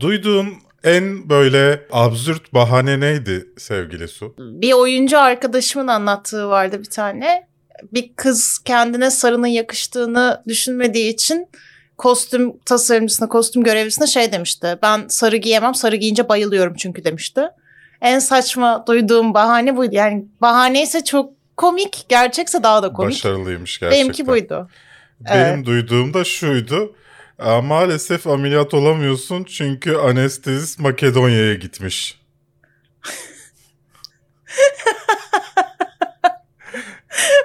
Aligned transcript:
Duyduğun 0.00 0.48
en 0.84 1.28
böyle 1.28 1.86
absürt 1.92 2.54
bahane 2.54 3.00
neydi 3.00 3.46
sevgili 3.58 4.08
Su? 4.08 4.34
Bir 4.38 4.72
oyuncu 4.72 5.18
arkadaşımın 5.18 5.86
anlattığı 5.86 6.48
vardı 6.48 6.78
bir 6.78 6.90
tane. 6.90 7.46
Bir 7.92 8.12
kız 8.16 8.58
kendine 8.64 9.10
sarının 9.10 9.46
yakıştığını 9.46 10.42
düşünmediği 10.48 11.12
için 11.12 11.48
kostüm 11.98 12.58
tasarımcısına, 12.58 13.28
kostüm 13.28 13.62
görevlisine 13.62 14.06
şey 14.06 14.32
demişti. 14.32 14.78
Ben 14.82 15.08
sarı 15.08 15.36
giyemem, 15.36 15.74
sarı 15.74 15.96
giyince 15.96 16.28
bayılıyorum 16.28 16.74
çünkü 16.74 17.04
demişti. 17.04 17.42
En 18.00 18.18
saçma 18.18 18.84
duyduğum 18.86 19.34
bahane 19.34 19.76
buydu. 19.76 19.94
Yani 19.94 20.24
bahane 20.40 20.82
ise 20.82 21.04
çok 21.04 21.32
komik, 21.56 22.06
gerçekse 22.08 22.62
daha 22.62 22.82
da 22.82 22.92
komik. 22.92 23.10
Başarılıymış 23.14 23.80
gerçekten. 23.80 24.00
Benimki 24.04 24.26
buydu. 24.26 24.68
Benim 25.20 25.54
Evet. 25.56 25.66
duyduğum 25.66 26.14
da 26.14 26.24
şuydu. 26.24 26.94
Aa, 27.38 27.60
Maalesef 27.62 28.26
ameliyat 28.26 28.74
olamıyorsun 28.74 29.44
çünkü 29.44 29.94
anestezist 29.96 30.78
Makedonya'ya 30.78 31.54
gitmiş. 31.54 32.20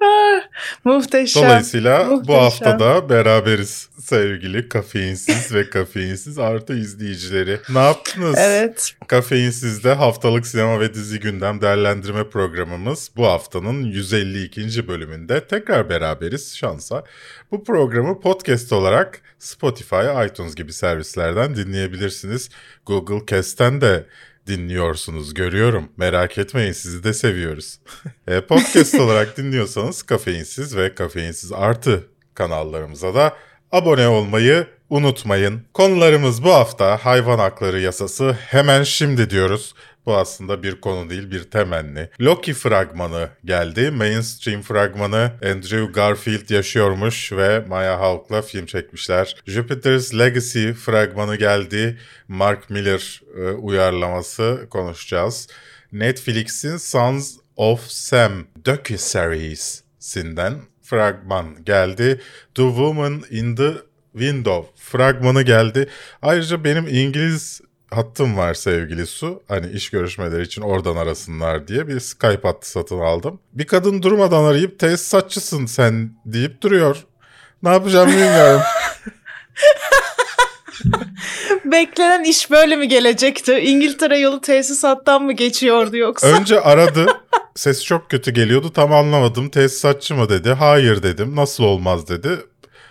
Ah, 0.00 0.40
Muhteşem. 0.84 1.42
Dolayısıyla 1.42 2.06
bu 2.10 2.14
Muhteşem. 2.14 2.36
haftada 2.40 3.08
beraberiz 3.08 3.88
sevgili 3.98 4.68
kafeinsiz 4.68 5.54
ve 5.54 5.70
kafeinsiz 5.70 6.38
artı 6.38 6.76
izleyicileri. 6.76 7.58
Ne 7.68 7.78
yaptınız? 7.78 8.34
Evet. 8.38 8.92
Kafeinsiz'de 9.08 9.92
haftalık 9.92 10.46
sinema 10.46 10.80
ve 10.80 10.94
dizi 10.94 11.20
gündem 11.20 11.60
değerlendirme 11.60 12.28
programımız 12.28 13.10
bu 13.16 13.26
haftanın 13.26 13.82
152. 13.84 14.88
bölümünde 14.88 15.46
tekrar 15.46 15.90
beraberiz 15.90 16.56
şansa. 16.56 17.04
Bu 17.50 17.64
programı 17.64 18.20
podcast 18.20 18.72
olarak 18.72 19.20
Spotify, 19.38 20.26
iTunes 20.26 20.54
gibi 20.54 20.72
servislerden 20.72 21.56
dinleyebilirsiniz. 21.56 22.50
Google 22.86 23.26
Cast'ten 23.26 23.80
de 23.80 24.06
dinliyorsunuz 24.46 25.34
görüyorum. 25.34 25.88
Merak 25.96 26.38
etmeyin 26.38 26.72
sizi 26.72 27.04
de 27.04 27.12
seviyoruz. 27.12 27.78
E, 28.28 28.40
podcast 28.40 28.94
olarak 29.00 29.36
dinliyorsanız 29.36 30.02
Kafeinsiz 30.02 30.76
ve 30.76 30.94
Kafeinsiz 30.94 31.52
Artı 31.52 32.06
kanallarımıza 32.34 33.14
da 33.14 33.36
abone 33.72 34.08
olmayı 34.08 34.66
unutmayın. 34.90 35.62
Konularımız 35.74 36.44
bu 36.44 36.50
hafta 36.50 36.96
hayvan 36.96 37.38
hakları 37.38 37.80
yasası 37.80 38.32
hemen 38.32 38.82
şimdi 38.82 39.30
diyoruz. 39.30 39.74
Bu 40.06 40.16
aslında 40.16 40.62
bir 40.62 40.80
konu 40.80 41.10
değil 41.10 41.30
bir 41.30 41.42
temenni. 41.42 42.08
Loki 42.20 42.54
fragmanı 42.54 43.28
geldi. 43.44 43.90
Mainstream 43.90 44.62
fragmanı 44.62 45.32
Andrew 45.44 45.84
Garfield 45.92 46.50
yaşıyormuş 46.50 47.32
ve 47.32 47.64
Maya 47.68 48.00
Hawke'la 48.00 48.42
film 48.42 48.66
çekmişler. 48.66 49.36
Jupiter's 49.46 50.14
Legacy 50.14 50.70
fragmanı 50.70 51.36
geldi. 51.36 51.98
Mark 52.28 52.70
Miller 52.70 53.20
e, 53.38 53.40
uyarlaması 53.50 54.66
konuşacağız. 54.70 55.48
Netflix'in 55.92 56.76
Sons 56.76 57.36
of 57.56 57.80
Sam 57.80 58.32
docu-series'inden 58.64 60.54
fragman 60.82 61.64
geldi. 61.64 62.20
The 62.54 62.62
Woman 62.62 63.22
in 63.30 63.56
the 63.56 63.72
Window 64.12 64.70
fragmanı 64.76 65.42
geldi. 65.42 65.88
Ayrıca 66.22 66.64
benim 66.64 66.88
İngiliz 66.88 67.60
hattım 67.90 68.36
var 68.36 68.54
sevgili 68.54 69.06
Su. 69.06 69.42
Hani 69.48 69.70
iş 69.72 69.90
görüşmeleri 69.90 70.42
için 70.42 70.62
oradan 70.62 70.96
arasınlar 70.96 71.68
diye 71.68 71.88
bir 71.88 72.00
Skype 72.00 72.48
hattı 72.48 72.70
satın 72.70 72.98
aldım. 72.98 73.40
Bir 73.52 73.66
kadın 73.66 74.02
durmadan 74.02 74.44
arayıp 74.44 74.78
tesisatçısın 74.78 75.66
sen 75.66 76.10
deyip 76.26 76.62
duruyor. 76.62 77.04
Ne 77.62 77.68
yapacağım 77.68 78.08
bilmiyorum. 78.08 78.60
Beklenen 81.64 82.24
iş 82.24 82.50
böyle 82.50 82.76
mi 82.76 82.88
gelecekti? 82.88 83.52
İngiltere 83.52 84.18
yolu 84.18 84.40
tesisattan 84.40 85.22
mı 85.22 85.32
geçiyordu 85.32 85.96
yoksa? 85.96 86.26
Önce 86.26 86.60
aradı. 86.60 87.06
Sesi 87.54 87.84
çok 87.84 88.10
kötü 88.10 88.30
geliyordu. 88.30 88.72
Tam 88.72 88.92
anlamadım. 88.92 89.48
Tesisatçı 89.48 90.14
mı 90.14 90.28
dedi. 90.28 90.52
Hayır 90.52 91.02
dedim. 91.02 91.36
Nasıl 91.36 91.64
olmaz 91.64 92.08
dedi. 92.08 92.28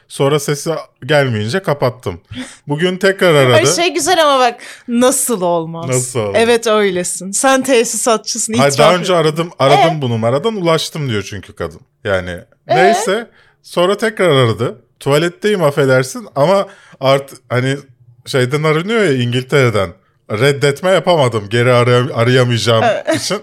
Sonra 0.08 0.40
sesi 0.40 0.72
gelmeyince 1.06 1.60
kapattım. 1.60 2.22
Bugün 2.68 2.98
tekrar 2.98 3.34
aradı. 3.36 3.56
Ay 3.56 3.66
şey 3.66 3.94
güzel 3.94 4.22
ama 4.26 4.40
bak 4.40 4.56
nasıl 4.88 5.42
olmaz? 5.42 5.90
Nasıl? 5.90 6.36
Evet 6.36 6.68
öylesin. 6.68 7.32
Sen 7.32 7.64
tesisatçısın. 7.64 8.54
Hayır, 8.54 8.78
daha 8.78 8.96
önce 8.96 9.16
aradım 9.16 9.52
aradım 9.60 10.02
bu 10.02 10.10
numaradan 10.10 10.56
ulaştım 10.56 11.10
diyor 11.10 11.24
çünkü 11.30 11.54
kadın. 11.54 11.82
Yani 12.04 12.40
neyse 12.68 13.28
sonra 13.64 13.98
tekrar 13.98 14.30
aradı. 14.30 14.82
Tuvaletteyim 15.00 15.64
affedersin 15.64 16.28
ama 16.36 16.68
art 17.00 17.32
hani 17.50 17.78
şeyden 18.26 18.64
aranıyor 18.64 19.04
ya 19.04 19.14
İngiltere'den. 19.14 19.90
Reddetme 20.32 20.90
yapamadım 20.90 21.50
geri 21.50 21.70
aray- 21.70 22.14
arayamayacağım 22.14 22.84
için. 23.16 23.38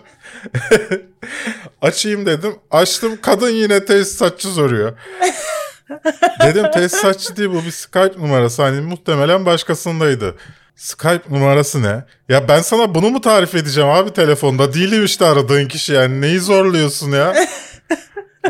Açayım 1.82 2.26
dedim. 2.26 2.54
Açtım 2.70 3.18
kadın 3.22 3.50
yine 3.50 3.84
tesisatçı 3.84 4.48
soruyor. 4.48 4.92
dedim 6.42 6.70
tesisatçı 6.70 7.36
değil 7.36 7.48
bu 7.50 7.64
bir 7.64 7.70
Skype 7.70 8.14
numarası. 8.18 8.62
Hani 8.62 8.80
muhtemelen 8.80 9.46
başkasındaydı. 9.46 10.36
Skype 10.76 11.22
numarası 11.30 11.82
ne? 11.82 12.04
Ya 12.28 12.48
ben 12.48 12.62
sana 12.62 12.94
bunu 12.94 13.10
mu 13.10 13.20
tarif 13.20 13.54
edeceğim 13.54 13.90
abi 13.90 14.12
telefonda? 14.12 14.74
Değilim 14.74 15.04
işte 15.04 15.24
aradığın 15.24 15.68
kişi 15.68 15.92
yani. 15.92 16.20
Neyi 16.20 16.40
zorluyorsun 16.40 17.12
ya? 17.12 17.34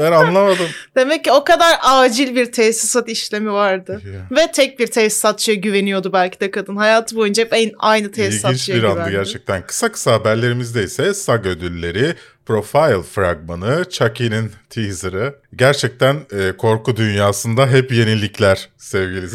ben 0.00 0.12
anlamadım. 0.12 0.66
Demek 0.96 1.24
ki 1.24 1.32
o 1.32 1.44
kadar 1.44 1.76
acil 1.82 2.36
bir 2.36 2.52
tesisat 2.52 3.08
işlemi 3.08 3.52
vardı. 3.52 4.00
Ya. 4.14 4.36
Ve 4.38 4.52
tek 4.52 4.78
bir 4.78 4.86
tesisatçıya 4.86 5.56
güveniyordu 5.56 6.12
belki 6.12 6.40
de 6.40 6.50
kadın. 6.50 6.76
Hayatı 6.76 7.16
boyunca 7.16 7.44
hep 7.44 7.52
en- 7.52 7.72
aynı 7.78 8.06
İlginç 8.06 8.16
tesisatçıya 8.16 8.78
bir 8.78 8.82
andı 8.84 8.94
güvendi. 8.94 9.12
gerçekten. 9.12 9.66
Kısa 9.66 9.92
kısa 9.92 10.12
haberlerimizde 10.12 10.82
ise 10.84 11.14
SAG 11.14 11.46
ödülleri, 11.46 12.14
Profile 12.46 13.02
fragmanı, 13.02 13.84
Chucky'nin 13.90 14.52
teaserı. 14.70 15.34
Gerçekten 15.56 16.16
e, 16.32 16.52
korku 16.56 16.96
dünyasında 16.96 17.66
hep 17.70 17.92
yenilikler 17.92 18.68
sevgili. 18.78 19.26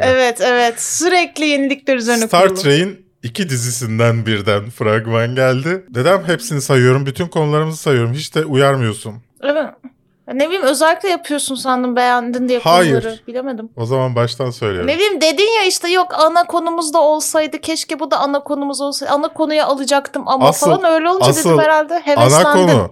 Evet 0.00 0.40
evet 0.40 0.82
sürekli 0.82 1.44
yenilikler 1.46 1.96
üzerine 1.96 2.26
Star 2.26 2.48
kurulu. 2.48 2.62
Trek'in 2.62 3.06
iki 3.22 3.48
dizisinden 3.48 4.26
birden 4.26 4.70
fragman 4.70 5.34
geldi. 5.34 5.84
Dedem 5.94 6.24
hepsini 6.26 6.60
sayıyorum, 6.60 7.06
bütün 7.06 7.26
konularımızı 7.28 7.82
sayıyorum. 7.82 8.12
Hiç 8.14 8.34
de 8.34 8.44
uyarmıyorsun. 8.44 9.14
Evet. 9.42 9.66
Ne 10.34 10.46
bileyim 10.46 10.62
özellikle 10.62 11.08
yapıyorsun 11.08 11.54
sandım 11.54 11.96
beğendin 11.96 12.48
diye 12.48 12.58
Hayır. 12.58 13.02
konuları. 13.02 13.18
Bilemedim. 13.26 13.70
O 13.76 13.86
zaman 13.86 14.14
baştan 14.16 14.50
söylüyorum. 14.50 14.86
Ne 14.90 14.94
bileyim 14.94 15.20
dedin 15.20 15.56
ya 15.60 15.64
işte 15.64 15.88
yok 15.90 16.08
ana 16.14 16.44
konumuz 16.46 16.94
da 16.94 17.00
olsaydı 17.02 17.58
keşke 17.60 18.00
bu 18.00 18.10
da 18.10 18.18
ana 18.18 18.40
konumuz 18.44 18.80
olsaydı. 18.80 19.12
Ana 19.12 19.28
konuya 19.28 19.66
alacaktım 19.66 20.22
ama 20.28 20.48
Asıl- 20.48 20.66
falan 20.66 20.84
öyle 20.92 21.10
olunca 21.10 21.26
asıl 21.26 21.50
dedim 21.50 21.58
herhalde 21.60 21.94
Ana 21.94 22.06
heveslendim. 22.06 22.66
konu 22.66 22.90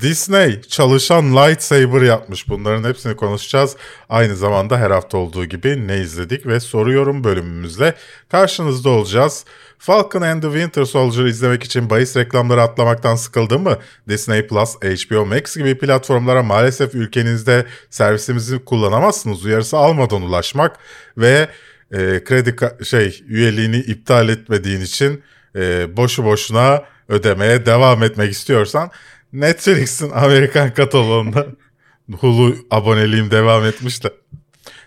Disney 0.00 0.60
çalışan 0.62 1.36
lightsaber 1.36 2.02
yapmış. 2.02 2.48
Bunların 2.48 2.88
hepsini 2.88 3.16
konuşacağız. 3.16 3.76
Aynı 4.08 4.36
zamanda 4.36 4.78
her 4.78 4.90
hafta 4.90 5.18
olduğu 5.18 5.44
gibi 5.44 5.88
ne 5.88 5.98
izledik 5.98 6.46
ve 6.46 6.60
soruyorum 6.60 7.24
bölümümüzle 7.24 7.94
karşınızda 8.30 8.88
olacağız. 8.88 9.44
Falcon 9.78 10.22
and 10.22 10.42
the 10.42 10.48
Winter 10.48 10.84
Soldier 10.84 11.24
izlemek 11.24 11.64
için 11.64 11.90
bahis 11.90 12.16
reklamları 12.16 12.62
atlamaktan 12.62 13.16
sıkıldın 13.16 13.60
mı? 13.60 13.78
Disney 14.08 14.46
Plus, 14.46 14.76
HBO 14.76 15.26
Max 15.26 15.56
gibi 15.56 15.78
platformlara 15.78 16.42
maalesef 16.42 16.94
ülkenizde 16.94 17.66
servisimizi 17.90 18.64
kullanamazsınız 18.64 19.44
uyarısı 19.44 19.76
almadan 19.76 20.22
ulaşmak 20.22 20.78
ve 21.18 21.48
e, 21.92 22.24
kredi 22.24 22.84
şey 22.84 23.24
üyeliğini 23.28 23.76
iptal 23.76 24.28
etmediğin 24.28 24.80
için 24.80 25.22
e, 25.56 25.96
boşu 25.96 26.24
boşuna 26.24 26.84
ödemeye 27.08 27.66
devam 27.66 28.02
etmek 28.02 28.32
istiyorsan 28.32 28.90
Netflix'in 29.32 30.10
Amerikan 30.10 30.74
kataloğunda 30.74 31.46
Hulu 32.20 32.56
aboneliğim 32.70 33.30
devam 33.30 33.64
etmiş 33.64 34.04
de. 34.04 34.10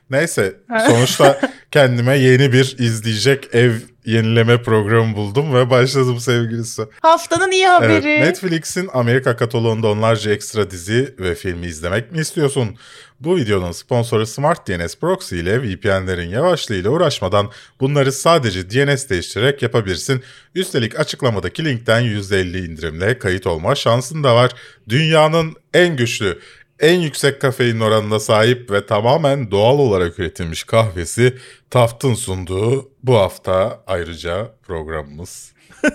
Neyse 0.09 0.55
sonuçta 0.87 1.39
kendime 1.71 2.17
yeni 2.17 2.53
bir 2.53 2.75
izleyecek 2.79 3.55
ev 3.55 3.71
yenileme 4.05 4.61
programı 4.63 5.15
buldum 5.15 5.53
ve 5.53 5.69
başladım 5.69 6.19
sevgilisi. 6.19 6.81
Haftanın 7.01 7.51
iyi 7.51 7.65
Evet, 7.65 7.81
haberi. 7.81 8.21
Netflix'in 8.21 8.89
Amerika 8.93 9.35
kataloğunda 9.35 9.87
onlarca 9.87 10.31
ekstra 10.31 10.71
dizi 10.71 11.15
ve 11.19 11.35
filmi 11.35 11.65
izlemek 11.65 12.11
mi 12.11 12.19
istiyorsun? 12.19 12.77
Bu 13.19 13.37
videonun 13.37 13.71
sponsoru 13.71 14.27
Smart 14.27 14.67
DNS 14.67 14.95
Proxy 14.95 15.39
ile 15.39 15.61
VPN'lerin 15.63 16.29
yavaşlığıyla 16.29 16.89
uğraşmadan 16.89 17.51
bunları 17.79 18.11
sadece 18.11 18.69
DNS 18.69 19.09
değiştirerek 19.09 19.61
yapabilirsin. 19.61 20.23
Üstelik 20.55 20.99
açıklamadaki 20.99 21.65
linkten 21.65 22.03
%50 22.03 22.71
indirimle 22.71 23.19
kayıt 23.19 23.47
olma 23.47 23.75
şansın 23.75 24.23
da 24.23 24.35
var. 24.35 24.51
Dünyanın 24.89 25.55
en 25.73 25.95
güçlü, 25.95 26.39
en 26.79 26.99
yüksek 26.99 27.41
kafein 27.41 27.79
oranına 27.79 28.19
sahip 28.19 28.71
ve 28.71 28.85
tamamen 28.85 29.51
doğal 29.51 29.79
olarak 29.79 30.19
üretilmiş 30.19 30.63
kahvesi 30.63 31.37
Taft'ın 31.69 32.13
sunduğu 32.13 32.89
bu 33.03 33.15
hafta 33.15 33.83
ayrıca 33.87 34.51
programımız. 34.63 35.53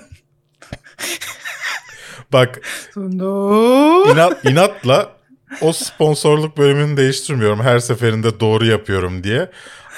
Bak 2.32 2.60
inat, 4.10 4.44
inatla 4.44 5.19
o 5.60 5.72
sponsorluk 5.72 6.58
bölümünü 6.58 6.96
değiştirmiyorum. 6.96 7.60
Her 7.60 7.78
seferinde 7.78 8.40
doğru 8.40 8.66
yapıyorum 8.66 9.24
diye. 9.24 9.48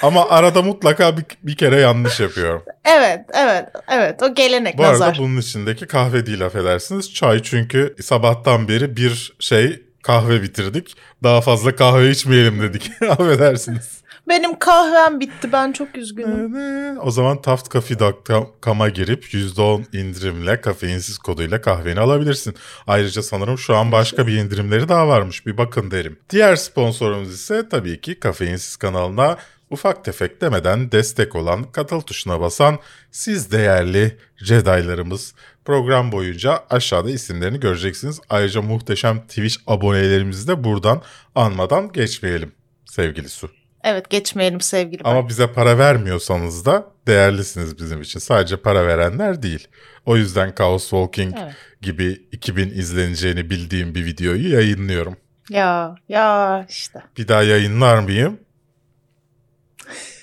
Ama 0.03 0.29
arada 0.29 0.63
mutlaka 0.63 1.17
bir, 1.17 1.25
bir 1.43 1.57
kere 1.57 1.81
yanlış 1.81 2.21
yapıyorum. 2.21 2.63
Evet, 2.85 3.21
evet, 3.35 3.65
evet. 3.91 4.23
O 4.23 4.35
gelenek 4.35 4.79
Bu 4.79 4.83
nazar. 4.83 5.07
arada 5.09 5.19
bunun 5.19 5.41
içindeki 5.41 5.87
kahve 5.87 6.27
değil 6.27 6.47
affedersiniz. 6.47 7.15
Çay 7.15 7.43
çünkü 7.43 7.97
sabahtan 8.03 8.69
beri 8.69 8.97
bir 8.97 9.33
şey 9.39 9.83
kahve 10.03 10.43
bitirdik. 10.43 10.97
Daha 11.23 11.41
fazla 11.41 11.77
kahve 11.77 12.11
içmeyelim 12.11 12.63
dedik. 12.63 12.91
affedersiniz. 13.09 14.02
Benim 14.29 14.59
kahvem 14.59 15.21
bitti. 15.21 15.53
Ben 15.53 15.73
çok 15.73 15.97
üzgünüm. 15.97 16.99
O 17.03 17.11
zaman 17.11 17.43
taftcafe.com'a 17.43 18.89
girip 18.89 19.25
%10 19.25 19.97
indirimle 19.97 20.61
kafeinsiz 20.61 21.19
koduyla 21.19 21.61
kahveni 21.61 22.01
alabilirsin. 22.01 22.55
Ayrıca 22.87 23.23
sanırım 23.23 23.59
şu 23.59 23.77
an 23.77 23.93
başka 23.93 24.27
bir 24.27 24.37
indirimleri 24.37 24.89
daha 24.89 25.09
varmış. 25.09 25.47
Bir 25.47 25.59
bakın 25.59 25.91
derim. 25.91 26.19
Diğer 26.31 26.57
sponsorumuz 26.57 27.35
ise 27.35 27.69
tabii 27.69 28.01
ki 28.01 28.21
Kafeinsiz 28.21 28.77
kanalına 28.77 29.37
ufak 29.71 30.05
tefek 30.05 30.41
demeden 30.41 30.93
destek 30.93 31.37
olan 31.37 31.73
katıl 31.73 32.01
tuşuna 32.01 32.41
basan 32.41 32.79
siz 33.11 33.53
değerli 33.53 34.19
Jedi'larımız. 34.37 35.35
Program 35.65 36.13
boyunca 36.13 36.65
aşağıda 36.71 37.11
isimlerini 37.11 37.61
göreceksiniz. 37.61 38.21
Ayrıca 38.31 38.63
muhteşem 38.63 39.21
Twitch 39.21 39.57
abonelerimizi 39.67 40.49
de 40.49 40.65
buradan 40.65 41.03
anmadan 41.35 41.93
geçmeyelim 41.93 42.53
sevgili 42.85 43.29
Su. 43.29 43.62
Evet 43.85 44.11
geçmeyelim 44.11 44.61
sevgili. 44.61 45.03
Ama 45.05 45.29
bize 45.29 45.53
para 45.53 45.79
vermiyorsanız 45.79 46.67
da 46.67 46.87
değerlisiniz 47.07 47.79
bizim 47.79 48.03
için. 48.03 48.21
Sadece 48.21 48.57
para 48.57 48.87
verenler 48.87 49.43
değil. 49.43 49.69
O 50.07 50.17
yüzden 50.17 50.55
Chaos 50.59 50.83
Walking 50.83 51.35
Evet. 51.43 51.55
gibi 51.81 52.29
2000 52.33 52.71
izleneceğini 52.71 53.51
bildiğim 53.51 53.95
bir 53.95 54.05
videoyu 54.05 54.53
yayınlıyorum. 54.53 55.17
Ya 55.51 55.95
ya 56.09 56.67
işte. 56.69 57.03
Bir 57.19 57.29
daha 57.29 57.43
yayınlar 57.43 57.99
mıyım? 57.99 58.41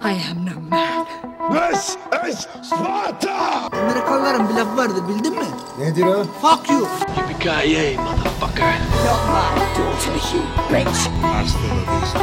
I 0.00 0.12
am 0.30 0.44
no 0.44 0.60
man. 0.60 1.06
This 1.50 1.96
is 2.28 2.46
Sparta! 2.62 3.68
Amerikalıların 3.72 4.48
bir 4.48 4.54
lafı 4.54 4.76
vardı 4.76 5.08
bildin 5.08 5.32
mi? 5.32 5.44
Nedir 5.78 6.04
o? 6.04 6.24
Fuck 6.24 6.70
you. 6.70 6.80
Yippee-ki-yay, 7.16 7.96
motherfucker! 7.96 8.74
Not 9.04 9.22
my 9.28 9.60
daughter, 9.76 10.12
you 10.34 10.42
bitch. 10.70 10.98
Hasta 11.22 11.58
la 11.58 12.00
vista, 12.00 12.20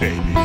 baby. 0.00 0.38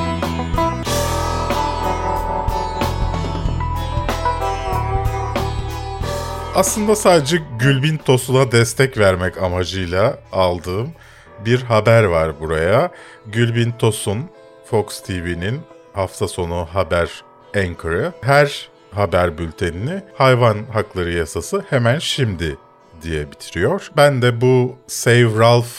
Aslında 6.56 6.96
sadece 6.96 7.42
Gülbin 7.60 7.98
Tosun'a 7.98 8.52
destek 8.52 8.98
vermek 8.98 9.38
amacıyla 9.38 10.18
aldığım 10.32 10.90
bir 11.46 11.62
haber 11.62 12.04
var 12.04 12.40
buraya. 12.40 12.92
Gülbin 13.26 13.72
Tosun, 13.72 14.30
Fox 14.66 15.02
TV'nin 15.02 15.62
hafta 15.94 16.28
sonu 16.28 16.68
haber 16.74 17.24
anchor'ı. 17.56 18.14
Her 18.22 18.70
haber 18.92 19.38
bültenini 19.38 20.02
hayvan 20.16 20.58
hakları 20.74 21.12
yasası 21.14 21.64
hemen 21.70 22.00
şimdi 22.00 22.58
diye 23.02 23.32
bitiriyor. 23.32 23.90
Ben 23.98 24.22
de 24.22 24.42
bu 24.42 24.76
Save 24.88 25.40
Ralph 25.40 25.72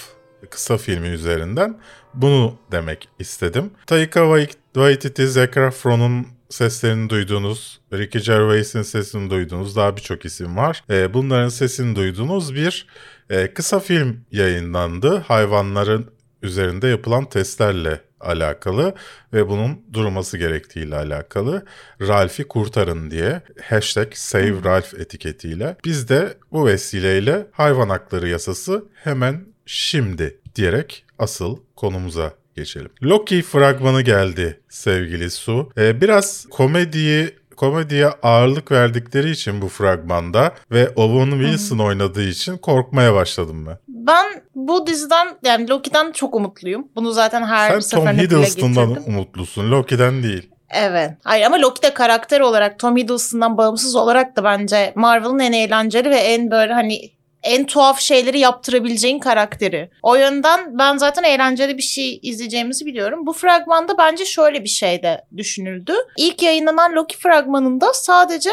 kısa 0.51 0.77
filmi 0.77 1.09
üzerinden 1.09 1.79
bunu 2.15 2.55
demek 2.73 3.09
istedim. 3.19 3.71
Taika 3.87 4.21
Wait- 4.21 4.57
Waititi, 4.75 5.29
Zac 5.29 5.57
Efron'un 5.61 6.27
seslerini 6.49 7.11
duyduğunuz, 7.11 7.81
Ricky 7.93 8.25
Gervais'in 8.25 8.83
sesini 8.83 9.31
duyduğunuz 9.31 9.77
daha 9.77 9.97
birçok 9.97 10.25
isim 10.25 10.57
var. 10.57 10.85
Ee, 10.91 11.15
bunların 11.15 11.49
sesini 11.49 11.97
duyduğunuz 11.97 12.55
bir 12.55 12.87
e, 13.31 13.55
kısa 13.55 13.81
film 13.81 14.21
yayınlandı. 14.33 15.17
Hayvanların 15.19 16.11
üzerinde 16.43 16.89
yapılan 16.89 17.25
testlerle 17.25 18.01
alakalı 18.25 18.95
ve 19.33 19.49
bunun 19.49 19.83
durması 19.93 20.39
gerektiğiyle 20.39 20.97
alakalı. 20.97 21.65
Ralph'i 22.01 22.45
kurtarın 22.45 23.11
diye 23.11 23.43
hashtag 23.63 24.15
Save 24.15 24.65
Ralph 24.65 24.95
etiketiyle. 24.95 25.77
Biz 25.85 26.09
de 26.09 26.35
bu 26.53 26.67
vesileyle 26.67 27.47
hayvan 27.53 27.89
hakları 27.89 28.29
yasası 28.29 28.85
hemen 28.95 29.45
şimdi 29.67 30.39
diyerek 30.57 31.05
asıl 31.19 31.57
konumuza 31.77 32.33
geçelim. 32.55 32.91
Loki 33.03 33.43
fragmanı 33.43 34.03
geldi 34.03 34.61
sevgili 34.69 35.31
Su. 35.31 35.73
Ee, 35.79 36.01
biraz 36.01 36.47
komediyi 36.51 37.35
komediye 37.55 38.07
ağırlık 38.07 38.73
verdikleri 38.73 39.31
için 39.31 39.63
bu 39.63 39.69
fragmanda 39.69 40.53
ve 40.71 40.89
Owen 40.89 41.31
Wilson 41.31 41.79
oynadığı 41.79 42.29
için 42.29 42.57
korkmaya 42.57 43.15
başladım 43.15 43.67
ben. 43.67 43.79
Ben 43.89 44.27
bu 44.55 44.87
diziden 44.87 45.29
yani 45.45 45.69
Loki'den 45.69 46.13
çok 46.13 46.35
umutluyum. 46.35 46.89
Bunu 46.97 47.13
zaten 47.13 47.43
her 47.43 47.81
Sen 47.81 47.99
Tom 47.99 48.07
seferinde 48.07 48.23
Hiddleston'dan 48.23 48.99
umutlusun, 49.07 49.71
Loki'den 49.71 50.23
değil. 50.23 50.51
Evet. 50.71 51.11
Hayır 51.25 51.47
ama 51.47 51.61
Loki 51.61 51.83
de 51.83 51.95
karakter 51.95 52.41
olarak 52.41 52.79
Tom 52.79 52.97
Hiddleston'dan 52.97 53.59
bağımsız 53.59 53.97
olarak 53.97 54.37
da 54.37 54.45
bence 54.45 54.93
Marvel'ın 54.97 55.39
en 55.39 55.53
eğlenceli 55.53 56.11
ve 56.11 56.17
en 56.17 56.51
böyle 56.51 56.73
hani 56.73 57.11
en 57.45 57.67
tuhaf 57.67 58.01
şeyleri 58.01 58.39
yaptırabileceğin 58.39 59.19
karakteri. 59.19 59.91
O 60.03 60.15
yönden 60.15 60.79
ben 60.79 60.97
zaten 60.97 61.23
eğlenceli 61.23 61.77
bir 61.79 61.83
şey 61.83 62.19
izleyeceğimizi 62.23 62.87
biliyorum. 62.87 63.27
Bu 63.27 63.33
fragmanda 63.33 63.99
bence 63.99 64.25
şöyle 64.25 64.65
bir 64.65 64.69
şey 64.69 65.03
de 65.03 65.25
düşünüldü. 65.37 65.93
İlk 66.19 66.43
yayınlanan 66.43 66.95
Loki 66.95 67.17
fragmanında 67.17 67.93
sadece 67.93 68.51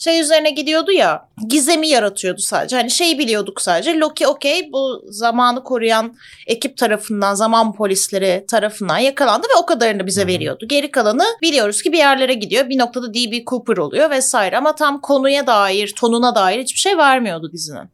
şey 0.00 0.20
üzerine 0.20 0.50
gidiyordu 0.50 0.92
ya 0.92 1.28
gizemi 1.48 1.88
yaratıyordu 1.88 2.40
sadece. 2.40 2.76
Hani 2.76 2.90
şeyi 2.90 3.18
biliyorduk 3.18 3.62
sadece 3.62 3.98
Loki 3.98 4.26
okey 4.26 4.72
bu 4.72 5.02
zamanı 5.08 5.64
koruyan 5.64 6.14
ekip 6.46 6.76
tarafından 6.76 7.34
zaman 7.34 7.72
polisleri 7.72 8.44
tarafından 8.50 8.98
yakalandı 8.98 9.46
ve 9.46 9.58
o 9.62 9.66
kadarını 9.66 10.06
bize 10.06 10.26
veriyordu. 10.26 10.64
Geri 10.68 10.90
kalanı 10.90 11.24
biliyoruz 11.42 11.82
ki 11.82 11.92
bir 11.92 11.98
yerlere 11.98 12.34
gidiyor. 12.34 12.68
Bir 12.68 12.78
noktada 12.78 13.14
D.B. 13.14 13.44
Cooper 13.44 13.76
oluyor 13.76 14.10
vesaire 14.10 14.58
ama 14.58 14.74
tam 14.74 15.00
konuya 15.00 15.46
dair, 15.46 15.94
tonuna 15.98 16.34
dair 16.34 16.62
hiçbir 16.62 16.80
şey 16.80 16.98
vermiyordu 16.98 17.52
dizinin. 17.52 17.90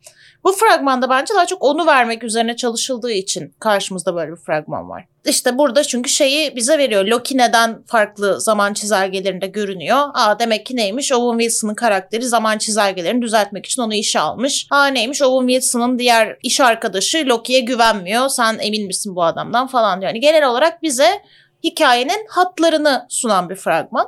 Bu 0.46 0.52
fragmanda 0.52 1.10
bence 1.10 1.34
daha 1.34 1.46
çok 1.46 1.62
onu 1.62 1.86
vermek 1.86 2.24
üzerine 2.24 2.56
çalışıldığı 2.56 3.12
için 3.12 3.54
karşımızda 3.60 4.14
böyle 4.14 4.32
bir 4.32 4.36
fragman 4.36 4.88
var. 4.88 5.04
İşte 5.24 5.58
burada 5.58 5.84
çünkü 5.84 6.10
şeyi 6.10 6.56
bize 6.56 6.78
veriyor. 6.78 7.04
Loki 7.04 7.38
neden 7.38 7.82
farklı 7.82 8.40
zaman 8.40 8.74
çizelgelerinde 8.74 9.46
görünüyor? 9.46 9.98
Aa 10.14 10.38
demek 10.38 10.66
ki 10.66 10.76
neymiş? 10.76 11.12
Owen 11.12 11.38
Wilson'ın 11.38 11.74
karakteri 11.74 12.24
zaman 12.24 12.58
çizelgelerini 12.58 13.22
düzeltmek 13.22 13.66
için 13.66 13.82
onu 13.82 13.94
işe 13.94 14.20
almış. 14.20 14.66
Aa 14.70 14.86
neymiş? 14.86 15.22
Owen 15.22 15.48
Wilson'ın 15.48 15.98
diğer 15.98 16.36
iş 16.42 16.60
arkadaşı 16.60 17.26
Loki'ye 17.26 17.60
güvenmiyor. 17.60 18.28
Sen 18.28 18.58
emin 18.60 18.86
misin 18.86 19.16
bu 19.16 19.24
adamdan 19.24 19.66
falan 19.66 20.00
diyor. 20.00 20.10
Yani 20.10 20.20
genel 20.20 20.48
olarak 20.48 20.82
bize 20.82 21.22
hikayenin 21.64 22.26
hatlarını 22.28 23.06
sunan 23.08 23.48
bir 23.50 23.56
fragman. 23.56 24.06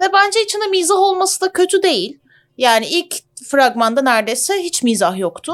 Ve 0.00 0.12
bence 0.12 0.42
içinde 0.44 0.66
mizah 0.66 0.96
olması 0.96 1.40
da 1.40 1.52
kötü 1.52 1.82
değil. 1.82 2.18
Yani 2.58 2.86
ilk 2.86 3.25
fragmanda 3.48 4.02
neredeyse 4.02 4.54
hiç 4.54 4.82
mizah 4.82 5.18
yoktu. 5.18 5.52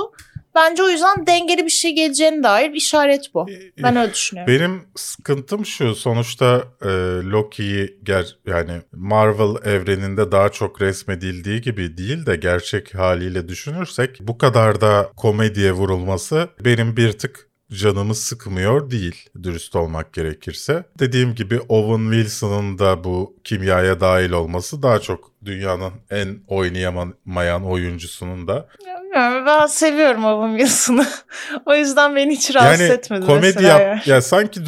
Bence 0.54 0.82
o 0.82 0.88
yüzden 0.88 1.26
dengeli 1.26 1.64
bir 1.64 1.70
şey 1.70 1.94
geleceğine 1.94 2.42
dair 2.42 2.70
bir 2.70 2.76
işaret 2.76 3.34
bu. 3.34 3.46
Ben 3.82 3.96
öyle 3.96 4.12
düşünüyorum. 4.12 4.54
Benim 4.54 4.82
sıkıntım 4.96 5.66
şu 5.66 5.94
sonuçta 5.94 6.64
e, 6.82 6.88
Loki'yi 7.30 7.98
ger 8.02 8.36
yani 8.46 8.72
Marvel 8.92 9.70
evreninde 9.70 10.32
daha 10.32 10.48
çok 10.48 10.82
resmedildiği 10.82 11.60
gibi 11.60 11.96
değil 11.96 12.26
de 12.26 12.36
gerçek 12.36 12.94
haliyle 12.94 13.48
düşünürsek 13.48 14.18
bu 14.20 14.38
kadar 14.38 14.80
da 14.80 15.10
komediye 15.16 15.72
vurulması 15.72 16.48
benim 16.64 16.96
bir 16.96 17.12
tık 17.12 17.51
canımı 17.74 18.14
sıkmıyor 18.14 18.90
değil 18.90 19.28
dürüst 19.42 19.76
olmak 19.76 20.12
gerekirse. 20.12 20.84
Dediğim 20.98 21.34
gibi 21.34 21.60
Owen 21.60 22.12
Wilson'ın 22.12 22.78
da 22.78 23.04
bu 23.04 23.36
kimyaya 23.44 24.00
dahil 24.00 24.30
olması 24.30 24.82
daha 24.82 24.98
çok 24.98 25.30
dünyanın 25.44 25.92
en 26.10 26.38
oynayamayan 26.48 27.64
oyuncusunun 27.64 28.48
da 28.48 28.68
Bilmiyorum, 28.80 29.46
ben 29.46 29.66
seviyorum 29.66 30.24
Owen 30.24 30.58
Wilson'ı. 30.58 31.06
o 31.66 31.74
yüzden 31.74 32.16
beni 32.16 32.32
hiç 32.36 32.54
rahatsız 32.54 32.80
yani 32.80 32.92
etmedi 32.92 33.26
komedi 33.26 33.64
yap 33.64 33.80
yani. 33.80 34.00
ya 34.06 34.22
sanki 34.22 34.60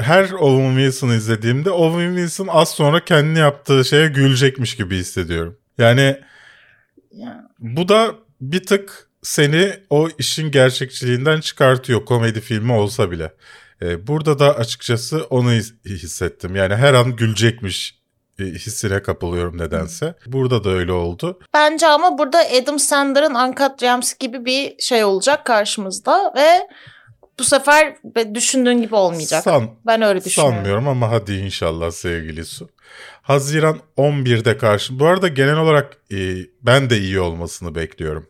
her 0.00 0.30
Owen 0.30 0.76
Wilson'ı 0.76 1.14
izlediğimde 1.14 1.70
Owen 1.70 2.08
Wilson 2.16 2.46
az 2.46 2.68
sonra 2.70 3.04
kendi 3.04 3.38
yaptığı 3.38 3.84
şeye 3.84 4.06
gülecekmiş 4.08 4.76
gibi 4.76 4.96
hissediyorum. 4.96 5.58
Yani 5.78 6.20
Ya. 7.12 7.48
bu 7.58 7.88
da 7.88 8.14
bir 8.40 8.66
tık 8.66 9.05
seni 9.22 9.72
o 9.90 10.08
işin 10.18 10.50
gerçekçiliğinden 10.50 11.40
çıkartıyor 11.40 12.04
komedi 12.04 12.40
filmi 12.40 12.72
olsa 12.72 13.10
bile. 13.10 13.32
Ee, 13.82 14.06
burada 14.06 14.38
da 14.38 14.56
açıkçası 14.56 15.24
onu 15.30 15.52
his- 15.52 15.74
hissettim. 15.86 16.56
Yani 16.56 16.74
her 16.76 16.94
an 16.94 17.16
gülecekmiş 17.16 17.98
e, 18.40 18.44
hissine 18.44 19.02
kapılıyorum 19.02 19.58
nedense. 19.58 20.14
Burada 20.26 20.64
da 20.64 20.70
öyle 20.70 20.92
oldu. 20.92 21.38
Bence 21.54 21.86
ama 21.86 22.18
burada 22.18 22.38
Adam 22.62 22.78
Sandler'ın 22.78 23.34
Uncut 23.34 23.78
Gems 23.78 24.14
gibi 24.18 24.44
bir 24.44 24.78
şey 24.78 25.04
olacak 25.04 25.44
karşımızda 25.46 26.32
ve 26.36 26.48
bu 27.38 27.44
sefer 27.44 27.96
düşündüğün 28.34 28.82
gibi 28.82 28.94
olmayacak. 28.94 29.44
San- 29.44 29.70
ben 29.86 30.02
öyle 30.02 30.24
düşünüyorum. 30.24 30.54
Sanmıyorum 30.56 30.88
ama 30.88 31.10
hadi 31.10 31.32
inşallah 31.34 31.90
sevgili 31.90 32.44
Su. 32.44 32.68
Haziran 33.22 33.80
11'de 33.96 34.58
karşı. 34.58 34.98
Bu 34.98 35.06
arada 35.06 35.28
genel 35.28 35.56
olarak 35.56 35.96
e, 36.12 36.16
ben 36.62 36.90
de 36.90 36.98
iyi 36.98 37.20
olmasını 37.20 37.74
bekliyorum. 37.74 38.26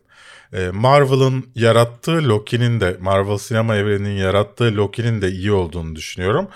E, 0.53 0.69
Marvel'ın 0.69 1.45
yarattığı 1.55 2.29
Loki'nin 2.29 2.79
de 2.79 2.97
Marvel 2.99 3.37
sinema 3.37 3.75
evreninin 3.75 4.17
yarattığı 4.17 4.75
Loki'nin 4.75 5.21
de 5.21 5.31
iyi 5.31 5.51
olduğunu 5.51 5.95
düşünüyorum. 5.95 6.47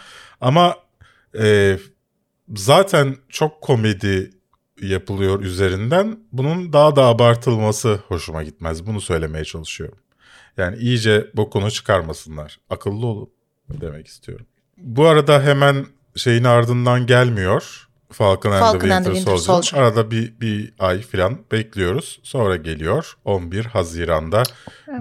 Ama 0.42 0.76
e, 1.40 1.78
zaten 2.56 3.16
çok 3.30 3.62
komedi 3.62 4.32
yapılıyor 4.82 5.42
üzerinden. 5.42 6.20
Bunun 6.32 6.74
daha 6.74 6.96
da 6.96 7.06
abartılması 7.06 8.00
hoşuma 8.08 8.44
gitmez. 8.44 8.88
Bunu 8.88 9.02
söylemeye 9.02 9.46
çalışıyorum. 9.46 9.98
Yani 10.58 10.78
iyice 10.78 11.28
bokunu 11.34 11.72
çıkarmasınlar. 11.72 12.60
Akıllı 12.70 13.06
olun 13.06 13.30
demek 13.70 14.08
istiyorum. 14.08 14.46
Bu 14.78 15.08
arada 15.08 15.44
hemen 15.44 15.86
şeyin 16.16 16.44
ardından 16.44 17.06
gelmiyor. 17.06 17.88
Falcon, 18.14 18.52
and 18.52 18.60
Falcon 18.60 18.90
the 19.04 19.14
Winter, 19.14 19.38
Soldier. 19.38 19.38
Soldier. 19.44 19.78
Arada 19.84 20.12
bir, 20.12 20.34
bir 20.42 20.74
ay 20.80 21.02
falan 21.02 21.38
bekliyoruz. 21.52 22.20
Sonra 22.24 22.56
geliyor 22.56 23.18
11 23.26 23.66
Haziran'da 23.66 24.44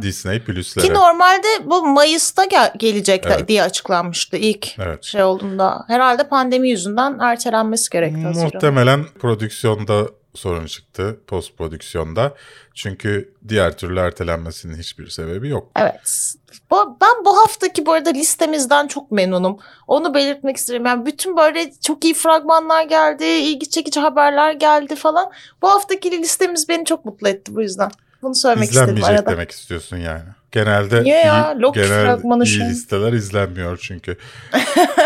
Disney 0.02 0.40
Plus'lere. 0.45 0.87
Ki 0.87 0.95
normalde 0.95 1.47
bu 1.64 1.87
Mayıs'ta 1.87 2.45
gel- 2.45 2.73
gelecek 2.76 3.25
Evet. 3.26 3.49
diye 3.49 3.62
açıklanmıştı 3.62 4.37
ilk 4.37 4.79
Evet. 4.79 5.05
şey 5.05 5.23
olduğunda. 5.23 5.85
Herhalde 5.88 6.29
pandemi 6.29 6.71
yüzünden 6.71 7.19
ertelenmesi 7.19 7.90
gerekti 7.90 8.23
Haziran. 8.23 8.50
Muhtemelen 8.55 9.05
prodüksiyonda 9.21 10.07
sorun 10.35 10.67
çıktı. 10.67 11.21
Post 11.27 11.59
prodüksiyonda. 11.59 12.35
Çünkü 12.75 13.35
diğer 13.49 13.77
türlü 13.77 14.01
ertelenmesinin 14.01 14.79
hiçbir 14.79 15.09
sebebi 15.09 15.49
yok. 15.49 15.71
Evet. 15.77 16.35
Bu, 16.71 16.97
ben 17.01 17.25
bu 17.25 17.39
haftaki 17.39 17.87
bu 17.87 17.93
arada 17.93 18.11
listemizden 18.11 18.87
çok 18.87 19.11
memnunum. 19.11 19.59
Onu 19.87 20.15
belirtmek 20.15 20.57
isterim. 20.57 20.87
Yani 20.87 21.07
bütün 21.07 21.37
böyle 21.37 21.73
çok 21.81 22.05
iyi 22.05 22.15
fragmanlar 22.15 22.85
geldi, 22.85 23.25
ilgi 23.25 23.71
çekici 23.71 24.01
haberler 24.01 24.53
geldi 24.53 24.97
falan. 24.97 25.31
Bu 25.63 25.71
haftaki 25.71 26.11
listemiz 26.11 26.69
beni 26.69 26.85
çok 26.85 27.05
mutlu 27.05 27.29
etti 27.29 27.55
bu 27.55 27.63
yüzden. 27.63 27.91
Bunu 28.23 28.35
söylemek 28.35 28.71
istedim 28.71 28.83
İzlenmeyecek 28.83 29.19
arada. 29.19 29.31
demek 29.31 29.51
istiyorsun 29.51 29.97
yani. 29.97 30.25
Genelde 30.52 31.04
Niye 31.04 31.16
ya? 31.16 31.57
iyi, 31.59 31.73
genel 31.73 32.45
iyi 32.47 32.62
an. 32.62 32.71
listeler 32.71 33.12
izlenmiyor 33.12 33.78
çünkü. 33.83 34.16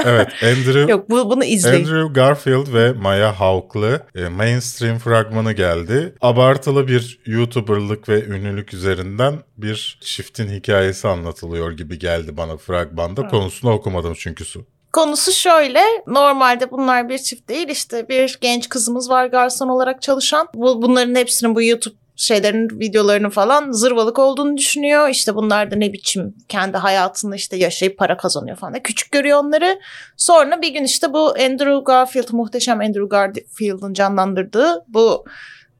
evet 0.05 0.29
Andrew 0.43 0.93
Yok 0.93 1.11
bu, 1.11 1.31
bunu 1.31 1.45
izleyin. 1.45 1.85
Andrew 1.85 2.13
Garfield 2.21 2.75
ve 2.75 2.93
Maya 2.93 3.41
Hawke'lı 3.41 4.01
e, 4.15 4.29
mainstream 4.29 4.99
fragmanı 4.99 5.53
geldi. 5.53 6.15
Abartılı 6.21 6.89
bir 6.89 7.21
YouTuber'lık 7.27 8.09
ve 8.09 8.25
ünlülük 8.25 8.75
üzerinden 8.75 9.35
bir 9.57 9.99
çiftin 10.01 10.49
hikayesi 10.49 11.09
anlatılıyor 11.09 11.73
gibi 11.73 11.99
geldi 11.99 12.37
bana 12.37 12.57
fragmanda. 12.57 13.29
Konusunu 13.29 13.73
okumadım 13.73 14.15
çünkü 14.19 14.45
su. 14.45 14.67
Konusu 14.93 15.33
şöyle. 15.33 15.81
Normalde 16.07 16.71
bunlar 16.71 17.09
bir 17.09 17.19
çift 17.19 17.49
değil. 17.49 17.69
işte 17.69 18.09
bir 18.09 18.39
genç 18.41 18.69
kızımız 18.69 19.11
var 19.11 19.27
garson 19.27 19.69
olarak 19.69 20.03
çalışan. 20.03 20.49
Bu, 20.55 20.83
bunların 20.83 21.15
hepsinin 21.15 21.55
bu 21.55 21.63
YouTube 21.63 21.95
şeylerin 22.17 22.81
videolarının 22.81 23.31
falan 23.31 23.73
zırvalık 23.73 24.19
olduğunu 24.19 24.57
düşünüyor. 24.57 25.09
İşte 25.09 25.35
bunlar 25.35 25.71
da 25.71 25.77
ne 25.77 25.93
biçim 25.93 26.35
kendi 26.49 26.77
hayatını 26.77 27.37
işte 27.37 27.57
yaşayıp 27.57 27.99
para 27.99 28.17
kazanıyor 28.17 28.57
falan. 28.57 28.83
Küçük 28.83 29.13
görüyor 29.13 29.39
onları. 29.39 29.81
Sonra 30.17 30.63
bir 30.63 30.69
gün 30.69 30.85
işte 30.85 31.13
bu 31.13 31.29
Andrew 31.29 31.81
Garfield 31.85 32.29
muhteşem 32.33 32.81
Andrew 32.81 33.09
Garfield'ın 33.09 33.95
canlandırdığı 33.95 34.85
bu 34.89 35.25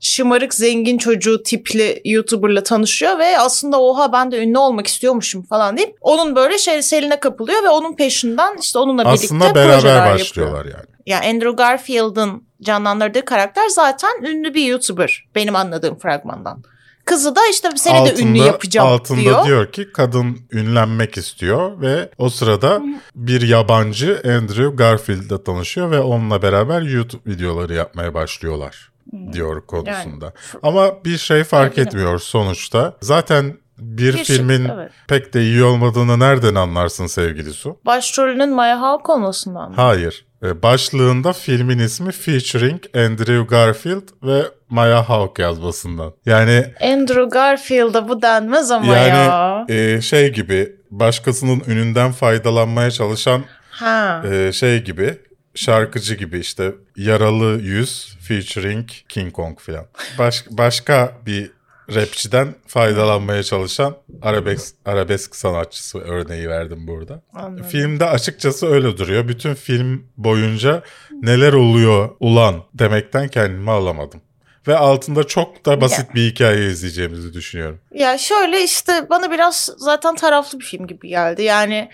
şımarık 0.01 0.55
zengin 0.55 0.99
çocuğu 0.99 1.43
tipli 1.43 2.01
YouTuber'la 2.05 2.63
tanışıyor 2.63 3.19
ve 3.19 3.39
aslında 3.39 3.81
oha 3.83 4.13
ben 4.13 4.31
de 4.31 4.43
ünlü 4.43 4.59
olmak 4.59 4.87
istiyormuşum 4.87 5.43
falan 5.43 5.77
deyip 5.77 5.97
onun 6.01 6.37
böyle 6.37 6.59
şey 6.59 6.83
seline 6.83 7.21
kapılıyor 7.21 7.63
ve 7.63 7.69
onun 7.69 7.97
peşinden 7.97 8.57
işte 8.61 8.79
onunla 8.79 9.05
birlikte 9.05 9.27
Aslında 9.27 9.55
beraber 9.55 9.75
projeler 9.75 9.97
yapıyor. 9.97 10.19
başlıyorlar 10.19 10.67
yani. 11.07 11.25
Ya 11.27 11.31
Andrew 11.31 11.51
Garfield'ın 11.57 12.45
canlandırdığı 12.63 13.25
karakter 13.25 13.69
zaten 13.69 14.23
ünlü 14.25 14.55
bir 14.55 14.65
YouTuber 14.65 15.25
benim 15.35 15.57
anladığım 15.57 15.99
fragmandan. 15.99 16.63
Kızı 17.05 17.37
da 17.37 17.41
işte 17.51 17.69
seni 17.77 18.07
de 18.07 18.23
ünlü 18.23 18.39
yapacağım 18.39 18.89
altında 18.89 19.45
diyor. 19.45 19.73
ki 19.73 19.93
kadın 19.93 20.39
ünlenmek 20.53 21.17
istiyor 21.17 21.81
ve 21.81 22.09
o 22.19 22.29
sırada 22.29 22.83
bir 23.15 23.43
yabancı 23.49 24.23
Andrew 24.25 24.77
Garfield'la 24.77 25.45
tanışıyor 25.45 25.91
ve 25.91 26.01
onunla 26.01 26.43
beraber 26.43 26.83
YouTube 26.83 27.31
videoları 27.31 27.75
yapmaya 27.75 28.15
başlıyorlar 28.15 28.93
diyor 29.33 29.67
konusunda. 29.67 30.33
Ama 30.63 31.05
bir 31.05 31.19
şey 31.19 31.45
fark 31.45 31.79
Aynen. 31.79 31.89
etmiyor 31.89 32.19
sonuçta. 32.19 32.97
Zaten 33.01 33.57
bir, 33.79 34.15
Bir 34.15 34.25
şey- 34.25 34.37
filmin 34.37 34.69
evet. 34.69 34.93
pek 35.09 35.35
de 35.35 35.43
iyi 35.43 35.65
olmadığını 35.65 36.19
nereden 36.19 36.55
anlarsın 36.55 37.07
sevgili 37.07 37.53
Su? 37.53 37.79
Başrolünün 37.87 38.51
Maya 38.55 38.81
Hawke 38.81 39.13
olmasından 39.13 39.71
mı? 39.71 39.77
Hayır. 39.77 40.27
E, 40.45 40.63
Başlığında 40.63 41.33
filmin 41.33 41.79
ismi 41.79 42.13
featuring 42.13 42.83
Andrew 42.97 43.43
Garfield 43.57 44.09
ve 44.23 44.43
Maya 44.69 45.09
Hawke 45.09 45.43
yazmasından. 45.43 46.13
Yani 46.27 46.65
Andrew 46.81 47.25
Garfield'a 47.25 48.09
bu 48.09 48.23
denmez 48.23 48.71
ama 48.71 48.97
ya. 48.97 49.07
Yani 49.09 49.65
e, 49.73 50.01
şey 50.01 50.33
gibi 50.33 50.73
başkasının 50.91 51.63
ününden 51.69 52.13
faydalanmaya 52.13 52.91
çalışan 52.91 53.43
Ha. 53.71 54.23
e, 54.33 54.53
şey 54.53 54.83
gibi 54.85 55.15
şarkıcı 55.55 56.15
gibi 56.15 56.39
işte 56.39 56.73
yaralı 56.97 57.61
yüz 57.63 58.17
featuring 58.29 58.89
King 59.09 59.33
Kong 59.33 59.61
filan. 59.61 59.85
Baş, 60.19 60.45
başka 60.51 61.13
bir 61.27 61.51
rapçiden 61.95 62.55
faydalanmaya 62.67 63.43
çalışan 63.43 63.97
arabesk, 64.23 64.75
arabesk 64.85 65.37
sanatçısı 65.37 65.99
örneği 65.99 66.49
verdim 66.49 66.87
burada. 66.87 67.23
Anladım. 67.35 67.67
Filmde 67.67 68.05
açıkçası 68.05 68.67
öyle 68.67 68.99
duruyor. 68.99 69.29
Bütün 69.29 69.55
film 69.55 70.07
boyunca 70.17 70.83
neler 71.11 71.53
oluyor 71.53 72.11
ulan 72.21 72.65
demekten 72.75 73.29
kendimi 73.29 73.71
alamadım. 73.71 74.21
Ve 74.69 74.77
altında 74.77 75.25
çok 75.25 75.67
da 75.67 75.81
basit 75.81 76.15
bir 76.15 76.31
hikaye 76.31 76.67
izleyeceğimizi 76.67 77.33
düşünüyorum. 77.33 77.81
Ya 77.95 78.19
şöyle 78.19 78.65
işte 78.65 79.07
bana 79.11 79.31
biraz 79.31 79.71
zaten 79.77 80.15
taraflı 80.15 80.61
bir 80.61 80.65
film 80.65 80.87
gibi 80.87 81.09
geldi. 81.09 81.43
Yani 81.43 81.91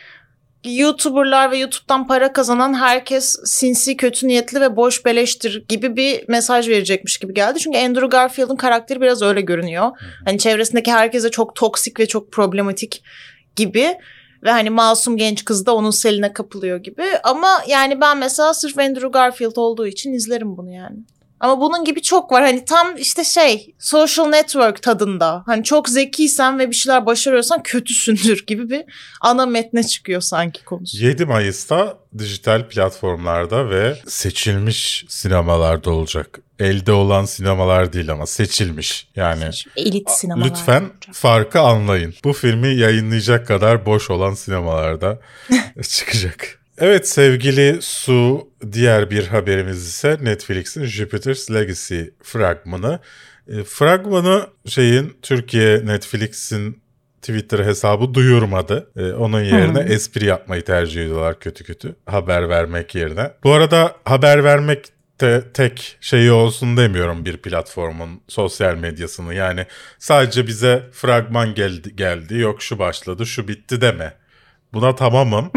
YouTuber'lar 0.65 1.51
ve 1.51 1.59
YouTube'dan 1.59 2.07
para 2.07 2.33
kazanan 2.33 2.75
herkes 2.75 3.37
sinsi, 3.45 3.97
kötü 3.97 4.29
niyetli 4.29 4.61
ve 4.61 4.77
boş 4.77 5.05
beleştir 5.05 5.65
gibi 5.69 5.97
bir 5.97 6.29
mesaj 6.29 6.69
verecekmiş 6.69 7.19
gibi 7.19 7.35
geldi. 7.35 7.59
Çünkü 7.59 7.79
Andrew 7.79 8.07
Garfield'ın 8.07 8.57
karakteri 8.57 9.01
biraz 9.01 9.23
öyle 9.23 9.41
görünüyor. 9.41 9.91
Hani 10.25 10.39
çevresindeki 10.39 10.93
herkese 10.93 11.31
çok 11.31 11.55
toksik 11.55 12.01
ve 12.01 12.07
çok 12.07 12.33
problematik 12.33 13.03
gibi. 13.57 13.95
Ve 14.43 14.51
hani 14.51 14.71
masum 14.71 15.17
genç 15.17 15.45
kız 15.45 15.67
da 15.67 15.75
onun 15.75 15.91
seline 15.91 16.33
kapılıyor 16.33 16.79
gibi. 16.79 17.05
Ama 17.25 17.63
yani 17.69 18.01
ben 18.01 18.19
mesela 18.19 18.55
sırf 18.55 18.79
Andrew 18.79 19.09
Garfield 19.09 19.57
olduğu 19.57 19.87
için 19.87 20.13
izlerim 20.13 20.57
bunu 20.57 20.71
yani. 20.73 20.97
Ama 21.41 21.61
bunun 21.61 21.85
gibi 21.85 22.03
çok 22.03 22.33
var. 22.33 22.43
Hani 22.43 22.65
tam 22.65 22.97
işte 22.97 23.25
şey 23.25 23.75
social 23.79 24.27
network 24.27 24.83
tadında. 24.83 25.43
Hani 25.47 25.65
çok 25.65 25.89
zekiysen 25.89 26.59
ve 26.59 26.71
bir 26.71 26.77
şeyler 26.77 27.07
başarıyorsan 27.07 27.63
kötüsündür 27.63 28.45
gibi 28.47 28.71
bir 28.71 28.85
ana 29.21 29.47
metne 29.47 29.83
çıkıyor 29.85 30.21
sanki 30.21 30.65
konusu. 30.65 31.05
7 31.05 31.25
Mayıs'ta 31.25 31.99
dijital 32.19 32.69
platformlarda 32.69 33.71
ve 33.71 33.97
seçilmiş 34.07 35.05
sinemalarda 35.09 35.91
olacak. 35.91 36.39
Elde 36.59 36.93
olan 36.93 37.25
sinemalar 37.25 37.93
değil 37.93 38.13
ama 38.13 38.27
seçilmiş. 38.27 39.09
Yani 39.17 39.45
Elit 39.77 40.11
sinemalar. 40.11 40.47
lütfen 40.51 40.81
olacak. 40.81 41.15
farkı 41.15 41.61
anlayın. 41.61 42.15
Bu 42.25 42.33
filmi 42.33 42.75
yayınlayacak 42.75 43.47
kadar 43.47 43.87
boş 43.87 44.11
olan 44.11 44.35
sinemalarda 44.35 45.19
çıkacak. 45.89 46.60
Evet 46.81 47.09
sevgili 47.09 47.79
Su 47.83 48.49
diğer 48.73 49.11
bir 49.11 49.27
haberimiz 49.27 49.89
ise 49.89 50.19
Netflix'in 50.23 50.85
Jupiter's 50.85 51.51
Legacy 51.51 52.01
fragmanı. 52.23 53.01
E, 53.49 53.65
fragmanı 53.65 54.47
şeyin 54.67 55.17
Türkiye 55.23 55.87
Netflix'in 55.87 56.83
Twitter 57.23 57.59
hesabı 57.59 58.15
duyurmadı. 58.15 58.91
E, 58.97 59.13
onun 59.13 59.41
yerine 59.41 59.81
espri 59.81 60.25
yapmayı 60.25 60.65
tercih 60.65 61.03
ediyorlar 61.03 61.41
kötü 61.41 61.65
kötü. 61.65 61.97
Haber 62.07 62.49
vermek 62.49 62.95
yerine. 62.95 63.31
Bu 63.45 63.53
arada 63.53 63.97
haber 64.05 64.45
vermek 64.45 64.87
de 65.21 65.45
tek 65.55 65.97
şeyi 66.01 66.33
olsun 66.33 66.77
demiyorum 66.77 67.25
bir 67.25 67.37
platformun 67.37 68.21
sosyal 68.29 68.75
medyasını. 68.75 69.35
Yani 69.35 69.67
sadece 69.99 70.47
bize 70.47 70.83
fragman 70.93 71.55
geldi, 71.55 71.97
geldi 71.97 72.39
yok 72.39 72.63
şu 72.63 72.79
başladı 72.79 73.27
şu 73.27 73.49
bitti 73.49 73.81
deme. 73.81 74.15
Buna 74.73 74.95
tamamım. 74.95 75.51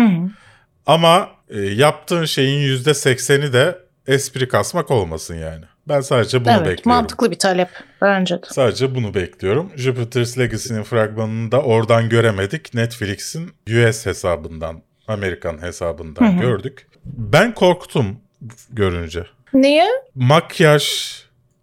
Ama 0.85 1.29
e, 1.49 1.59
yaptığın 1.61 2.25
şeyin 2.25 2.77
%80'i 2.77 3.53
de 3.53 3.79
espri 4.07 4.47
kasmak 4.47 4.91
olmasın 4.91 5.35
yani. 5.35 5.65
Ben 5.87 6.01
sadece 6.01 6.41
bunu 6.45 6.51
Evet 6.51 6.59
bekliyorum. 6.59 6.83
mantıklı 7.01 7.31
bir 7.31 7.39
talep 7.39 7.69
bence 8.01 8.35
de. 8.35 8.45
Sadece 8.49 8.95
bunu 8.95 9.13
bekliyorum. 9.13 9.71
Jupiter's 9.75 10.37
Legacy'nin 10.39 10.83
fragmanını 10.83 11.51
da 11.51 11.61
oradan 11.61 12.09
göremedik. 12.09 12.73
Netflix'in 12.73 13.51
US 13.69 14.05
hesabından, 14.05 14.81
Amerikan 15.07 15.61
hesabından 15.61 16.39
gördük. 16.39 16.87
Ben 17.05 17.53
korktum 17.53 18.19
görünce. 18.69 19.25
Niye? 19.53 19.87
Makyaj, 20.15 20.83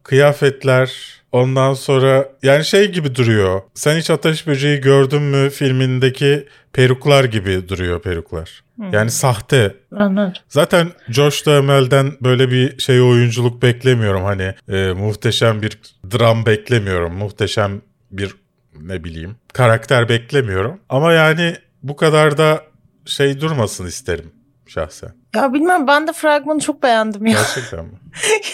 kıyafetler, 0.02 1.19
ondan 1.32 1.74
sonra 1.74 2.28
yani 2.42 2.64
şey 2.64 2.92
gibi 2.92 3.14
duruyor. 3.14 3.62
Sen 3.74 3.98
hiç 3.98 4.10
Ateş 4.10 4.46
Böceği 4.46 4.80
gördün 4.80 5.22
mü 5.22 5.50
filmindeki 5.50 6.48
peruklar 6.72 7.24
gibi 7.24 7.68
duruyor 7.68 8.02
peruklar. 8.02 8.62
Yani 8.92 9.10
sahte. 9.10 9.76
Anladım. 9.96 10.32
Zaten 10.48 10.88
Josh 11.08 11.46
Duhamel'den 11.46 12.12
böyle 12.20 12.50
bir 12.50 12.78
şey 12.78 13.00
oyunculuk 13.00 13.62
beklemiyorum. 13.62 14.24
Hani 14.24 14.54
e, 14.68 14.92
muhteşem 14.92 15.62
bir 15.62 15.78
dram 16.12 16.46
beklemiyorum. 16.46 17.14
Muhteşem 17.14 17.82
bir 18.10 18.34
ne 18.80 19.04
bileyim 19.04 19.36
karakter 19.52 20.08
beklemiyorum. 20.08 20.80
Ama 20.88 21.12
yani 21.12 21.56
bu 21.82 21.96
kadar 21.96 22.38
da 22.38 22.62
şey 23.04 23.40
durmasın 23.40 23.86
isterim 23.86 24.32
şahsen. 24.66 25.19
Ya 25.34 25.52
bilmem 25.52 25.86
ben 25.86 26.06
de 26.06 26.12
fragmanı 26.12 26.60
çok 26.60 26.82
beğendim 26.82 27.26
ya. 27.26 27.38
Gerçekten 27.38 27.84
mi? 27.84 27.92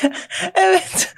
evet. 0.54 1.14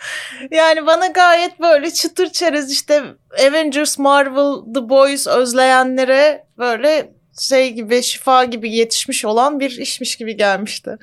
Yani 0.50 0.87
bana 0.87 1.07
gayet 1.07 1.61
böyle 1.61 1.91
çıtır 1.91 2.31
çerez 2.31 2.73
işte 2.73 3.03
Avengers, 3.49 3.99
Marvel, 3.99 4.75
The 4.75 4.88
Boys 4.88 5.27
özleyenlere 5.27 6.47
böyle 6.59 7.12
şey 7.41 7.73
gibi 7.73 8.03
şifa 8.03 8.45
gibi 8.45 8.73
yetişmiş 8.73 9.25
olan 9.25 9.61
bir 9.61 9.71
işmiş 9.71 10.17
gibi 10.17 10.37
gelmişti. 10.37 10.97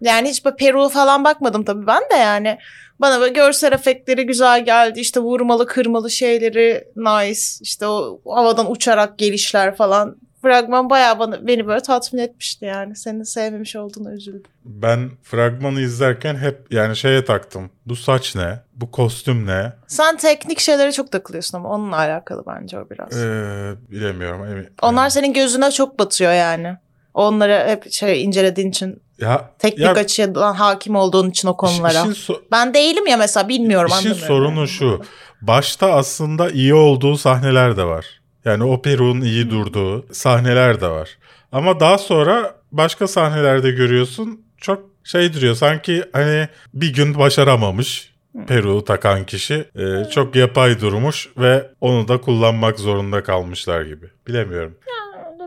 Yani 0.00 0.28
hiç 0.28 0.42
Peru 0.42 0.88
falan 0.88 1.24
bakmadım 1.24 1.64
tabii 1.64 1.86
ben 1.86 2.02
de 2.12 2.14
yani. 2.14 2.58
Bana 3.00 3.20
böyle 3.20 3.32
görsel 3.32 3.72
efektleri 3.72 4.26
güzel 4.26 4.64
geldi. 4.64 5.00
İşte 5.00 5.20
vurmalı 5.20 5.66
kırmalı 5.66 6.10
şeyleri 6.10 6.84
nice. 6.96 7.40
İşte 7.60 7.86
o 7.86 8.20
havadan 8.26 8.70
uçarak 8.70 9.18
gelişler 9.18 9.76
falan. 9.76 10.16
Fragman 10.42 10.90
bayağı 10.90 11.18
bana, 11.18 11.46
beni 11.46 11.66
böyle 11.66 11.80
tatmin 11.80 12.20
etmişti 12.20 12.64
yani. 12.64 12.96
Senin 12.96 13.22
sevmemiş 13.22 13.76
olduğunu 13.76 14.12
üzüldüm. 14.12 14.42
Ben 14.64 15.10
fragmanı 15.22 15.80
izlerken 15.80 16.36
hep 16.36 16.66
yani 16.72 16.96
şeye 16.96 17.24
taktım. 17.24 17.70
Bu 17.86 17.96
saç 17.96 18.36
ne? 18.36 18.60
Bu 18.74 18.90
kostüm 18.90 19.46
ne? 19.46 19.72
Sen 19.86 20.16
teknik 20.16 20.60
şeylere 20.60 20.92
çok 20.92 21.12
takılıyorsun 21.12 21.58
ama 21.58 21.68
onunla 21.68 21.96
alakalı 21.96 22.44
bence 22.46 22.78
o 22.78 22.90
biraz. 22.90 23.16
Ee, 23.22 23.72
bilemiyorum. 23.90 24.40
Emin- 24.46 24.68
Onlar 24.82 25.08
senin 25.08 25.32
gözüne 25.32 25.70
çok 25.70 25.98
batıyor 25.98 26.32
yani. 26.32 26.76
Onları 27.14 27.68
hep 27.68 27.92
şey 27.92 28.24
incelediğin 28.24 28.68
için, 28.70 29.02
ya, 29.20 29.50
teknik 29.58 29.80
ya, 29.86 29.92
açıdan 29.92 30.54
hakim 30.54 30.96
olduğun 30.96 31.30
için 31.30 31.48
o 31.48 31.56
konulara. 31.56 31.92
işin 32.00 32.32
so- 32.32 32.40
Ben 32.52 32.74
değilim 32.74 33.06
ya 33.06 33.16
mesela 33.16 33.48
bilmiyorum 33.48 33.92
İşin 33.98 34.12
sorunu 34.12 34.58
yani. 34.58 34.68
şu. 34.68 35.02
Başta 35.42 35.92
aslında 35.92 36.50
iyi 36.50 36.74
olduğu 36.74 37.16
sahneler 37.18 37.76
de 37.76 37.84
var. 37.84 38.06
Yani 38.46 38.64
o 38.64 38.82
Peru'nun 38.82 39.20
iyi 39.20 39.50
durduğu 39.50 40.14
sahneler 40.14 40.80
de 40.80 40.88
var. 40.88 41.18
Ama 41.52 41.80
daha 41.80 41.98
sonra 41.98 42.54
başka 42.72 43.08
sahnelerde 43.08 43.70
görüyorsun 43.70 44.40
çok 44.56 44.90
şey 45.04 45.34
duruyor. 45.34 45.54
Sanki 45.54 46.04
hani 46.12 46.48
bir 46.74 46.94
gün 46.94 47.18
başaramamış 47.18 48.14
Peru 48.46 48.84
takan 48.84 49.24
kişi. 49.24 49.64
Ee, 49.78 50.10
çok 50.10 50.36
yapay 50.36 50.80
durmuş 50.80 51.28
ve 51.38 51.70
onu 51.80 52.08
da 52.08 52.20
kullanmak 52.20 52.78
zorunda 52.78 53.22
kalmışlar 53.22 53.82
gibi. 53.82 54.06
Bilemiyorum. 54.26 54.76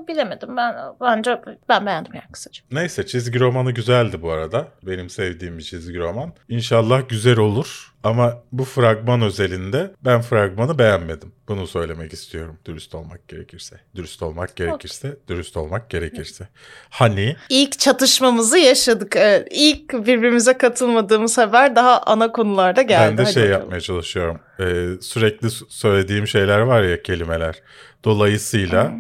Bilemedim 0.08 0.58
ben 0.58 0.76
bence 1.02 1.42
ben 1.70 1.86
beğendim 1.86 2.14
yani 2.14 2.32
kısaca. 2.32 2.64
Neyse 2.72 3.06
çizgi 3.06 3.40
romanı 3.40 3.72
güzeldi 3.72 4.22
bu 4.22 4.32
arada. 4.32 4.68
Benim 4.84 5.10
sevdiğim 5.10 5.58
bir 5.58 5.64
çizgi 5.64 6.00
roman. 6.00 6.34
İnşallah 6.50 7.10
güzel 7.10 7.38
olur. 7.38 7.89
Ama 8.04 8.34
bu 8.52 8.64
fragman 8.64 9.22
özelinde 9.22 9.92
ben 10.06 10.22
fragmanı 10.22 10.80
beğenmedim. 10.80 11.32
Bunu 11.48 11.68
söylemek 11.68 12.14
istiyorum 12.14 12.58
dürüst 12.66 12.96
olmak 12.96 13.28
gerekirse. 13.28 13.80
Dürüst 13.96 14.24
olmak 14.24 14.56
gerekirse, 14.56 15.18
dürüst 15.28 15.58
olmak 15.58 15.90
gerekirse. 15.90 16.48
Hani 16.90 17.36
İlk 17.50 17.80
çatışmamızı 17.80 18.58
yaşadık. 18.58 19.16
Evet. 19.16 19.48
İlk 19.52 19.94
birbirimize 19.94 20.58
katılmadığımız 20.58 21.38
haber 21.38 21.76
daha 21.76 22.02
ana 22.02 22.32
konularda 22.32 22.82
geldi. 22.82 23.10
ben 23.12 23.18
de 23.18 23.22
Hadi 23.24 23.34
şey 23.34 23.44
bakalım. 23.44 23.62
yapmaya 23.62 23.82
çalışıyorum. 23.82 24.40
Ee, 24.60 24.88
sürekli 25.02 25.50
söylediğim 25.70 26.28
şeyler 26.28 26.60
var 26.60 26.84
ya 26.84 27.02
kelimeler. 27.04 27.56
Dolayısıyla 28.04 28.92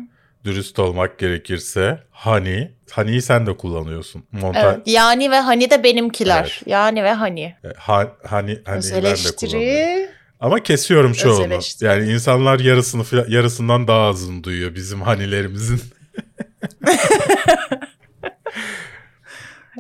dürüst 0.46 0.80
olmak 0.80 1.20
gerekirse 1.20 2.04
hani, 2.12 2.72
hani'yi 2.92 3.22
sen 3.22 3.46
de 3.46 3.58
kullanıyorsun. 3.58 4.24
Montaj, 4.32 4.64
Evet. 4.64 4.80
Yani 4.86 5.32
ve 5.32 5.40
hani 5.40 5.70
de 5.70 5.84
benimkiler. 5.84 6.42
Evet. 6.42 6.68
Yani 6.68 7.04
ve 7.04 7.14
hani. 7.14 7.42
E, 7.42 7.68
ha, 7.78 8.08
hani, 8.28 8.60
hani 8.66 8.78
Öz 8.78 8.94
ben 8.94 9.04
de 9.04 9.36
kullanıyorum. 9.36 10.10
Ama 10.40 10.64
kesiyorum 10.64 11.14
çoğunu. 11.14 11.60
Yani 11.82 12.12
insanlar 12.12 12.60
yarısını 12.60 13.04
yarısından 13.28 13.88
daha 13.88 14.02
azını 14.02 14.44
duyuyor 14.44 14.76
bizim 14.76 15.02
hanilerimizin. 15.02 15.82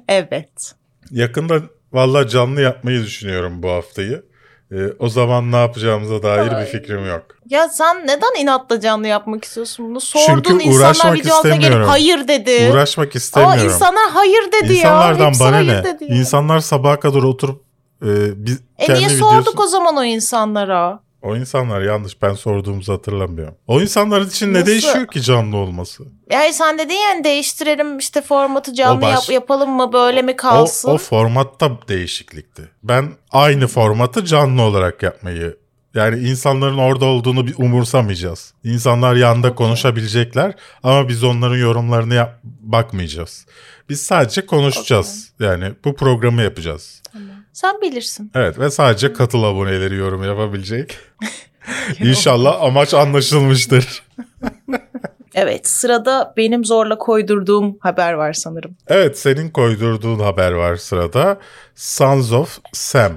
Evet. 0.08 0.74
Yakında 1.12 1.62
valla 1.92 2.28
canlı 2.28 2.62
yapmayı 2.62 3.04
düşünüyorum 3.04 3.64
bu 3.64 3.70
haftayı. 3.70 4.24
Ee, 4.72 4.76
o 5.00 5.10
zaman 5.10 5.52
ne 5.52 5.56
yapacağımıza 5.56 6.24
dair 6.24 6.52
bir 6.52 6.66
fikrim 6.66 7.06
yok. 7.06 7.26
Ya 7.50 7.70
sen 7.70 8.08
neden 8.08 8.42
inatla 8.42 8.80
canlı 8.80 9.08
yapmak 9.08 9.44
istiyorsun 9.44 9.90
bunu? 9.90 10.02
Sordun 10.02 10.44
Çünkü 10.50 10.64
insanlar 10.64 11.14
video 11.14 11.36
altına 11.36 11.56
gelip 11.56 11.88
hayır 11.88 12.28
dedi. 12.28 12.70
Uğraşmak 12.74 13.16
istemiyorum. 13.16 13.64
insanlar 13.64 14.10
hayır 14.10 14.52
dedi 14.52 14.74
ya. 14.74 14.80
İnsanlardan 14.80 15.34
bana 15.40 15.60
ne? 15.60 15.84
dedi 15.84 16.04
ya. 16.04 16.16
İnsanlar 16.16 16.60
sabaha 16.60 17.00
kadar 17.00 17.24
oturup 17.24 17.64
e, 18.04 18.08
biz 18.46 18.62
E 18.78 18.86
kendi 18.86 19.00
niye 19.00 19.10
videosu... 19.10 19.26
sorduk 19.30 19.60
o 19.60 19.68
zaman 19.68 19.98
o 19.98 20.04
insanlara? 20.04 21.00
O 21.22 21.36
insanlar 21.36 21.82
yanlış 21.82 22.22
ben 22.22 22.34
sorduğumuzu 22.34 22.94
hatırlamıyorum. 22.94 23.56
O 23.68 23.82
insanlar 23.82 24.22
için 24.22 24.48
ne 24.48 24.54
Nasıl? 24.54 24.66
değişiyor 24.68 25.08
ki 25.08 25.22
canlı 25.22 25.58
olması? 25.58 26.04
Yani 26.32 26.54
sen 26.54 26.78
dedin 26.80 26.94
yani 26.94 27.24
değiştirelim 27.24 27.98
işte 27.98 28.22
formatı 28.22 28.74
canlı 28.74 29.00
O 29.00 29.02
baş- 29.02 29.14
yap, 29.14 29.30
yapalım 29.30 29.70
mı 29.72 29.94
böyle 29.94 30.22
mi 30.22 30.32
O, 30.34 30.36
kalsın? 30.36 30.90
o 30.90 30.98
formatta 30.98 31.72
değişiklikti. 31.88 32.70
Ben 32.84 33.10
aynı 33.32 33.68
formatı 33.68 34.26
canlı 34.26 34.62
olarak 34.62 35.04
yapmayı 35.04 35.58
yani 35.94 36.20
insanların 36.30 36.78
orada 36.78 37.06
olduğunu 37.06 37.48
bir 37.48 37.56
umursamayacağız. 37.58 38.54
İnsanlar 38.64 39.16
yanda 39.16 39.56
konuşabilecekler 39.56 40.54
ama 40.84 41.08
biz 41.10 41.24
onların 41.24 41.58
yorumlarını 41.58 42.14
yap- 42.14 42.40
bakmayacağız. 42.44 43.46
Biz 43.90 44.02
sadece 44.02 44.46
konuşacağız. 44.46 45.30
Yani 45.40 45.72
bu 45.86 45.96
programı 45.96 46.42
yapacağız. 46.42 46.99
Sen 47.62 47.82
bilirsin. 47.82 48.32
Evet 48.36 48.60
ve 48.60 48.70
sadece 48.70 49.14
katıl 49.14 49.44
aboneleri 49.44 49.96
yorum 49.96 50.24
yapabilecek. 50.24 50.98
İnşallah 52.00 52.62
amaç 52.62 52.94
anlaşılmıştır. 52.94 54.04
Evet 55.34 55.68
sırada 55.68 56.34
benim 56.38 56.66
zorla 56.66 56.98
koydurduğum 56.98 57.78
haber 57.80 58.14
var 58.14 58.34
sanırım. 58.34 58.78
Evet 58.88 59.20
senin 59.20 59.50
koydurduğun 59.50 60.20
haber 60.20 60.52
var 60.52 60.76
sırada. 60.76 61.40
Sons 61.76 62.32
of 62.32 62.60
Sam. 62.74 63.12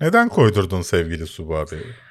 Neden 0.00 0.28
koydurdun 0.28 0.82
sevgili 0.82 1.26
Su 1.26 1.48
bu 1.48 1.56
haberi? 1.56 2.05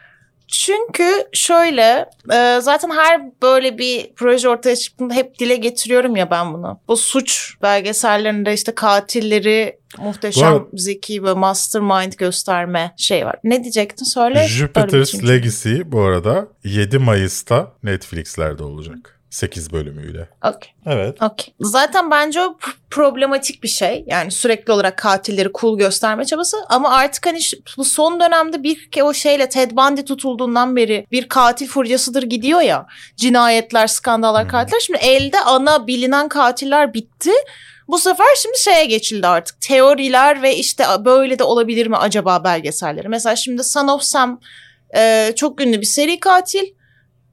Çünkü 0.48 1.12
şöyle 1.34 2.06
e, 2.34 2.60
zaten 2.62 2.90
her 2.90 3.22
böyle 3.42 3.78
bir 3.78 4.14
proje 4.16 4.50
ortaya 4.50 4.76
çıktığında 4.76 5.14
hep 5.14 5.40
dile 5.40 5.56
getiriyorum 5.56 6.16
ya 6.16 6.32
ben 6.32 6.54
bunu. 6.54 6.80
Bu 6.88 6.98
suç 6.98 7.54
belgesellerinde 7.62 8.54
işte 8.54 8.76
katilleri 8.76 9.80
muhteşem, 9.98 10.44
arada- 10.54 10.66
zeki 10.74 11.24
ve 11.24 11.34
mastermind 11.34 12.14
gösterme 12.14 12.94
şey 12.98 13.26
var. 13.26 13.36
Ne 13.44 13.64
diyecektin 13.64 14.06
söyle. 14.06 14.38
Öyle 14.40 14.48
Jupiter's 14.48 15.14
biteyim. 15.14 15.28
Legacy 15.36 15.76
bu 15.86 16.02
arada 16.02 16.48
7 16.64 16.98
Mayıs'ta 16.98 17.72
Netflix'lerde 17.84 18.64
olacak. 18.64 19.15
8 19.36 19.74
bölümüyle. 19.74 20.30
Okey. 20.44 20.74
Evet. 20.86 21.22
Okey. 21.22 21.54
Zaten 21.60 22.12
bence 22.12 22.42
o 22.42 22.58
problematik 22.90 23.64
bir 23.64 23.68
şey. 23.68 24.04
Yani 24.08 24.32
sürekli 24.32 24.74
olarak 24.74 24.98
katilleri 24.98 25.50
cool 25.60 25.78
gösterme 25.78 26.26
çabası. 26.26 26.58
Ama 26.70 26.90
artık 26.90 27.26
hani 27.26 27.40
bu 27.78 27.86
son 27.86 28.20
dönemde 28.20 28.64
bir 28.64 28.90
o 29.02 29.14
şeyle 29.14 29.50
Ted 29.50 29.72
Bundy 29.72 30.02
tutulduğundan 30.02 30.76
beri 30.76 31.08
bir 31.12 31.30
katil 31.30 31.68
furyasıdır 31.68 32.24
gidiyor 32.24 32.62
ya. 32.62 32.86
Cinayetler, 33.16 33.88
skandallar, 33.88 34.50
katiller. 34.50 34.80
Şimdi 34.80 35.00
elde 35.00 35.40
ana 35.40 35.88
bilinen 35.88 36.30
katiller 36.30 36.94
bitti. 36.94 37.32
Bu 37.88 37.98
sefer 37.98 38.28
şimdi 38.42 38.60
şeye 38.60 38.86
geçildi 38.86 39.28
artık. 39.28 39.62
Teoriler 39.62 40.42
ve 40.42 40.56
işte 40.56 40.86
böyle 41.06 41.40
de 41.40 41.44
olabilir 41.44 41.88
mi 41.88 41.98
acaba 41.98 42.44
belgeselleri. 42.44 43.10
Mesela 43.10 43.36
şimdi 43.36 43.64
Son 43.64 43.88
of 43.88 44.04
Sam 44.04 44.40
e, 44.96 45.34
çok 45.36 45.62
ünlü 45.62 45.82
bir 45.82 45.86
seri 45.86 46.20
katil 46.20 46.66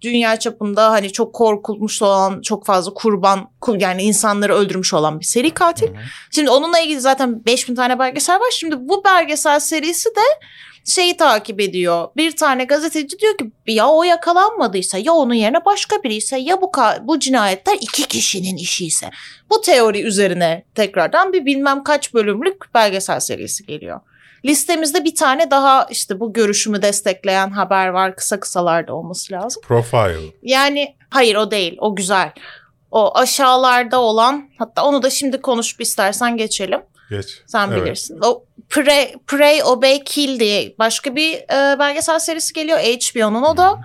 dünya 0.03 0.39
çapında 0.39 0.91
hani 0.91 1.13
çok 1.13 1.33
korkulmuş 1.35 2.03
olan 2.03 2.41
çok 2.43 2.67
fazla 2.67 2.95
kurban 2.95 3.51
kur- 3.61 3.81
yani 3.81 4.03
insanları 4.03 4.55
öldürmüş 4.55 4.95
olan 4.95 5.21
bir 5.21 5.25
seri 5.25 5.51
katil. 5.55 5.89
Şimdi 6.31 6.51
onunla 6.51 6.79
ilgili 6.81 7.01
zaten 7.01 7.45
5000 7.47 7.75
tane 7.75 7.99
belgesel 7.99 8.37
var. 8.37 8.51
Şimdi 8.53 8.77
bu 8.89 9.05
belgesel 9.05 9.61
serisi 9.61 10.09
de 10.11 10.21
şeyi 10.85 11.17
takip 11.17 11.61
ediyor. 11.61 12.09
Bir 12.17 12.37
tane 12.37 12.65
gazeteci 12.65 13.19
diyor 13.19 13.39
ki 13.39 13.51
ya 13.67 13.89
o 13.89 14.03
yakalanmadıysa 14.03 14.99
ya 14.99 15.13
onun 15.13 15.35
yerine 15.35 15.65
başka 15.65 16.03
biri 16.03 16.15
ise 16.15 16.39
ya 16.39 16.61
bu 16.61 16.73
bu 17.03 17.19
cinayetler 17.19 17.77
iki 17.81 18.09
kişinin 18.09 18.57
işi 18.57 18.87
ise. 18.87 19.11
Bu 19.51 19.61
teori 19.61 20.03
üzerine 20.03 20.65
tekrardan 20.75 21.33
bir 21.33 21.47
bilmem 21.47 21.85
kaç 21.85 22.15
bölümlük 22.15 22.75
belgesel 22.75 23.21
serisi 23.21 23.67
geliyor. 23.67 24.01
Listemizde 24.45 25.05
bir 25.05 25.15
tane 25.15 25.51
daha 25.51 25.87
işte 25.91 26.21
bu 26.21 26.33
görüşümü 26.33 26.83
destekleyen 26.83 27.51
haber 27.51 27.89
var. 27.89 28.17
Kısa 28.17 28.41
kısalarda 28.41 28.95
olması 28.95 29.33
lazım. 29.33 29.63
Profile. 29.63 30.33
Yani 30.43 30.97
hayır 31.11 31.37
o 31.37 31.51
değil. 31.51 31.77
O 31.81 31.97
güzel. 31.97 32.33
O 32.91 33.19
aşağılarda 33.19 34.01
olan 34.01 34.51
hatta 34.59 34.85
onu 34.85 35.03
da 35.03 35.11
şimdi 35.11 35.41
konuşup 35.41 35.81
istersen 35.81 36.37
geçelim. 36.37 36.81
Geç. 37.11 37.43
Sen 37.47 37.71
Evet. 37.71 37.83
bilirsin. 37.83 38.19
O 38.25 38.45
Pray, 38.69 39.15
Pray, 39.27 39.63
Obey, 39.65 40.05
Kill 40.05 40.41
diye 40.41 40.75
başka 40.79 41.17
bir 41.17 41.35
e, 41.35 41.79
belgesel 41.79 42.19
serisi 42.19 42.53
geliyor 42.55 42.79
HBO'nun. 42.79 43.43
O 43.43 43.57
da 43.57 43.81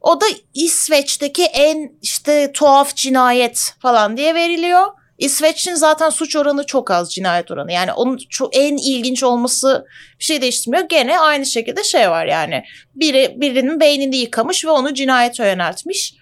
o 0.00 0.20
da 0.20 0.24
İsveç'teki 0.54 1.44
en 1.44 1.92
işte 2.02 2.52
tuhaf 2.52 2.96
cinayet 2.96 3.74
falan 3.78 4.16
diye 4.16 4.34
veriliyor. 4.34 4.86
İsveç'in 5.20 5.74
zaten 5.74 6.10
suç 6.10 6.36
oranı 6.36 6.66
çok 6.66 6.90
az 6.90 7.14
cinayet 7.14 7.50
oranı. 7.50 7.72
Yani 7.72 7.92
onun 7.92 8.18
en 8.52 8.76
ilginç 8.76 9.22
olması 9.22 9.86
bir 10.18 10.24
şey 10.24 10.42
değiştirmiyor. 10.42 10.84
Gene 10.88 11.18
aynı 11.18 11.46
şekilde 11.46 11.84
şey 11.84 12.10
var 12.10 12.26
yani. 12.26 12.62
Biri 12.94 13.34
birinin 13.36 13.80
beynini 13.80 14.16
yıkamış 14.16 14.64
ve 14.64 14.70
onu 14.70 14.94
cinayete 14.94 15.46
yöneltmiş. 15.46 16.14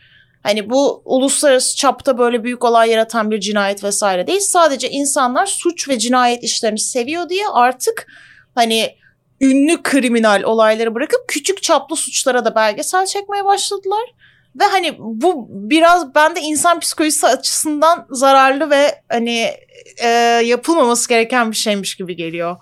Hani 0.43 0.71
bu 0.71 1.03
uluslararası 1.05 1.77
çapta 1.77 2.19
böyle 2.19 2.45
büyük 2.45 2.65
olay 2.65 2.91
yaratan 2.91 3.31
bir 3.31 3.41
cinayet 3.41 3.85
vesaire 3.85 4.27
değil. 4.27 4.41
Sadece 4.41 4.91
insanlar 4.91 5.47
suç 5.47 5.89
ve 5.89 5.99
cinayet 5.99 6.45
işlerini 6.45 6.79
seviyor 6.79 7.29
diye 7.29 7.49
artık 7.53 8.07
hani 8.55 8.95
ünlü 9.41 9.83
kriminal 9.83 10.43
olayları 10.43 10.95
bırakıp 10.95 11.21
küçük 11.29 11.63
çaplı 11.63 11.97
suçlara 11.97 12.45
da 12.45 12.55
belgesel 12.55 13.07
çekmeye 13.07 13.45
başladılar. 13.45 14.15
Ve 14.61 14.65
hani 14.65 14.97
bu 14.99 15.47
biraz 15.51 16.15
bende 16.15 16.41
insan 16.41 16.81
psikolojisi 16.81 17.27
açısından 17.27 18.07
zararlı 18.11 18.71
ve 18.71 19.03
hani 19.09 19.51
e, 20.03 20.09
yapılmaması 20.45 21.09
gereken 21.09 21.51
bir 21.51 21.57
şeymiş 21.57 21.97
gibi 21.97 22.17
geliyor. 22.17 22.57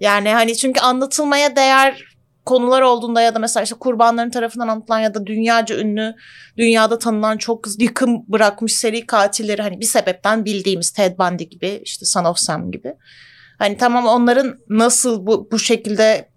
Yani 0.00 0.28
hani 0.28 0.56
çünkü 0.56 0.80
anlatılmaya 0.80 1.56
değer 1.56 2.04
konular 2.44 2.82
olduğunda 2.82 3.20
ya 3.20 3.34
da 3.34 3.38
mesela 3.38 3.64
işte 3.64 3.74
kurbanların 3.74 4.30
tarafından 4.30 4.68
anlatılan 4.68 4.98
ya 4.98 5.14
da 5.14 5.26
dünyaca 5.26 5.78
ünlü, 5.78 6.14
dünyada 6.56 6.98
tanınan 6.98 7.36
çok 7.36 7.66
yıkım 7.78 8.24
bırakmış 8.28 8.72
seri 8.72 9.06
katilleri 9.06 9.62
hani 9.62 9.80
bir 9.80 9.86
sebepten 9.86 10.44
bildiğimiz 10.44 10.90
Ted 10.90 11.18
Bundy 11.18 11.44
gibi 11.44 11.80
işte 11.84 12.06
Son 12.06 12.24
of 12.24 12.38
Sam 12.38 12.70
gibi. 12.70 12.94
Hani 13.58 13.76
tamam 13.76 14.06
onların 14.06 14.58
nasıl 14.68 15.26
bu, 15.26 15.48
bu 15.52 15.58
şekilde 15.58 16.28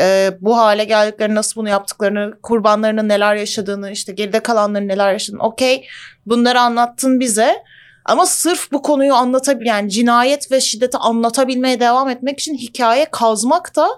e, 0.00 0.38
bu 0.40 0.58
hale 0.58 0.84
geldiklerini, 0.84 1.34
nasıl 1.34 1.60
bunu 1.60 1.68
yaptıklarını, 1.68 2.34
kurbanlarının 2.42 3.08
neler 3.08 3.34
yaşadığını, 3.34 3.90
işte 3.90 4.12
geride 4.12 4.40
kalanların 4.40 4.88
neler 4.88 5.12
yaşadığını 5.12 5.42
okey 5.42 5.86
bunları 6.26 6.60
anlattın 6.60 7.20
bize. 7.20 7.56
Ama 8.04 8.26
sırf 8.26 8.72
bu 8.72 8.82
konuyu 8.82 9.14
anlatabil 9.14 9.66
yani 9.66 9.90
cinayet 9.90 10.52
ve 10.52 10.60
şiddeti 10.60 10.96
anlatabilmeye 10.98 11.80
devam 11.80 12.08
etmek 12.08 12.40
için 12.40 12.54
hikaye 12.54 13.06
kazmak 13.10 13.76
da 13.76 13.88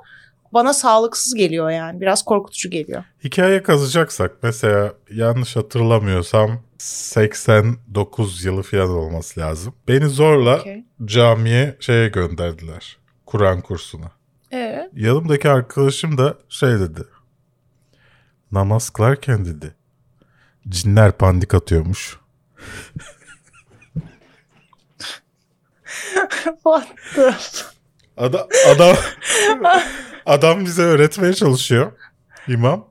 bana 0.52 0.72
sağlıksız 0.72 1.34
geliyor 1.34 1.70
yani. 1.70 2.00
Biraz 2.00 2.24
korkutucu 2.24 2.70
geliyor. 2.70 3.04
Hikaye 3.24 3.62
kazacaksak 3.62 4.32
mesela 4.42 4.92
yanlış 5.10 5.56
hatırlamıyorsam 5.56 6.50
89 6.78 8.44
yılı 8.44 8.62
falan 8.62 8.90
olması 8.90 9.40
lazım. 9.40 9.74
Beni 9.88 10.08
zorla 10.08 10.60
Okey. 10.60 10.84
camiye 11.04 11.76
şeye 11.80 12.08
gönderdiler. 12.08 12.98
Kur'an 13.26 13.60
kursuna. 13.60 14.19
Evet. 14.50 14.90
Yanımdaki 14.94 15.50
arkadaşım 15.50 16.18
da 16.18 16.34
şey 16.48 16.70
dedi. 16.70 17.00
Namaz 18.52 18.90
kılarken 18.90 19.44
dedi. 19.44 19.74
Cinler 20.68 21.12
pandik 21.12 21.54
atıyormuş. 21.54 22.16
What 26.62 26.86
the- 27.14 27.34
Adam, 28.16 28.46
adam, 28.74 28.96
adam 30.26 30.64
bize 30.64 30.82
öğretmeye 30.82 31.32
çalışıyor. 31.34 31.92
İmam. 32.48 32.88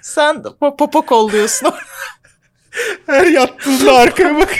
Sen 0.00 0.36
po- 0.36 0.76
popo 0.76 1.06
kolluyorsun. 1.06 1.68
Her 3.06 3.26
yattığında 3.26 3.94
arkaya 3.94 4.34
bak. 4.40 4.54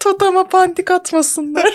Totama 0.00 0.48
pandik 0.48 0.90
atmasınlar. 0.90 1.74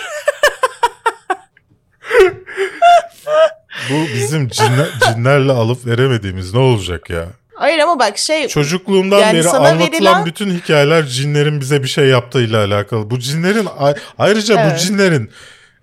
Bu 3.90 3.94
bizim 4.14 4.48
cinler, 4.48 4.88
cinlerle 5.14 5.52
alıp 5.52 5.86
veremediğimiz 5.86 6.54
ne 6.54 6.60
olacak 6.60 7.10
ya? 7.10 7.26
Hayır 7.54 7.78
ama 7.78 7.98
bak 7.98 8.18
şey 8.18 8.48
Çocukluğumdan 8.48 9.18
Yani 9.18 9.38
beri 9.38 9.48
anlatılan 9.48 9.78
verilen- 9.80 10.26
bütün 10.26 10.50
hikayeler 10.50 11.06
cinlerin 11.06 11.60
bize 11.60 11.82
bir 11.82 11.88
şey 11.88 12.06
yaptığıyla 12.06 12.64
alakalı. 12.64 13.10
Bu 13.10 13.18
cinlerin 13.18 13.68
ayrıca 14.18 14.54
bu 14.56 14.60
Evet. 14.60 14.80
cinlerin 14.80 15.30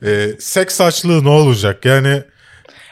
e, 0.05 0.27
seks 0.39 0.81
açlığı 0.81 1.23
ne 1.23 1.29
olacak? 1.29 1.85
Yani 1.85 2.23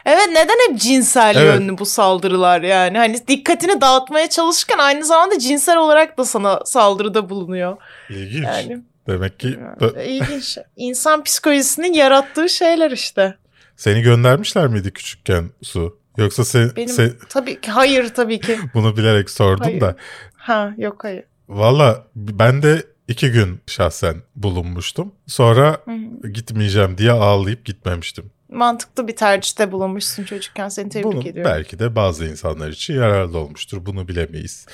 Evet 0.06 0.28
neden 0.32 0.70
hep 0.70 0.80
cinsel 0.80 1.36
Evet. 1.36 1.54
yönlü 1.60 1.78
bu 1.78 1.86
saldırılar 1.86 2.60
yani? 2.62 2.98
Hani 2.98 3.28
dikkatini 3.28 3.80
dağıtmaya 3.80 4.30
çalışırken 4.30 4.78
aynı 4.78 5.04
zamanda 5.04 5.38
cinsel 5.38 5.76
olarak 5.76 6.18
da 6.18 6.24
sana 6.24 6.60
saldırıda 6.64 7.28
bulunuyor. 7.30 7.76
ilginç. 8.10 8.44
Yani 8.46 8.78
Demek 9.06 9.40
ki 9.40 9.58
ilginç. 10.06 10.58
İnsan 10.76 11.24
psikolojisinin 11.24 11.92
yarattığı 11.92 12.48
şeyler 12.48 12.90
işte. 12.90 13.34
seni 13.76 14.02
göndermişler 14.02 14.66
miydi 14.66 14.90
küçükken 14.92 15.50
Su? 15.62 15.98
Yoksa 16.16 16.44
sen, 16.44 16.70
Benim 16.76 16.88
sen- 16.88 17.12
tabii 17.28 17.60
ki 17.60 17.70
hayır 17.70 18.08
tabii 18.14 18.40
ki. 18.40 18.58
bunu 18.74 18.96
bilerek 18.96 19.30
sordum 19.30 19.64
Hayır. 19.64 19.80
da. 19.80 19.96
Ha 20.34 20.74
yok 20.78 21.04
hayır. 21.04 21.24
Valla 21.48 22.06
ben 22.16 22.62
de 22.62 22.82
iki 23.08 23.30
gün 23.32 23.60
şahsen 23.66 24.16
bulunmuştum. 24.36 25.12
Sonra 25.26 25.78
Hı 25.84 25.90
hı. 26.22 26.28
gitmeyeceğim 26.28 26.98
diye 26.98 27.10
ağlayıp 27.12 27.64
gitmemiştim. 27.64 28.30
Mantıklı 28.48 29.08
bir 29.08 29.16
tercihte 29.16 29.72
bulunmuşsun 29.72 30.24
çocukken. 30.24 30.68
Seni 30.68 30.88
tebrik 30.88 31.04
Bunun 31.04 31.20
ediyorum. 31.20 31.52
belki 31.54 31.78
de 31.78 31.96
bazı 31.96 32.26
insanlar 32.26 32.68
için 32.68 32.94
yararlı 32.94 33.38
olmuştur. 33.38 33.86
Bunu 33.86 34.08
bilemeyiz. 34.08 34.66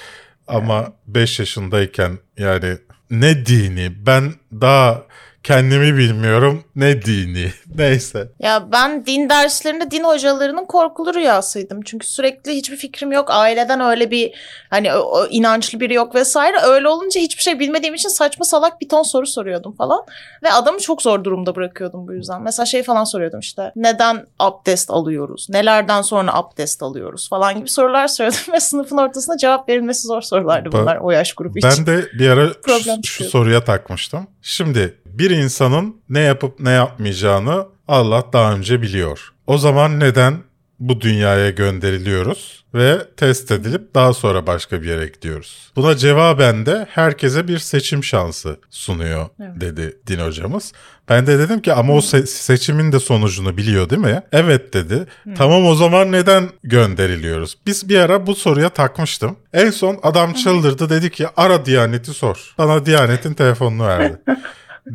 Ama 0.49 0.93
5 1.07 1.39
yaşındayken 1.39 2.19
yani 2.39 2.77
ne 3.11 3.47
dini? 3.47 4.07
Ben 4.07 4.33
daha 4.53 5.07
kendimi 5.45 5.97
bilmiyorum. 5.97 6.65
Ne 6.77 7.03
dini? 7.03 7.53
Neyse. 7.75 8.29
Ya 8.39 8.73
ben 8.73 9.07
din 9.07 9.29
derslerinde 9.29 9.91
din 9.91 10.05
hocalarının 10.05 10.65
korkulu 10.65 11.15
rüyasıydım. 11.15 11.83
Çünkü 11.83 12.07
sürekli 12.07 12.53
hiçbir 12.53 12.77
fikrim 12.77 13.13
yok. 13.13 13.29
Aileden 13.31 13.81
öyle 13.81 14.11
bir 14.11 14.35
hani 14.71 14.95
o, 14.95 14.99
o 14.99 15.27
inançlı 15.27 15.81
biri 15.81 15.95
yok 15.95 16.15
vesaire. 16.15 16.57
Öyle 16.63 16.89
olunca 16.89 17.21
hiçbir 17.21 17.43
şey 17.43 17.59
bilmediğim 17.59 17.95
için 17.95 18.09
saçma 18.09 18.45
salak 18.45 18.81
bir 18.81 18.89
ton 18.89 19.03
soru 19.03 19.27
soruyordum 19.27 19.73
falan. 19.77 20.01
Ve 20.43 20.53
adamı 20.53 20.79
çok 20.79 21.03
zor 21.03 21.25
durumda 21.25 21.57
bırakıyordum 21.57 22.09
bu 22.09 22.13
yüzden. 22.13 22.43
Mesela 22.43 22.67
şey 22.67 22.83
falan 22.83 23.05
soruyordum 23.05 23.41
işte. 23.41 23.73
Neden 23.77 24.27
abdest 24.39 24.91
alıyoruz? 24.91 25.47
Nelerden 25.51 26.03
sonra 26.03 26.35
abdest 26.35 26.83
alıyoruz? 26.83 27.29
Falan 27.29 27.57
gibi 27.59 27.69
sorular 27.69 28.09
soruyordum. 28.09 28.41
Ve 28.53 28.61
sınıfın 28.61 28.97
ortasında 28.97 29.37
cevap 29.37 29.69
verilmesi 29.69 30.07
zor 30.07 30.23
sorulardı 30.23 30.73
Ben- 30.73 30.81
bunlar 30.83 30.97
o 30.97 31.11
yaş 31.11 31.33
grubu 31.33 31.59
için. 31.59 31.71
Ben 31.71 31.87
de 31.87 32.07
bir 32.19 32.29
ara 32.29 32.53
Problem 32.63 33.05
şu, 33.05 33.25
şu 33.25 33.31
soruya 33.31 33.65
takmıştım. 33.65 34.27
Şimdi 34.43 35.00
bir 35.19 35.31
insanın 35.31 35.97
ne 36.09 36.21
yapıp 36.21 36.61
ne 36.61 36.71
yapmayacağını 36.71 37.67
Allah 37.89 38.25
daha 38.33 38.53
önce 38.55 38.83
biliyor. 38.83 39.33
O 39.47 39.59
zaman 39.59 40.01
neden 40.01 40.35
bu 40.81 41.01
dünyaya 41.01 41.51
gönderiliyoruz 41.51 42.65
ve 42.75 42.99
test 43.17 43.51
edilip 43.51 43.95
daha 43.95 44.13
sonra 44.13 44.47
başka 44.47 44.83
bir 44.83 44.89
yere 44.89 45.07
gidiyoruz? 45.07 45.73
Buna 45.77 45.97
cevaben 45.97 46.67
de 46.67 46.87
herkese 46.91 47.49
bir 47.49 47.59
seçim 47.59 48.05
şansı 48.05 48.57
sunuyor 48.71 49.27
Evet. 49.43 49.61
dedi 49.61 49.97
din 50.07 50.19
hocamız. 50.19 50.73
Ben 51.09 51.27
de 51.27 51.39
dedim 51.39 51.63
ki 51.63 51.73
ama 51.73 51.93
o 51.95 51.99
se- 51.99 52.27
seçimin 52.27 52.93
de 52.93 53.01
sonucunu 53.01 53.57
biliyor 53.57 53.91
değil 53.91 54.03
mi? 54.03 54.23
Evet 54.33 54.75
dedi. 54.75 55.07
Tamam 55.37 55.67
o 55.67 55.75
zaman 55.75 56.13
neden 56.13 56.49
gönderiliyoruz? 56.63 57.59
Biz 57.67 57.89
bir 57.89 57.99
ara 57.99 58.27
bu 58.27 58.35
soruya 58.35 58.69
takmıştım. 58.69 59.37
En 59.53 59.71
son 59.71 59.99
adam 60.03 60.33
çıldırdı 60.35 60.91
dedi 60.91 61.11
ki 61.11 61.27
ara 61.37 61.65
Diyanet'i 61.65 62.11
sor. 62.15 62.55
Bana 62.59 62.87
Diyanet'in 62.87 63.35
telefonunu 63.35 63.87
verdi. 63.87 64.21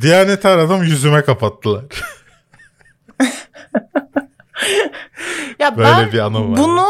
Diyanet'i 0.02 0.48
aradım 0.48 0.84
yüzüme 0.84 1.22
kapattılar. 1.22 1.84
Ya 5.60 5.78
Böyle 5.78 5.90
ben 5.90 6.12
bir 6.12 6.20
anım 6.20 6.52
var. 6.52 6.58
bunu 6.58 6.88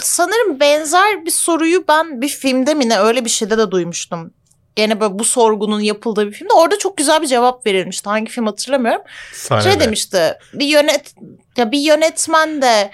sanırım 0.00 0.60
benzer 0.60 1.24
bir 1.24 1.30
soruyu 1.30 1.84
ben 1.88 2.20
bir 2.20 2.28
filmde 2.28 2.74
mi 2.74 2.88
ne 2.88 2.98
öyle 2.98 3.24
bir 3.24 3.30
şeyde 3.30 3.58
de 3.58 3.70
duymuştum. 3.70 4.32
Gene 4.76 5.00
böyle 5.00 5.18
bu 5.18 5.24
sorgunun 5.24 5.80
yapıldığı 5.80 6.26
bir 6.26 6.32
filmde. 6.32 6.52
Orada 6.52 6.78
çok 6.78 6.96
güzel 6.96 7.22
bir 7.22 7.26
cevap 7.26 7.66
verilmişti. 7.66 8.08
Hangi 8.10 8.30
film 8.32 8.46
hatırlamıyorum. 8.46 9.02
Sahnede. 9.32 9.70
Şey 9.70 9.80
demişti. 9.80 10.34
Bir 10.54 10.66
yönet 10.66 11.14
ya 11.56 11.72
bir 11.72 11.78
yönetmen 11.78 12.62
de 12.62 12.90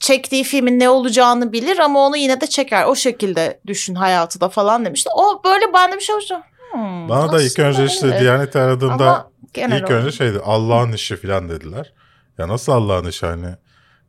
çektiği 0.00 0.44
filmin 0.44 0.80
ne 0.80 0.88
olacağını 0.88 1.52
bilir 1.52 1.78
ama 1.78 2.00
onu 2.06 2.16
yine 2.16 2.40
de 2.40 2.46
çeker. 2.46 2.84
O 2.84 2.94
şekilde 2.94 3.60
düşün 3.66 3.94
hayatı 3.94 4.40
da 4.40 4.48
falan 4.48 4.84
demişti. 4.84 5.10
O 5.14 5.40
böyle 5.44 5.72
bende 5.72 5.96
bir 5.96 6.00
şey 6.02 6.14
oldu. 6.14 6.42
Hmm, 6.72 7.08
Bana 7.08 7.32
da 7.32 7.42
ilk 7.42 7.58
önce 7.58 7.84
işte 7.84 8.06
evet. 8.06 8.20
Diyanet'i 8.20 8.58
aradığımda 8.58 9.30
ilk 9.56 9.90
önce 9.90 10.12
şeydi 10.12 10.40
Allah'ın 10.44 10.92
işi 10.92 11.16
falan 11.16 11.48
dediler. 11.48 11.92
Ya 12.38 12.48
nasıl 12.48 12.72
Allah'ın 12.72 13.08
işi 13.08 13.26
hani? 13.26 13.54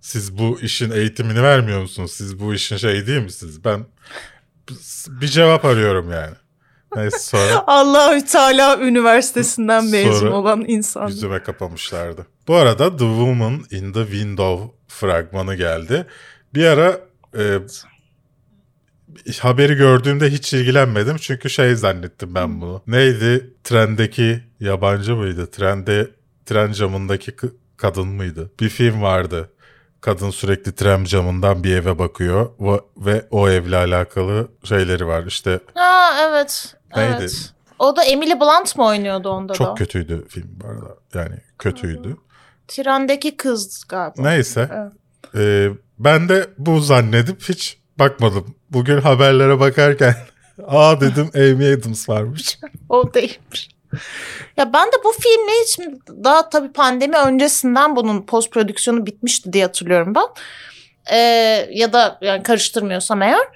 Siz 0.01 0.37
bu 0.37 0.59
işin 0.61 0.91
eğitimini 0.91 1.43
vermiyor 1.43 1.81
musunuz? 1.81 2.11
Siz 2.11 2.39
bu 2.39 2.53
işin 2.53 2.77
şey 2.77 3.07
değil 3.07 3.21
misiniz? 3.21 3.65
Ben 3.65 3.85
bir 5.07 5.27
cevap 5.27 5.65
arıyorum 5.65 6.11
yani. 6.11 6.35
Neyse 6.95 7.19
sonra 7.19 7.63
Allahü 7.67 8.25
Teala 8.25 8.77
Üniversitesi'nden 8.79 9.85
mezun 9.85 10.19
Sonra 10.19 10.35
olan 10.35 10.65
insan. 10.67 11.07
yüzüme 11.07 11.43
kapamışlardı. 11.43 12.27
Bu 12.47 12.55
arada 12.55 12.89
The 12.91 12.97
Woman 12.97 13.53
in 13.71 13.93
the 13.93 14.03
Window 14.03 14.75
fragmanı 14.87 15.55
geldi. 15.55 16.07
Bir 16.53 16.65
ara 16.65 16.97
e, 17.37 17.57
haberi 19.41 19.75
gördüğümde 19.75 20.29
hiç 20.29 20.53
ilgilenmedim. 20.53 21.17
Çünkü 21.17 21.49
şey 21.49 21.75
zannettim 21.75 22.35
ben 22.35 22.61
bunu. 22.61 22.81
Neydi? 22.87 23.53
Trendeki 23.63 24.43
yabancı 24.59 25.15
mıydı? 25.15 25.51
Trende 25.51 26.11
tren 26.45 26.71
camındaki 26.71 27.35
kadın 27.77 28.07
mıydı? 28.07 28.51
Bir 28.59 28.69
film 28.69 29.01
vardı. 29.01 29.49
Kadın 30.01 30.29
sürekli 30.29 30.75
tren 30.75 31.03
camından 31.03 31.63
bir 31.63 31.75
eve 31.75 31.99
bakıyor 31.99 32.49
ve, 32.59 32.79
ve 32.97 33.25
o 33.31 33.49
evle 33.49 33.77
alakalı 33.77 34.47
şeyleri 34.63 35.07
var. 35.07 35.23
İşte 35.25 35.59
Ha 35.75 36.13
evet. 36.29 36.75
Neydi? 36.95 37.15
Evet. 37.19 37.53
O 37.79 37.95
da 37.95 38.03
Emily 38.03 38.39
Blunt 38.39 38.77
mı 38.77 38.85
oynuyordu 38.85 39.29
onda 39.29 39.53
da? 39.53 39.57
çok 39.57 39.77
kötüydü 39.77 40.27
film 40.27 40.49
bu 40.63 40.67
arada. 40.67 40.95
Yani 41.13 41.35
kötüydü. 41.59 42.17
Trendeki 42.67 43.37
kız 43.37 43.83
galiba. 43.89 44.21
Neyse. 44.21 44.69
Evet. 44.73 44.91
Ee, 45.35 45.69
ben 45.99 46.29
de 46.29 46.49
bu 46.57 46.79
zannedip 46.79 47.41
hiç 47.49 47.77
bakmadım. 47.99 48.55
Bugün 48.73 49.01
haberlere 49.01 49.59
bakarken 49.59 50.15
aa 50.67 51.01
dedim 51.01 51.31
Amy 51.35 51.73
Adams 51.73 52.09
varmış. 52.09 52.59
O 52.89 53.13
değilmiş. 53.13 53.69
Ya 54.57 54.73
ben 54.73 54.87
de 54.87 54.95
bu 55.03 55.11
filmle 55.11 55.51
hiç 55.63 55.79
daha 56.23 56.49
tabii 56.49 56.71
pandemi 56.71 57.17
öncesinden 57.17 57.95
bunun 57.95 58.21
post 58.21 58.51
prodüksiyonu 58.51 59.05
bitmişti 59.05 59.53
diye 59.53 59.65
hatırlıyorum 59.65 60.15
ben. 60.15 60.25
Ee, 61.11 61.17
ya 61.71 61.93
da 61.93 62.17
yani 62.21 62.43
karıştırmıyorsam 62.43 63.21
eğer. 63.21 63.47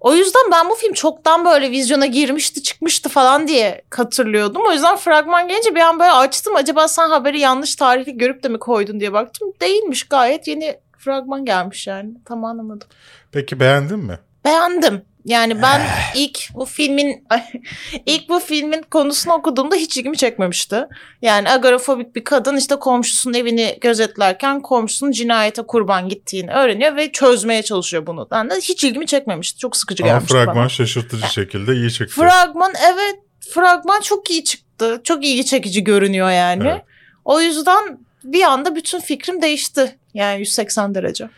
O 0.00 0.14
yüzden 0.14 0.42
ben 0.52 0.70
bu 0.70 0.74
film 0.74 0.92
çoktan 0.92 1.44
böyle 1.44 1.70
vizyona 1.70 2.06
girmişti 2.06 2.62
çıkmıştı 2.62 3.08
falan 3.08 3.48
diye 3.48 3.82
hatırlıyordum. 3.90 4.62
O 4.68 4.72
yüzden 4.72 4.96
fragman 4.96 5.48
gelince 5.48 5.74
bir 5.74 5.80
an 5.80 6.00
böyle 6.00 6.12
açtım. 6.12 6.56
Acaba 6.56 6.88
sen 6.88 7.10
haberi 7.10 7.40
yanlış 7.40 7.76
tarihli 7.76 8.18
görüp 8.18 8.42
de 8.42 8.48
mi 8.48 8.58
koydun 8.58 9.00
diye 9.00 9.12
baktım. 9.12 9.52
Değilmiş 9.60 10.04
gayet 10.04 10.48
yeni 10.48 10.80
fragman 10.98 11.44
gelmiş 11.44 11.86
yani. 11.86 12.10
Tam 12.24 12.44
anlamadım. 12.44 12.88
Peki 13.32 13.60
beğendin 13.60 13.98
mi? 13.98 14.18
Beğendim. 14.46 15.02
Yani 15.26 15.62
ben 15.62 15.82
ilk 16.14 16.54
bu 16.54 16.64
filmin 16.64 17.26
ilk 18.06 18.28
bu 18.28 18.40
filmin 18.40 18.82
konusunu 18.82 19.34
okuduğumda 19.34 19.74
hiç 19.76 19.96
ilgimi 19.96 20.16
çekmemişti. 20.16 20.86
Yani 21.22 21.50
agorafobik 21.50 22.16
bir 22.16 22.24
kadın 22.24 22.56
işte 22.56 22.76
komşusunun 22.76 23.34
evini 23.34 23.78
gözetlerken 23.80 24.60
komşusunun 24.60 25.12
cinayete 25.12 25.62
kurban 25.62 26.08
gittiğini 26.08 26.50
öğreniyor 26.50 26.96
ve 26.96 27.12
çözmeye 27.12 27.62
çalışıyor 27.62 28.06
bunu. 28.06 28.28
Ben 28.30 28.50
de 28.50 28.54
hiç 28.54 28.84
ilgimi 28.84 29.06
çekmemişti. 29.06 29.58
Çok 29.58 29.76
sıkıcı 29.76 30.02
Ama 30.04 30.12
gelmişti 30.12 30.32
fragman 30.32 30.56
bana. 30.56 30.68
şaşırtıcı 30.68 31.26
şekilde 31.32 31.74
iyi 31.74 31.92
çıktı. 31.92 32.14
Fragman 32.14 32.72
evet 32.92 33.16
fragman 33.54 34.00
çok 34.00 34.30
iyi 34.30 34.44
çıktı. 34.44 35.00
Çok 35.04 35.24
ilgi 35.24 35.44
çekici 35.44 35.84
görünüyor 35.84 36.30
yani. 36.30 36.68
Evet. 36.68 36.82
O 37.24 37.40
yüzden 37.40 37.98
bir 38.24 38.42
anda 38.42 38.76
bütün 38.76 39.00
fikrim 39.00 39.42
değişti. 39.42 39.98
Yani 40.14 40.38
180 40.38 40.94
derece. 40.94 41.28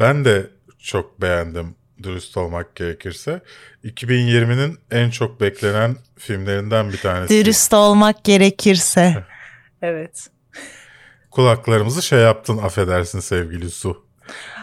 Ben 0.00 0.24
de 0.24 0.50
çok 0.78 1.20
beğendim 1.20 1.76
dürüst 2.02 2.36
olmak 2.36 2.76
gerekirse. 2.76 3.40
2020'nin 3.84 4.78
en 4.90 5.10
çok 5.10 5.40
beklenen 5.40 5.96
filmlerinden 6.18 6.92
bir 6.92 6.98
tanesi. 6.98 7.34
Dürüst 7.34 7.74
olmak 7.74 8.24
gerekirse. 8.24 9.24
evet. 9.82 10.28
Kulaklarımızı 11.30 12.02
şey 12.02 12.18
yaptın 12.18 12.58
affedersin 12.58 13.20
sevgili 13.20 13.70
Su. 13.70 14.04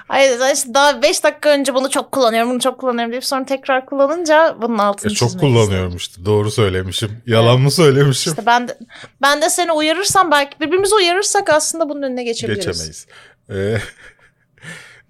Hayır 0.08 0.54
işte 0.54 0.74
daha 0.74 1.02
5 1.02 1.24
dakika 1.24 1.50
önce 1.50 1.76
bunu 1.76 1.90
çok 1.90 2.12
kullanıyorum, 2.12 2.52
bunu 2.52 2.60
çok 2.60 2.80
kullanıyorum 2.80 3.12
deyip 3.12 3.26
sonra 3.26 3.46
tekrar 3.46 3.86
kullanınca 3.86 4.58
bunun 4.62 4.78
E, 4.78 4.82
altını 4.82 5.14
çok 5.14 5.30
çizmeyi 5.30 5.54
kullanıyorum 5.54 5.96
işte. 5.96 6.26
Doğru 6.26 6.52
söylemişim. 6.52 7.24
Yalan 7.26 7.60
mı 7.62 7.72
söylemişim? 7.72 8.32
İşte 8.34 8.46
ben 8.46 8.68
de, 8.68 8.78
ben 9.22 9.42
de 9.42 9.50
seni 9.50 9.72
uyarırsam 9.72 10.32
belki 10.32 10.60
birbirimizi 10.60 10.96
uyarırsak 10.96 11.50
aslında 11.50 11.90
bunun 11.90 12.02
önüne 12.02 12.24
geçebiliriz. 12.24 12.66
Geçemeyiz. 12.66 13.08
Ee, 13.50 13.78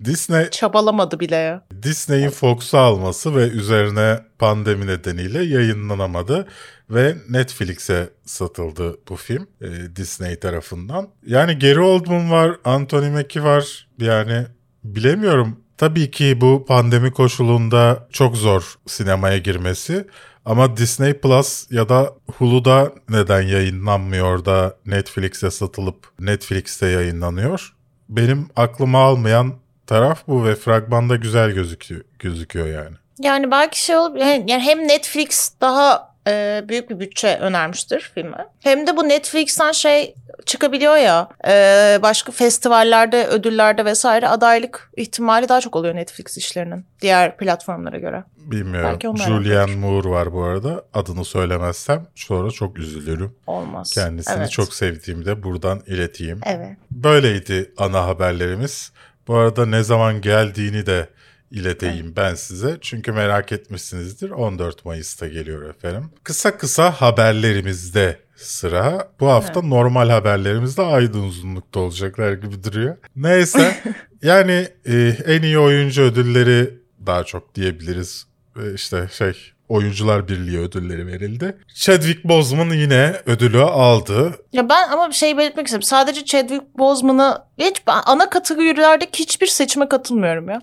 Disney 0.06 0.50
Çabalamadı 0.50 1.20
bile 1.20 1.36
ya. 1.36 1.64
Disney'in 1.84 2.30
Fox'u 2.30 2.78
alması 2.78 3.36
ve 3.36 3.48
üzerine 3.48 4.20
pandemi 4.40 4.88
nedeniyle 4.88 5.44
yayınlanamadı 5.44 6.48
ve 6.90 7.16
Netflix'e 7.30 8.10
satıldı 8.26 8.98
bu 9.10 9.16
film 9.16 9.48
e, 9.62 9.96
Disney 9.96 10.40
tarafından. 10.40 11.08
Yani 11.26 11.60
Gary 11.60 11.80
Oldman 11.80 12.32
var, 12.32 12.58
Anthony 12.66 13.10
Mackie 13.10 13.44
var. 13.44 13.88
Yani 14.00 14.46
bilemiyorum. 14.84 15.60
Tabii 15.78 16.12
ki 16.12 16.42
bu 16.42 16.66
pandemi 16.68 17.12
koşulunda 17.12 18.08
çok 18.12 18.38
zor 18.38 18.76
sinemaya 18.88 19.38
girmesi. 19.38 20.08
Ama 20.46 20.78
Disney 20.78 21.14
Plus 21.14 21.72
ya 21.72 21.90
da 21.90 22.14
Hulu'da 22.38 22.92
neden 23.10 23.42
yayınlanmıyor 23.42 24.46
da 24.46 24.76
Netflix'e 24.86 25.52
satılıp 25.52 26.08
Netflix'te 26.20 26.88
yayınlanıyor? 26.88 27.74
Benim 28.10 28.48
aklıma 28.56 29.00
almayan 29.00 29.61
taraf 29.92 30.28
bu 30.28 30.46
ve 30.46 30.56
fragmanda 30.56 31.16
güzel 31.16 31.52
gözüküyor, 31.52 32.02
gözüküyor 32.20 32.68
yani. 32.68 32.96
Yani 33.20 33.52
belki 33.52 33.84
şey 33.84 33.98
olup 33.98 34.18
yani 34.20 34.60
hem 34.60 34.88
Netflix 34.88 35.54
daha 35.62 36.12
e, 36.28 36.64
büyük 36.70 36.90
bir 36.90 37.00
bütçe 37.00 37.38
önermiştir 37.42 38.12
filme. 38.16 38.48
Hem 38.60 38.88
de 38.88 38.98
bu 38.98 39.10
Netflix'ten 39.10 39.72
şey 39.72 40.16
çıkabiliyor 40.46 40.98
ya 40.98 41.30
e, 41.48 42.00
başka 42.02 42.32
festivallerde, 42.32 43.28
ödüllerde 43.28 43.86
vesaire 43.86 44.28
adaylık 44.28 44.92
ihtimali 44.98 45.50
daha 45.50 45.62
çok 45.62 45.76
oluyor 45.76 45.96
Netflix 45.96 46.38
işlerinin 46.38 46.86
diğer 47.02 47.38
platformlara 47.38 47.98
göre. 47.98 48.24
Bilmiyorum. 48.38 49.18
Julianne 49.18 49.72
yapar. 49.72 49.74
Moore 49.74 50.10
var 50.10 50.34
bu 50.34 50.44
arada. 50.44 50.84
Adını 50.94 51.26
söylemezsem 51.26 52.08
sonra 52.16 52.52
çok 52.52 52.80
üzülürüm. 52.80 53.36
Olmaz. 53.48 53.92
Kendisini 53.94 54.36
Evet. 54.38 54.52
çok 54.52 54.74
sevdiğimi 54.74 55.26
de 55.26 55.44
buradan 55.44 55.82
ileteyim. 55.88 56.40
Evet. 56.46 56.78
Böyleydi 56.92 57.72
ana 57.78 58.08
haberlerimiz. 58.08 58.92
Bu 59.28 59.36
arada 59.36 59.66
ne 59.66 59.84
zaman 59.84 60.22
geldiğini 60.22 60.86
de 60.86 61.10
ileteyim 61.52 62.14
ben 62.16 62.36
size. 62.36 62.78
Çünkü 62.82 63.12
merak 63.12 63.52
etmişsinizdir. 63.52 64.30
14 64.30 64.86
Mayıs'ta 64.86 65.28
geliyor 65.28 65.70
efendim. 65.70 66.10
Kısa 66.24 66.58
kısa 66.58 66.92
haberlerimizde 66.92 68.20
sıra. 68.36 69.12
Bu 69.20 69.28
hafta 69.28 69.62
normal 69.62 70.10
haberlerimizde 70.10 70.82
aynı 70.82 71.18
uzunlukta 71.18 71.80
olacaklar 71.80 72.34
gibi 72.34 72.64
duruyor. 72.64 72.98
Neyse 73.16 73.78
yani 74.22 74.68
e, 74.86 75.18
en 75.26 75.42
iyi 75.42 75.60
oyuncu 75.60 76.02
ödülleri 76.02 76.80
daha 77.06 77.24
çok 77.24 77.56
diyebiliriz. 77.56 78.28
E, 78.56 78.74
işte 78.74 79.08
şey 79.12 79.34
Oyuncular 79.72 80.28
Birliği 80.28 80.60
ödülleri 80.60 81.08
verildi. 81.08 81.58
Chadwick 81.76 82.24
Boseman 82.24 82.70
yine 82.70 83.16
ödülü 83.26 83.62
aldı. 83.62 84.34
Ya 84.54 84.70
ben 84.70 84.90
ama 84.90 85.10
bir 85.10 85.14
şey 85.14 85.38
belirtmek 85.38 85.68
istedim. 85.68 85.84
Sadece 85.84 86.26
Chadwick 86.26 86.78
Boseman'ı 86.78 87.42
hiç 87.58 87.82
ana 87.88 88.30
kategorilerdeki 88.30 89.20
hiçbir 89.20 89.48
seçime 89.48 89.90
katılmıyorum 89.90 90.50
ya. 90.50 90.62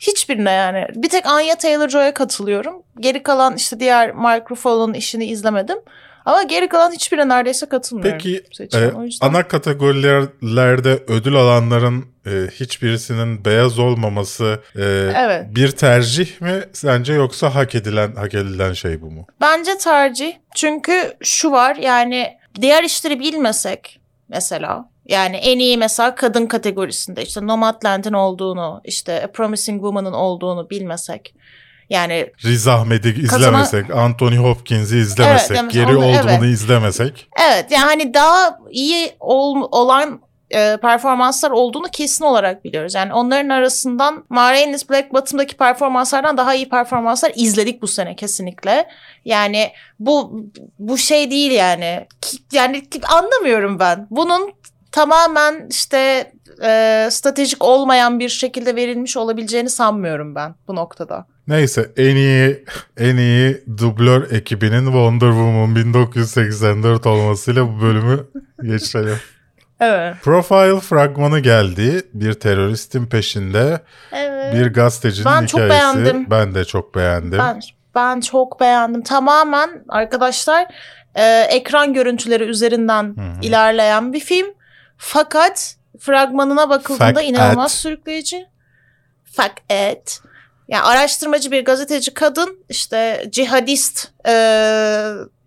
Hiçbirine 0.00 0.50
yani. 0.50 0.86
Bir 0.94 1.08
tek 1.08 1.26
Anya 1.26 1.54
Taylor-Joy'a 1.54 2.14
katılıyorum. 2.14 2.82
Geri 3.00 3.22
kalan 3.22 3.56
işte 3.56 3.80
diğer 3.80 4.14
Mark 4.14 4.50
Ruffalo'nun 4.50 4.94
işini 4.94 5.24
izlemedim. 5.26 5.78
Ama 6.30 6.42
geri 6.42 6.68
kalan 6.68 6.92
hiçbirine 6.92 7.28
neredeyse 7.28 7.66
katılmıyorum. 7.66 8.18
Peki 8.18 8.42
e, 8.60 8.78
yüzden- 9.02 9.26
ana 9.28 9.48
kategorilerde 9.48 11.02
ödül 11.08 11.34
alanların 11.34 12.04
e, 12.26 12.30
hiçbirisinin 12.60 13.44
beyaz 13.44 13.78
olmaması 13.78 14.60
e, 14.76 14.82
Evet. 15.16 15.46
bir 15.56 15.70
tercih 15.70 16.40
mi 16.40 16.64
sence 16.72 17.12
yoksa 17.12 17.54
hak 17.54 17.74
edilen 17.74 18.12
hak 18.16 18.34
edilen 18.34 18.72
şey 18.72 19.00
bu 19.00 19.10
mu? 19.10 19.26
Bence 19.40 19.78
tercih. 19.78 20.32
Çünkü 20.54 21.12
şu 21.22 21.50
var 21.50 21.76
yani 21.76 22.38
diğer 22.60 22.84
işleri 22.84 23.20
bilmesek 23.20 24.00
mesela 24.28 24.88
yani 25.06 25.36
en 25.36 25.58
iyi 25.58 25.78
mesela 25.78 26.14
kadın 26.14 26.46
kategorisinde 26.46 27.22
işte 27.22 27.46
Nomadland'in 27.46 28.12
olduğunu 28.12 28.80
işte 28.84 29.22
A 29.24 29.32
Promising 29.32 29.76
Woman'ın 29.80 30.12
olduğunu 30.12 30.70
bilmesek 30.70 31.34
yani 31.90 32.32
Riz 32.44 32.68
Ahmed'i 32.68 33.08
izlemesek, 33.08 33.90
Anthony 33.90 34.36
Hopkins'i 34.36 34.96
izlemesek, 34.96 35.56
yani 35.56 35.72
Geri 35.72 35.96
Oldman'ı 35.96 36.30
evet. 36.30 36.42
izlemesek 36.42 37.28
evet 37.48 37.66
yani 37.70 37.84
hani 37.84 38.14
daha 38.14 38.58
iyi 38.70 39.12
ol- 39.20 39.68
olan 39.70 40.20
e, 40.50 40.76
performanslar 40.82 41.50
olduğunu 41.50 41.86
kesin 41.92 42.24
olarak 42.24 42.64
biliyoruz. 42.64 42.94
Yani 42.94 43.14
onların 43.14 43.48
arasından 43.48 44.24
Ma 44.28 44.52
Rainey's 44.52 44.90
Black 44.90 45.12
Bottom'daki 45.12 45.56
performanslardan 45.56 46.36
daha 46.36 46.54
iyi 46.54 46.68
performanslar 46.68 47.32
izledik 47.34 47.82
bu 47.82 47.86
sene 47.86 48.16
kesinlikle. 48.16 48.88
Yani 49.24 49.70
bu 49.98 50.44
bu 50.78 50.98
şey 50.98 51.30
değil 51.30 51.50
yani. 51.50 52.06
Yani 52.52 52.82
anlamıyorum 53.08 53.78
ben. 53.78 54.06
Bunun 54.10 54.52
tamamen 54.92 55.66
işte 55.70 56.32
e, 56.62 57.08
stratejik 57.10 57.64
olmayan 57.64 58.18
bir 58.20 58.28
şekilde 58.28 58.76
verilmiş 58.76 59.16
olabileceğini 59.16 59.70
sanmıyorum 59.70 60.34
ben 60.34 60.54
bu 60.68 60.76
noktada. 60.76 61.26
Neyse 61.50 61.90
en 61.96 62.16
iyi 62.16 62.64
en 62.98 63.16
iyi 63.16 63.64
dublör 63.78 64.30
ekibinin 64.30 64.84
Wonder 64.84 65.26
Woman 65.30 65.76
1984 65.76 67.06
olmasıyla 67.06 67.68
bu 67.68 67.82
bölümü 67.82 68.26
geçelim. 68.62 69.16
Evet. 69.80 70.14
Profile 70.22 70.80
fragmanı 70.80 71.40
geldi. 71.40 72.02
Bir 72.14 72.32
teröristin 72.32 73.06
peşinde 73.06 73.80
Evet. 74.12 74.54
bir 74.54 74.72
gazetecinin 74.72 75.24
Ben 75.26 75.46
çok 75.46 75.60
hikayesi. 75.60 75.96
beğendim. 75.96 76.26
Ben 76.30 76.54
de 76.54 76.64
çok 76.64 76.94
beğendim. 76.94 77.38
Ben 77.38 77.60
ben 77.94 78.20
çok 78.20 78.60
beğendim. 78.60 79.02
Tamamen 79.02 79.84
arkadaşlar 79.88 80.66
e, 81.14 81.40
ekran 81.50 81.94
görüntüleri 81.94 82.44
üzerinden 82.44 83.02
Hı 83.04 83.20
hı. 83.20 83.40
ilerleyen 83.42 84.12
bir 84.12 84.20
film. 84.20 84.46
Fakat 84.96 85.76
fragmanına 86.00 86.68
bakıldığında 86.70 87.04
Fakat. 87.06 87.24
inanılmaz 87.24 87.72
sürükleyici. 87.72 88.46
Fakat 89.24 90.20
yani 90.70 90.82
araştırmacı 90.82 91.50
bir 91.50 91.64
gazeteci 91.64 92.14
kadın 92.14 92.64
işte 92.68 93.24
cihadist 93.30 94.08
e, 94.28 94.32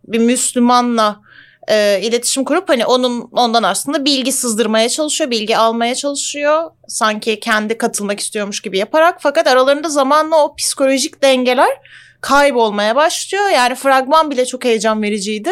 bir 0.07 0.19
Müslümanla 0.19 1.21
e, 1.67 1.99
iletişim 2.01 2.43
kurup 2.43 2.69
hani 2.69 2.85
onun 2.85 3.29
ondan 3.31 3.63
aslında 3.63 4.05
bilgi 4.05 4.31
sızdırmaya 4.31 4.89
çalışıyor, 4.89 5.31
bilgi 5.31 5.57
almaya 5.57 5.95
çalışıyor. 5.95 6.71
Sanki 6.87 7.39
kendi 7.39 7.77
katılmak 7.77 8.19
istiyormuş 8.19 8.61
gibi 8.61 8.77
yaparak 8.77 9.17
fakat 9.19 9.47
aralarında 9.47 9.89
zamanla 9.89 10.43
o 10.43 10.55
psikolojik 10.55 11.23
dengeler 11.23 11.77
kaybolmaya 12.21 12.95
başlıyor. 12.95 13.49
Yani 13.49 13.75
fragman 13.75 14.31
bile 14.31 14.45
çok 14.45 14.65
heyecan 14.65 15.01
vericiydi. 15.01 15.49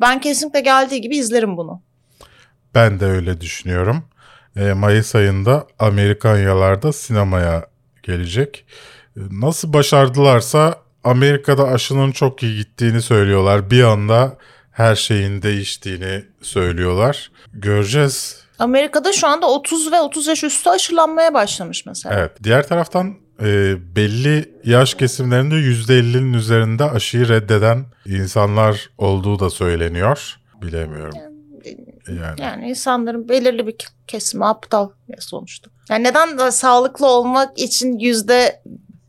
Ben 0.00 0.20
kesinlikle 0.20 0.60
geldiği 0.60 1.00
gibi 1.00 1.16
izlerim 1.16 1.56
bunu. 1.56 1.82
Ben 2.74 3.00
de 3.00 3.06
öyle 3.06 3.40
düşünüyorum. 3.40 4.04
E, 4.56 4.72
Mayıs 4.72 5.14
ayında 5.14 5.66
Amerikanyalarda 5.78 6.92
sinemaya 6.92 7.66
gelecek. 8.02 8.64
E, 9.16 9.20
Nasıl 9.30 9.72
başardılarsa 9.72 10.76
Amerika'da 11.04 11.68
aşının 11.68 12.12
çok 12.12 12.42
iyi 12.42 12.56
gittiğini 12.56 13.02
söylüyorlar. 13.02 13.70
Bir 13.70 13.82
anda 13.82 14.36
her 14.70 14.94
şeyin 14.94 15.42
değiştiğini 15.42 16.24
söylüyorlar. 16.42 17.30
Göreceğiz. 17.52 18.42
Amerika'da 18.58 19.12
şu 19.12 19.26
anda 19.26 19.50
30 19.50 19.92
ve 19.92 20.00
30 20.00 20.26
yaş 20.26 20.44
üstü 20.44 20.70
aşılanmaya 20.70 21.34
başlamış 21.34 21.86
mesela. 21.86 22.14
Evet. 22.18 22.32
Diğer 22.44 22.68
taraftan 22.68 23.14
e, 23.42 23.74
belli 23.96 24.54
yaş 24.64 24.94
kesimlerinde 24.94 25.54
%50'nin 25.54 26.32
üzerinde 26.32 26.84
aşıyı 26.84 27.28
reddeden 27.28 27.84
insanlar 28.06 28.90
olduğu 28.98 29.38
da 29.38 29.50
söyleniyor. 29.50 30.36
Bilemiyorum. 30.62 31.14
Yani. 32.08 32.40
Yani 32.40 32.70
insanların 32.70 33.28
belirli 33.28 33.66
bir 33.66 33.74
kesimi 34.06 34.46
aptal 34.46 34.90
ya 35.08 35.16
sonuçta. 35.20 35.70
Yani 35.90 36.04
neden 36.04 36.38
de 36.38 36.50
sağlıklı 36.50 37.06
olmak 37.06 37.58
için 37.58 37.98
yüzde 37.98 38.62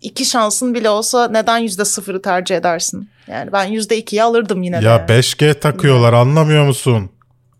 iki 0.04 0.26
şansın 0.26 0.74
bile 0.74 0.90
olsa 0.90 1.28
neden 1.28 1.58
yüzde 1.58 1.86
sıfırı 1.86 2.22
tercih 2.22 2.56
edersin? 2.56 3.10
Yani 3.28 3.52
ben 3.52 3.66
yüzde 3.66 3.98
ikiyi 3.98 4.24
alırdım 4.24 4.64
yine 4.64 4.82
de. 4.82 4.86
Ya 4.86 5.06
5G 5.06 5.60
takıyorlar 5.60 6.14
anlamıyor 6.14 6.66
musun? 6.66 7.10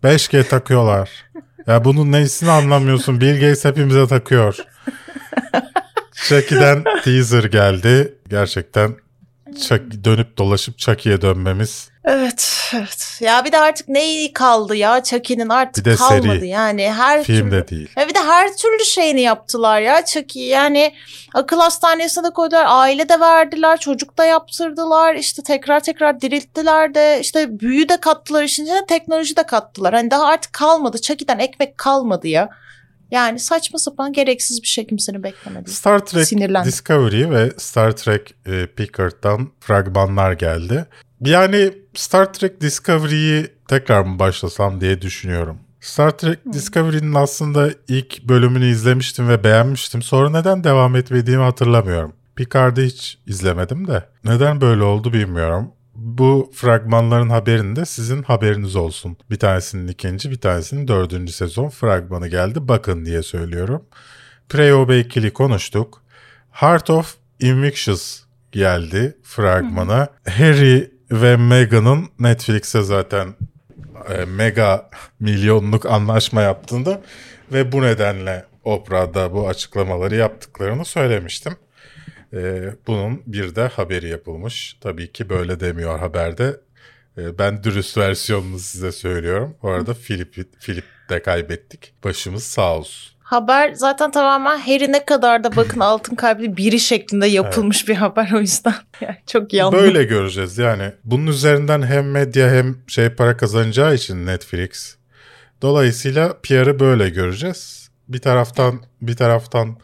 5G 0.04 0.48
takıyorlar. 0.48 1.10
Ya 1.66 1.84
bunun 1.84 2.12
nesini 2.12 2.50
anlamıyorsun? 2.50 3.20
Bill 3.20 3.34
Gates 3.34 3.64
hepimize 3.64 4.06
takıyor. 4.06 4.56
Chucky'den 6.14 6.84
teaser 7.04 7.44
geldi. 7.44 8.14
Gerçekten 8.30 8.96
Chucky, 9.68 10.04
dönüp 10.04 10.38
dolaşıp 10.38 10.78
Chucky'ye 10.78 11.20
dönmemiz. 11.22 11.88
Evet, 12.04 12.70
evet. 12.74 13.18
Ya 13.20 13.44
bir 13.44 13.52
de 13.52 13.58
artık 13.58 13.88
neyi 13.88 14.32
kaldı 14.32 14.76
ya 14.76 15.02
Chucky'nin 15.02 15.48
artık 15.48 15.86
Bir 15.86 15.90
de 15.90 15.96
kalmadı 15.96 16.22
seri. 16.22 16.48
yani 16.48 16.92
her 16.92 17.24
Film 17.24 17.50
türlü. 17.50 17.50
de 17.50 17.68
değil. 17.68 17.88
Ya 17.96 18.08
bir 18.08 18.14
de 18.14 18.18
her 18.18 18.56
türlü 18.56 18.84
şeyini 18.84 19.20
yaptılar 19.20 19.80
ya 19.80 20.04
Chucky. 20.04 20.46
Yani 20.46 20.94
akıl 21.34 21.58
hastanesine 21.60 22.24
de 22.24 22.30
koydular, 22.30 22.64
aile 22.68 23.08
de 23.08 23.20
verdiler, 23.20 23.80
çocuk 23.80 24.18
da 24.18 24.24
yaptırdılar. 24.24 25.14
işte 25.14 25.42
tekrar 25.42 25.80
tekrar 25.80 26.20
dirilttiler 26.20 26.94
de 26.94 27.18
işte 27.20 27.60
büyü 27.60 27.88
de 27.88 27.96
kattılar 28.00 28.42
işin 28.44 28.64
içine, 28.64 28.86
teknoloji 28.86 29.36
de 29.36 29.42
kattılar. 29.46 29.94
Hani 29.94 30.10
daha 30.10 30.26
artık 30.26 30.52
kalmadı. 30.52 31.00
Chucky'den 31.00 31.38
ekmek 31.38 31.78
kalmadı 31.78 32.28
ya. 32.28 32.48
Yani 33.10 33.38
saçma 33.38 33.78
sapan 33.78 34.12
gereksiz 34.12 34.62
bir 34.62 34.68
şey 34.68 34.86
kimsenin 34.86 35.22
beklemediği. 35.22 35.74
Star 35.74 35.98
Trek 36.06 36.26
Sinirlendim. 36.26 36.72
Discovery 36.72 37.30
ve 37.30 37.50
Star 37.58 37.92
Trek 37.92 38.34
e, 38.46 38.66
Picard'dan 38.66 39.48
fragmanlar 39.60 40.32
geldi. 40.32 40.86
Yani 41.20 41.72
Star 41.94 42.32
Trek 42.32 42.60
Discovery'yi 42.60 43.46
tekrar 43.68 44.02
mı 44.02 44.18
başlasam 44.18 44.80
diye 44.80 45.02
düşünüyorum. 45.02 45.58
Star 45.80 46.18
Trek 46.18 46.38
Discovery'nin 46.52 47.14
aslında 47.14 47.70
ilk 47.88 48.22
bölümünü 48.22 48.66
izlemiştim 48.66 49.28
ve 49.28 49.44
beğenmiştim. 49.44 50.02
Sonra 50.02 50.30
neden 50.30 50.64
devam 50.64 50.96
etmediğimi 50.96 51.42
hatırlamıyorum. 51.42 52.12
Picard'ı 52.36 52.82
hiç 52.82 53.18
izlemedim 53.26 53.88
de. 53.88 54.04
Neden 54.24 54.60
böyle 54.60 54.82
oldu 54.82 55.12
bilmiyorum. 55.12 55.72
Bu 55.94 56.52
fragmanların 56.54 57.28
haberinde 57.28 57.80
de 57.80 57.84
sizin 57.84 58.22
haberiniz 58.22 58.76
olsun. 58.76 59.16
Bir 59.30 59.38
tanesinin 59.38 59.88
ikinci, 59.88 60.30
bir 60.30 60.40
tanesinin 60.40 60.88
dördüncü 60.88 61.32
sezon 61.32 61.68
fragmanı 61.68 62.28
geldi. 62.28 62.68
Bakın 62.68 63.04
diye 63.04 63.22
söylüyorum. 63.22 63.82
Preobe 64.48 64.98
ikili 64.98 65.32
konuştuk. 65.32 66.02
Heart 66.50 66.90
of 66.90 67.14
Invictus 67.40 68.22
geldi 68.52 69.16
fragmana. 69.22 70.08
Harry 70.28 70.93
ve 71.10 71.36
Meghan'ın 71.36 72.08
Netflix'e 72.18 72.82
zaten 72.82 73.34
e, 74.08 74.24
mega 74.24 74.90
milyonluk 75.20 75.86
anlaşma 75.86 76.42
yaptığında 76.42 77.02
ve 77.52 77.72
bu 77.72 77.82
nedenle 77.82 78.44
Oprah'da 78.64 79.32
bu 79.32 79.48
açıklamaları 79.48 80.14
yaptıklarını 80.16 80.84
söylemiştim. 80.84 81.56
E, 82.32 82.70
bunun 82.86 83.22
bir 83.26 83.54
de 83.54 83.66
haberi 83.66 84.08
yapılmış. 84.08 84.76
Tabii 84.80 85.12
ki 85.12 85.28
böyle 85.28 85.60
demiyor 85.60 85.98
haberde. 85.98 86.60
E, 87.18 87.38
ben 87.38 87.64
dürüst 87.64 87.98
versiyonunu 87.98 88.58
size 88.58 88.92
söylüyorum. 88.92 89.56
Bu 89.62 89.70
arada 89.70 89.94
Filip, 89.94 90.34
Filip 90.58 90.84
de 91.10 91.22
kaybettik. 91.22 91.94
Başımız 92.04 92.44
sağ 92.44 92.76
olsun. 92.76 93.13
Haber 93.24 93.72
zaten 93.74 94.10
tamamen 94.10 94.58
Harry 94.58 94.92
ne 94.92 95.04
kadar 95.04 95.44
da 95.44 95.56
bakın 95.56 95.80
altın 95.90 96.16
kalpli 96.16 96.56
biri 96.56 96.80
şeklinde 96.80 97.26
yapılmış 97.26 97.88
bir 97.88 97.94
haber 97.94 98.32
o 98.32 98.40
yüzden. 98.40 98.74
Yani 99.00 99.16
çok 99.26 99.52
yanlış. 99.52 99.82
Böyle 99.82 100.04
göreceğiz 100.04 100.58
yani. 100.58 100.92
Bunun 101.04 101.26
üzerinden 101.26 101.82
hem 101.82 102.10
medya 102.10 102.50
hem 102.50 102.76
şey 102.86 103.08
para 103.08 103.36
kazanacağı 103.36 103.94
için 103.94 104.26
Netflix. 104.26 104.96
Dolayısıyla 105.62 106.36
PR'ı 106.42 106.80
böyle 106.80 107.10
göreceğiz. 107.10 107.90
Bir 108.08 108.18
taraftan 108.18 108.80
bir 109.00 109.16
taraftan 109.16 109.76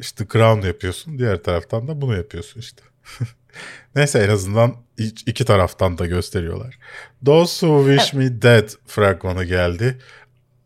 işte 0.00 0.26
Crown 0.32 0.66
yapıyorsun, 0.66 1.18
diğer 1.18 1.42
taraftan 1.42 1.88
da 1.88 2.00
bunu 2.00 2.16
yapıyorsun 2.16 2.60
işte. 2.60 2.82
Neyse 3.94 4.18
en 4.18 4.28
azından 4.28 4.76
iki 5.26 5.44
taraftan 5.44 5.98
da 5.98 6.06
gösteriyorlar. 6.06 6.78
Those 7.24 7.66
Who 7.66 7.86
Wish 7.90 8.14
Me 8.14 8.42
Dead 8.42 8.68
fragmanı 8.86 9.44
geldi. 9.44 9.98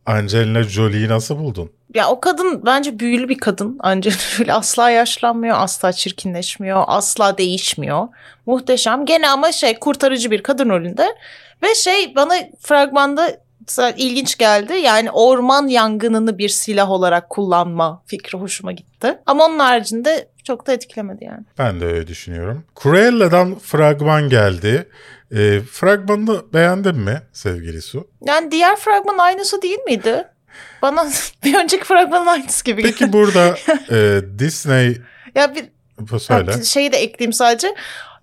Angelina 0.07 0.63
Jolie'yi 0.63 1.09
nasıl 1.09 1.39
buldun? 1.39 1.71
Ya 1.95 2.09
o 2.09 2.21
kadın 2.21 2.63
bence 2.67 2.99
büyülü 2.99 3.29
bir 3.29 3.39
kadın. 3.39 3.77
Angelina 3.83 4.19
Jolie 4.19 4.53
asla 4.53 4.91
yaşlanmıyor, 4.91 5.57
asla 5.59 5.93
çirkinleşmiyor, 5.93 6.85
asla 6.87 7.39
değişmiyor. 7.39 8.09
Muhteşem. 8.47 9.07
Gene 9.07 9.29
ama 9.29 9.53
şey 9.53 9.79
kurtarıcı 9.79 10.31
bir 10.31 10.43
kadın 10.43 10.69
rolünde. 10.69 11.07
Ve 11.63 11.75
şey 11.75 12.15
bana 12.17 12.35
fragmanda 12.61 13.45
ilginç 13.97 14.39
geldi. 14.39 14.73
Yani 14.73 15.11
orman 15.11 15.69
yangınını 15.69 16.39
bir 16.39 16.49
silah 16.49 16.91
olarak 16.91 17.31
kullanma 17.31 18.03
fikri 18.07 18.39
hoşuma 18.39 18.73
gitti. 18.73 19.19
Ama 19.27 19.45
onun 19.45 19.59
haricinde 19.59 20.29
çok 20.45 20.67
da 20.67 20.73
etkilemedi 20.73 21.25
yani. 21.25 21.45
Ben 21.59 21.81
de 21.81 21.85
öyle 21.85 22.07
düşünüyorum. 22.07 22.65
Cruella'dan 22.83 23.55
fragman 23.59 24.29
geldi. 24.29 24.89
E, 25.35 25.61
fragmanını 25.61 26.53
beğendin 26.53 26.97
mi 26.97 27.23
sevgili 27.33 27.83
Su? 27.83 28.09
Yani 28.27 28.51
diğer 28.51 28.77
fragman 28.77 29.19
aynısı 29.19 29.63
değil 29.63 29.79
miydi? 29.87 30.25
Bana 30.83 31.09
bir 31.45 31.55
önceki 31.55 31.85
fragmanın 31.85 32.27
aynısı 32.27 32.65
gibi. 32.65 32.83
Peki 32.83 33.13
burada 33.13 33.57
e, 33.91 34.21
Disney 34.39 34.97
Ya 35.35 35.55
bir 35.55 35.65
söyle. 36.19 36.65
Şeyi 36.65 36.93
de 36.93 36.97
ekleyeyim 36.97 37.33
sadece. 37.33 37.75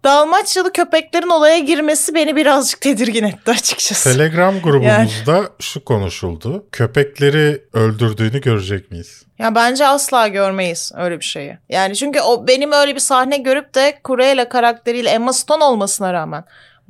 Dalmaçyalı 0.03 0.73
köpeklerin 0.73 1.27
olaya 1.27 1.59
girmesi 1.59 2.15
beni 2.15 2.35
birazcık 2.35 2.81
tedirgin 2.81 3.23
etti 3.23 3.51
açıkçası. 3.51 4.13
Telegram 4.13 4.61
grubumuzda 4.61 5.49
şu 5.59 5.85
konuşuldu. 5.85 6.67
Köpekleri 6.71 7.63
öldürdüğünü 7.73 8.41
görecek 8.41 8.91
miyiz? 8.91 9.23
ya 9.41 9.55
bence 9.55 9.87
asla 9.87 10.27
görmeyiz 10.27 10.91
öyle 10.95 11.19
bir 11.19 11.25
şeyi. 11.25 11.57
Yani 11.69 11.95
çünkü 11.95 12.21
o 12.21 12.47
benim 12.47 12.71
öyle 12.71 12.95
bir 12.95 12.99
sahne 12.99 13.37
görüp 13.37 13.75
de 13.75 13.99
Cruella 14.07 14.49
karakteriyle 14.49 15.09
Emma 15.09 15.33
Stone 15.33 15.63
olmasına 15.63 16.13
rağmen 16.13 16.43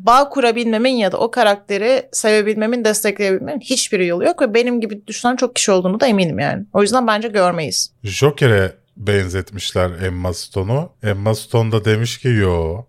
bağ 0.06 0.30
kurabilmemin 0.30 0.96
ya 0.96 1.12
da 1.12 1.18
o 1.18 1.32
karakteri 1.32 2.10
sevebilmemin, 2.12 2.86
destekleyebilmemin 2.86 3.60
hiçbir 3.60 4.00
yolu 4.00 4.24
yok 4.24 4.42
ve 4.42 4.54
benim 4.54 4.82
gibi 4.82 5.08
düşünen 5.08 5.36
çok 5.36 5.56
kişi 5.56 5.72
olduğunu 5.72 6.00
da 6.00 6.08
eminim 6.08 6.40
yani. 6.40 6.66
O 6.74 6.82
yüzden 6.82 7.08
bence 7.08 7.28
görmeyiz. 7.28 7.94
Joker'e 8.04 8.76
benzetmişler 8.98 9.92
Emma 10.06 10.34
Stone'u. 10.34 10.90
Emma 11.04 11.36
Stone 11.36 11.72
da 11.72 11.86
demiş 11.86 12.18
ki 12.18 12.28
yo. 12.28 12.84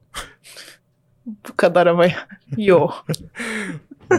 Bu 1.27 1.57
kadar 1.57 1.87
ama 1.87 2.07
ya. 2.57 2.89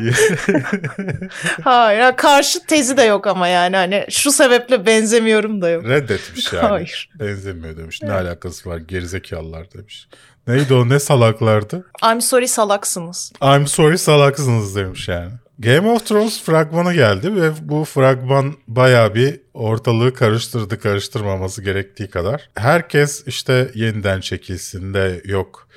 Hayır. 1.64 2.16
Karşı 2.18 2.66
tezi 2.66 2.98
de 2.98 3.04
yok 3.04 3.28
ama 3.28 3.48
yani. 3.48 3.76
Hani 3.76 4.06
şu 4.10 4.32
sebeple 4.32 4.86
benzemiyorum 4.86 5.62
da 5.62 5.70
yok. 5.70 5.86
Reddetmiş 5.86 6.54
yani. 6.54 6.68
Hayır. 6.68 7.10
Benzemiyor 7.20 7.78
demiş. 7.78 8.02
Ne 8.02 8.12
alakası 8.12 8.70
var 8.70 8.78
gerizekalılar 8.78 9.74
demiş. 9.74 10.08
Neydi 10.48 10.74
o 10.74 10.90
ne 10.90 11.00
salaklardı? 11.00 11.86
I'm 12.12 12.22
sorry 12.22 12.48
salaksınız. 12.48 13.32
I'm 13.44 13.68
sorry 13.68 13.98
salaksınız 13.98 14.76
demiş 14.76 15.08
yani. 15.08 15.32
Game 15.60 15.90
of 15.90 16.06
Thrones 16.06 16.44
fragmanı 16.44 16.94
geldi 16.94 17.36
ve 17.36 17.52
bu 17.62 17.86
fragman 17.86 18.54
baya 18.68 19.16
bir 19.16 19.40
ortalığı 19.54 20.14
karıştırdı 20.14 20.80
karıştırmaması 20.80 21.64
gerektiği 21.64 22.10
kadar. 22.10 22.50
Herkes 22.56 23.24
işte 23.28 23.72
yeniden 23.76 24.22
çekilsin 24.22 24.94
de 24.94 25.22
yok 25.26 25.68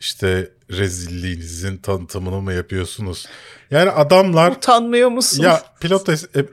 işte 0.00 0.50
rezilliğinizin 0.70 1.76
tanıtımını 1.76 2.40
mı 2.40 2.52
yapıyorsunuz? 2.52 3.26
Yani 3.70 3.90
adamlar 3.90 4.50
Utanmıyor 4.52 5.08
musun? 5.08 5.42
ya 5.42 5.62
pilot 5.80 6.08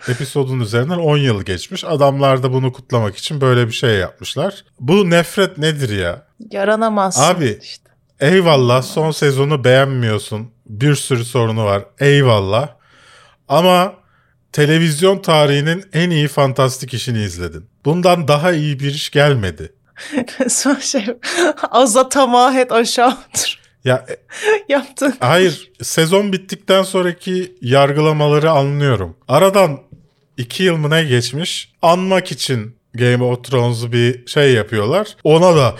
episodun 0.09 0.59
üzerinden 0.59 0.97
10 0.97 1.17
yıl 1.17 1.43
geçmiş. 1.43 1.83
Adamlar 1.83 2.43
da 2.43 2.53
bunu 2.53 2.73
kutlamak 2.73 3.17
için 3.17 3.41
böyle 3.41 3.67
bir 3.67 3.73
şey 3.73 3.95
yapmışlar. 3.95 4.63
Bu 4.79 5.09
nefret 5.09 5.57
nedir 5.57 5.97
ya? 5.97 6.27
Yaranamazsın. 6.51 7.21
Abi, 7.23 7.59
işte. 7.63 7.89
Eyvallah 8.19 8.81
son 8.81 9.11
sezonu 9.11 9.63
beğenmiyorsun. 9.63 10.51
Bir 10.65 10.95
sürü 10.95 11.25
sorunu 11.25 11.65
var. 11.65 11.85
Eyvallah. 11.99 12.69
Ama 13.47 13.93
televizyon 14.51 15.19
tarihinin 15.19 15.85
en 15.93 16.09
iyi 16.09 16.27
fantastik 16.27 16.93
işini 16.93 17.23
izledin. 17.23 17.69
Bundan 17.85 18.27
daha 18.27 18.51
iyi 18.51 18.79
bir 18.79 18.91
iş 18.93 19.09
gelmedi. 19.09 19.73
Son 20.49 20.75
şey 20.75 21.05
aza 21.71 22.09
tamahet 22.09 22.71
aşağıdır. 22.71 23.62
Ya 23.85 24.05
e, 24.09 24.17
Yaptın. 24.73 25.13
hayır 25.19 25.71
sezon 25.81 26.33
bittikten 26.33 26.83
sonraki 26.83 27.55
yargılamaları 27.61 28.51
anlıyorum. 28.51 29.15
Aradan 29.27 29.79
iki 30.37 30.63
yıl 30.63 30.77
mı 30.77 30.89
ne 30.89 31.03
geçmiş 31.03 31.73
anmak 31.81 32.31
için 32.31 32.75
Game 32.93 33.23
of 33.23 33.43
Thrones'u 33.43 33.91
bir 33.91 34.27
şey 34.27 34.53
yapıyorlar. 34.53 35.15
Ona 35.23 35.55
da 35.55 35.75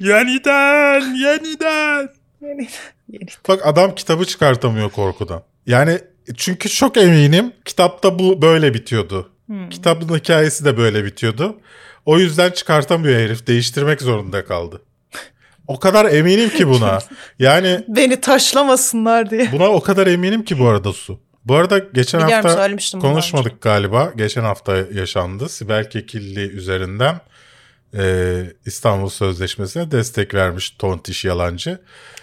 yeniden 0.00 1.14
yeniden. 1.14 2.08
Yani, 2.40 2.68
yeni- 3.12 3.26
Bak 3.48 3.60
adam 3.66 3.94
kitabı 3.94 4.24
çıkartamıyor 4.24 4.90
korkudan. 4.90 5.42
Yani 5.66 5.98
çünkü 6.36 6.68
çok 6.68 6.96
eminim 6.96 7.52
kitapta 7.64 8.18
bu 8.18 8.42
böyle 8.42 8.74
bitiyordu. 8.74 9.30
Kitabın 9.70 10.14
hikayesi 10.18 10.64
de 10.64 10.76
böyle 10.76 11.04
bitiyordu. 11.04 11.56
O 12.04 12.18
yüzden 12.18 12.50
çıkartamıyor 12.50 13.20
herif. 13.20 13.46
Değiştirmek 13.46 14.02
zorunda 14.02 14.44
kaldı. 14.44 14.82
O 15.68 15.80
kadar 15.80 16.04
eminim 16.04 16.50
ki 16.50 16.68
buna. 16.68 16.98
Yani 17.38 17.84
Beni 17.88 18.20
taşlamasınlar 18.20 19.30
diye. 19.30 19.52
buna 19.52 19.68
o 19.68 19.80
kadar 19.80 20.06
eminim 20.06 20.44
ki 20.44 20.58
bu 20.58 20.68
arada 20.68 20.92
Su. 20.92 21.20
Bu 21.44 21.54
arada 21.54 21.78
geçen 21.78 22.20
Biliyorum, 22.20 22.48
hafta 22.48 22.70
bunu 22.92 23.00
konuşmadık 23.00 23.62
galiba. 23.62 24.12
Geçen 24.16 24.42
hafta 24.42 24.76
yaşandı. 24.94 25.48
Sibel 25.48 25.90
Kekilli 25.90 26.40
üzerinden 26.40 27.20
e, 27.98 28.42
İstanbul 28.66 29.08
Sözleşmesi'ne 29.08 29.90
destek 29.90 30.34
vermiş 30.34 30.70
Tontiş 30.70 31.24
Yalancı. 31.24 31.78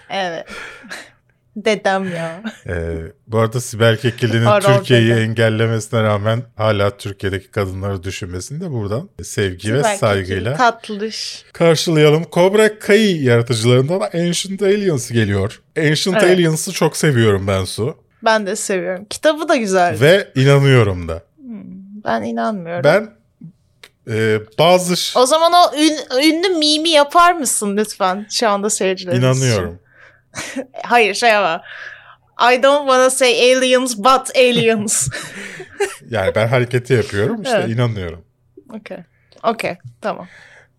Evet. 0.09 0.47
Dedem 1.55 2.13
ya. 2.15 2.43
Ee, 2.67 2.95
bu 3.27 3.39
arada 3.39 3.61
Sibel 3.61 3.97
Kekilli'nin 3.97 4.59
Türkiye'yi 4.59 5.13
engellemesine 5.13 6.03
rağmen 6.03 6.43
hala 6.55 6.97
Türkiye'deki 6.97 7.51
kadınları 7.51 8.03
düşünmesini 8.03 8.61
de 8.61 8.71
buradan 8.71 9.09
sevgi 9.23 9.73
ve 9.73 9.83
Belki 9.83 9.99
saygıyla 9.99 10.55
Tatlış. 10.55 11.43
karşılayalım. 11.53 12.23
Cobra 12.31 12.79
Kai 12.79 13.23
yaratıcılarından 13.23 13.99
Ancient 14.13 14.61
Aliens 14.61 15.11
geliyor. 15.11 15.61
Ancient 15.77 16.17
Evet. 16.23 16.23
Aliens'ı 16.23 16.71
çok 16.71 16.97
seviyorum 16.97 17.47
ben 17.47 17.65
Su. 17.65 17.97
Ben 18.23 18.47
de 18.47 18.55
seviyorum. 18.55 19.05
Kitabı 19.09 19.49
da 19.49 19.55
güzel. 19.55 19.99
Ve 20.01 20.27
inanıyorum 20.35 21.07
da. 21.07 21.23
Ben 22.05 22.21
inanmıyorum. 22.23 22.83
Ben 22.83 23.09
e, 24.09 24.39
bazı 24.59 25.19
O 25.19 25.25
zaman 25.25 25.53
o 25.53 25.75
ün- 25.77 26.27
ünlü 26.29 26.49
mimi 26.49 26.89
yapar 26.89 27.33
mısın 27.33 27.77
lütfen 27.77 28.25
şu 28.31 28.49
anda 28.49 28.69
seyircilerimiz 28.69 29.23
inanıyorum. 29.23 29.79
Hayır 30.83 31.13
şey 31.13 31.35
ama. 31.35 31.63
I 32.53 32.63
don't 32.63 32.87
wanna 32.87 33.09
say 33.09 33.53
aliens 33.53 33.97
but 33.97 34.35
aliens. 34.35 35.09
Yani 36.09 36.35
ben 36.35 36.47
hareketi 36.47 36.93
yapıyorum 36.93 37.41
işte 37.41 37.57
Evet. 37.57 37.69
inanıyorum. 37.69 38.25
okay. 38.69 38.97
Okay. 39.43 39.77
Tamam. 40.01 40.27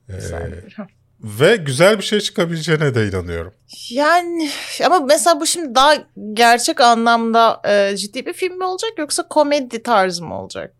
Ee, 0.08 0.14
ve 1.20 1.56
güzel 1.56 1.98
bir 1.98 2.02
şey 2.02 2.20
çıkabileceğine 2.20 2.94
de 2.94 3.08
inanıyorum. 3.08 3.54
Yani 3.90 4.50
ama 4.86 5.00
mesela 5.00 5.40
bu 5.40 5.46
şimdi 5.46 5.74
daha 5.74 5.94
gerçek 6.32 6.80
anlamda 6.80 7.60
e, 7.68 7.96
ciddi 7.96 8.26
bir 8.26 8.32
film 8.32 8.58
mi 8.58 8.64
olacak 8.64 8.90
yoksa 8.98 9.28
komedi 9.28 9.82
tarzı 9.82 10.24
mı 10.24 10.40
olacak? 10.40 10.74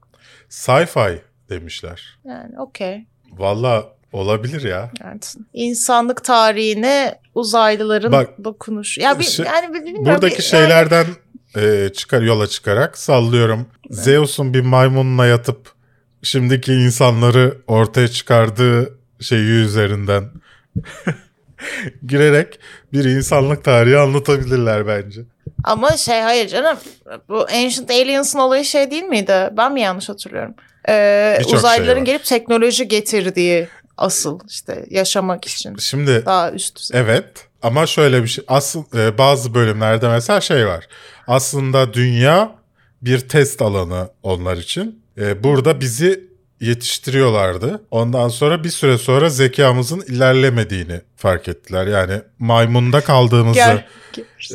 Sci-fi 0.49 1.19
demişler. 1.49 2.19
Yani 2.25 2.61
okey. 2.61 3.07
Valla 3.31 3.85
olabilir 4.15 4.63
ya. 4.63 4.91
Yani 5.05 5.21
insanlık 5.53 6.25
tarihine 6.25 7.19
uzaylıların 7.35 8.13
Bak, 8.13 8.45
dokunuş. 8.45 8.99
Ya 8.99 9.19
bir, 9.19 9.25
şey- 9.25 9.47
yani 9.47 9.75
bilmiyorum. 9.75 10.05
Buradaki 10.05 10.39
bir- 10.39 10.43
şeylerden 10.43 11.07
e, 11.57 11.89
çıkar 11.95 12.23
yola 12.23 12.47
çıkarak 12.47 12.99
sallıyorum. 12.99 13.67
Zeus'un 13.91 14.55
bir 14.55 14.61
maymunla 14.61 15.27
yatıp 15.27 15.73
şimdiki 16.23 16.73
insanları 16.73 17.59
ortaya 17.67 18.09
çıkardığı 18.09 18.99
şeyi 19.21 19.51
üzerinden 19.51 20.25
girerek 22.07 22.59
bir 22.93 23.05
insanlık 23.05 23.65
tarihi 23.65 23.99
anlatabilirler 23.99 24.87
bence. 24.87 25.21
Ama 25.65 25.97
şey 25.97 26.21
hayır 26.21 26.49
canım. 26.49 26.79
Bu 27.29 27.41
Ancient 27.43 27.91
Aliens'ın 27.91 28.39
olayı 28.39 28.65
şey 28.65 28.91
değil 28.91 29.03
miydi? 29.05 29.51
Ben 29.53 29.73
mi 29.73 29.81
yanlış 29.81 30.09
hatırlıyorum? 30.09 30.55
Ee, 30.89 31.39
şey 31.45 31.55
uzaylıların 31.55 32.01
var. 32.01 32.07
gelip 32.07 32.25
teknoloji 32.25 32.89
getirdiği 32.89 33.69
asıl 33.97 34.41
işte 34.49 34.87
yaşamak 34.91 35.45
için. 35.45 35.77
Şimdi 35.77 36.23
Daha 36.27 36.53
üst 36.53 36.79
düzey. 36.79 37.01
evet 37.01 37.27
ama 37.63 37.87
şöyle 37.87 38.23
bir 38.23 38.29
şey 38.29 38.45
asıl 38.49 38.85
e, 38.95 39.19
bazı 39.19 39.55
bölümlerde 39.55 40.09
mesela 40.09 40.41
şey 40.41 40.67
var. 40.67 40.89
Aslında 41.27 41.95
dünya 41.95 42.57
bir 43.03 43.19
test 43.19 43.63
alanı 43.63 44.09
onlar 44.23 44.57
için. 44.57 45.03
E, 45.19 45.45
burada 45.45 45.81
bizi 45.81 46.35
yetiştiriyorlardı. 46.61 47.83
Ondan 47.91 48.29
sonra 48.29 48.65
bir 48.65 48.69
süre 48.69 48.99
sonra 48.99 49.29
zekamızın 49.31 50.01
ilerlemediğini 50.01 51.01
fark 51.17 51.49
ettiler. 51.49 51.87
Yani 51.87 52.21
maymunda 52.39 53.01
kaldığımızı 53.01 53.83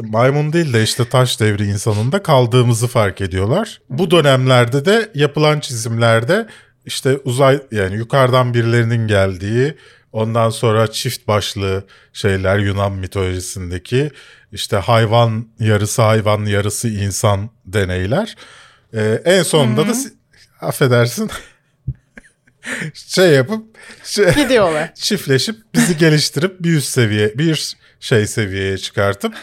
maymun 0.01 0.53
değil 0.53 0.73
de 0.73 0.83
işte 0.83 1.09
taş 1.09 1.39
devri 1.39 1.65
insanında 1.65 2.23
kaldığımızı 2.23 2.87
fark 2.87 3.21
ediyorlar. 3.21 3.81
Bu 3.89 4.11
dönemlerde 4.11 4.85
de 4.85 5.11
yapılan 5.15 5.59
çizimlerde 5.59 6.47
işte 6.89 7.17
uzay 7.23 7.61
yani 7.71 7.95
yukarıdan 7.95 8.53
birilerinin 8.53 9.07
geldiği 9.07 9.75
ondan 10.11 10.49
sonra 10.49 10.91
çift 10.91 11.27
başlı 11.27 11.83
şeyler 12.13 12.57
Yunan 12.59 12.91
mitolojisindeki 12.91 14.11
işte 14.51 14.77
hayvan 14.77 15.47
yarısı 15.59 16.01
hayvan 16.01 16.45
yarısı 16.45 16.89
insan 16.89 17.49
deneyler. 17.65 18.35
Ee, 18.93 19.21
en 19.25 19.43
sonunda 19.43 19.87
da 19.87 19.93
si- 19.93 20.13
affedersin 20.61 21.29
şey 22.93 23.29
yapıp 23.29 23.65
şey, 24.03 24.33
Gidiyorlar. 24.35 24.93
çiftleşip 24.95 25.55
bizi 25.75 25.97
geliştirip 25.97 26.59
bir 26.59 26.75
üst 26.75 26.89
seviye 26.89 27.37
bir 27.37 27.75
şey 27.99 28.27
seviyeye 28.27 28.77
çıkartıp 28.77 29.33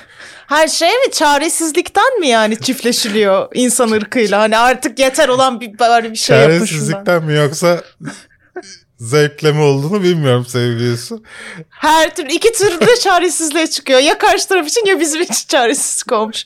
Her 0.47 0.69
şey 0.69 0.91
mi? 0.91 1.13
Çaresizlikten 1.13 2.21
mi 2.21 2.29
yani 2.29 2.61
çiftleşiliyor 2.61 3.49
insan 3.55 3.91
ırkıyla? 3.91 4.41
Hani 4.41 4.59
artık 4.59 4.99
yeter 4.99 5.29
olan 5.29 5.61
bir, 5.61 5.79
bari 5.79 6.11
bir 6.11 6.17
şey 6.17 6.37
çaresizlikten 6.37 7.25
mi 7.25 7.35
yoksa 7.35 7.83
zevkle 8.99 9.53
mi 9.53 9.61
olduğunu 9.61 10.03
bilmiyorum 10.03 10.47
sevgilisi. 10.47 11.15
Her 11.69 12.15
türlü 12.15 12.33
iki 12.33 12.53
türlü 12.53 12.99
çaresizliğe 13.01 13.67
çıkıyor. 13.67 14.01
Ya 14.01 14.19
karşı 14.19 14.49
taraf 14.49 14.67
için 14.67 14.87
ya 14.87 15.01
bizim 15.01 15.23
için 15.23 15.49
çaresizlik 15.49 16.13
olmuş. 16.13 16.45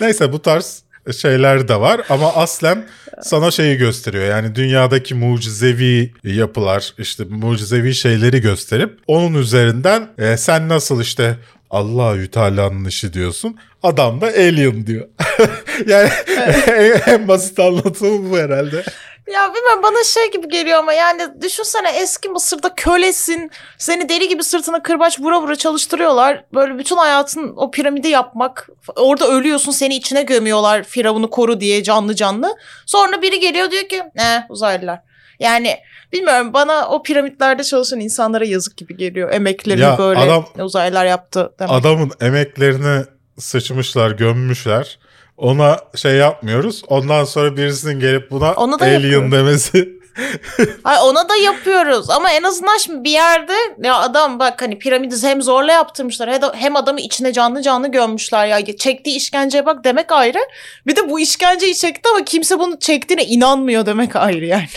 Neyse 0.00 0.32
bu 0.32 0.42
tarz 0.42 0.82
şeyler 1.20 1.68
de 1.68 1.80
var 1.80 2.00
ama 2.08 2.34
aslen 2.34 2.86
sana 3.22 3.50
şeyi 3.50 3.76
gösteriyor. 3.76 4.24
Yani 4.24 4.54
dünyadaki 4.54 5.14
mucizevi 5.14 6.12
yapılar 6.24 6.94
işte 6.98 7.24
mucizevi 7.24 7.94
şeyleri 7.94 8.40
gösterip 8.40 8.98
onun 9.06 9.34
üzerinden 9.34 10.08
e, 10.18 10.36
sen 10.36 10.68
nasıl 10.68 11.00
işte 11.00 11.36
Allahü 11.70 12.30
Teala'nın 12.30 12.84
işi 12.84 13.12
diyorsun. 13.12 13.56
Adam 13.82 14.20
da 14.20 14.26
alien 14.26 14.86
diyor. 14.86 15.08
yani 15.86 16.08
en, 17.06 17.28
basit 17.28 17.58
anlatımı 17.58 18.30
bu 18.30 18.38
herhalde. 18.38 18.84
Ya 19.32 19.54
bilmiyorum 19.54 19.82
bana 19.82 20.04
şey 20.04 20.30
gibi 20.30 20.48
geliyor 20.48 20.78
ama 20.78 20.92
yani 20.92 21.22
düşünsene 21.42 21.90
eski 21.90 22.28
Mısır'da 22.28 22.74
kölesin. 22.74 23.50
Seni 23.78 24.08
deli 24.08 24.28
gibi 24.28 24.44
sırtına 24.44 24.82
kırbaç 24.82 25.20
vura 25.20 25.42
vura 25.42 25.56
çalıştırıyorlar. 25.56 26.44
Böyle 26.54 26.78
bütün 26.78 26.96
hayatın 26.96 27.52
o 27.56 27.70
piramidi 27.70 28.08
yapmak. 28.08 28.68
Orada 28.96 29.28
ölüyorsun 29.28 29.72
seni 29.72 29.96
içine 29.96 30.22
gömüyorlar 30.22 30.82
firavunu 30.82 31.30
koru 31.30 31.60
diye 31.60 31.82
canlı 31.82 32.14
canlı. 32.14 32.56
Sonra 32.86 33.22
biri 33.22 33.40
geliyor 33.40 33.70
diyor 33.70 33.88
ki 33.88 34.02
ne 34.14 34.46
uzaylılar. 34.48 35.00
Yani 35.40 35.76
bilmiyorum 36.12 36.52
bana 36.52 36.88
o 36.88 37.02
piramitlerde 37.02 37.64
çalışan 37.64 38.00
insanlara 38.00 38.44
yazık 38.44 38.76
gibi 38.76 38.96
geliyor. 38.96 39.32
Emeklerini 39.32 39.82
Ya 39.82 39.98
böyle 39.98 40.20
adam- 40.20 40.46
uzaylılar 40.58 41.06
yaptı 41.06 41.52
demek. 41.58 41.72
Adamın 41.72 42.10
emeklerini 42.20 43.04
sıçmışlar, 43.38 44.10
gömmüşler. 44.10 44.98
Ona 45.40 45.78
şey 45.94 46.12
yapmıyoruz. 46.12 46.82
Ondan 46.88 47.24
sonra 47.24 47.56
birisinin 47.56 48.00
gelip 48.00 48.30
buna 48.30 48.52
Onu 48.52 48.78
da 48.78 48.84
alien 48.84 49.00
yapıyoruz. 49.00 49.32
demesi. 49.32 50.00
Ay 50.84 50.96
ona 51.02 51.28
da 51.28 51.36
yapıyoruz 51.36 52.10
ama 52.10 52.32
en 52.32 52.42
azından 52.42 52.76
şimdi 52.78 53.04
bir 53.04 53.10
yerde 53.10 53.52
ya 53.82 53.96
adam 53.96 54.38
bak 54.38 54.62
hani 54.62 54.78
piramidi 54.78 55.22
hem 55.22 55.42
zorla 55.42 55.72
yaptırmışlar 55.72 56.30
he- 56.30 56.40
hem 56.54 56.76
adamı 56.76 57.00
içine 57.00 57.32
canlı 57.32 57.62
canlı 57.62 57.88
gömmüşler 57.88 58.46
ya 58.46 58.76
çektiği 58.76 59.16
işkenceye 59.16 59.66
bak 59.66 59.84
demek 59.84 60.12
ayrı. 60.12 60.38
Bir 60.86 60.96
de 60.96 61.10
bu 61.10 61.20
işkenceyi 61.20 61.74
çekti 61.74 62.10
ama 62.14 62.24
kimse 62.24 62.58
bunu 62.58 62.78
çektiğine 62.78 63.24
inanmıyor 63.24 63.86
demek 63.86 64.16
ayrı 64.16 64.46
yani. 64.46 64.68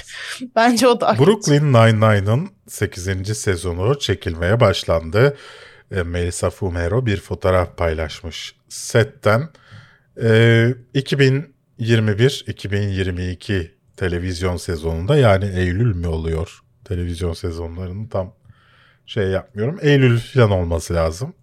Bence 0.56 0.88
o 0.88 1.02
da 1.02 1.08
ayrı. 1.08 1.20
Brooklyn 1.26 1.74
Nine-Nine'ın 1.74 2.50
8. 2.68 3.38
sezonu 3.38 4.00
çekilmeye 4.00 4.60
başlandı. 4.60 5.38
E, 5.96 6.04
Melissa 6.04 6.50
Fumero 6.50 7.06
bir 7.06 7.22
paylaşmış 7.78 8.56
setten. 8.70 9.50
E, 10.22 10.74
2021-2022 10.96 13.72
televizyon 13.98 14.58
sezonunda 14.58 15.18
yani 15.18 15.46
Eylül 15.46 15.96
mü 15.96 16.08
oluyor? 16.08 16.60
Televizyon 16.86 17.34
sezonlarını 17.34 18.10
tam 18.10 18.34
şey 19.06 19.28
yapmıyorum. 19.28 19.80
Eylül 19.82 20.20
falan 20.20 20.52
olması 20.52 20.94
lazım. 20.94 21.34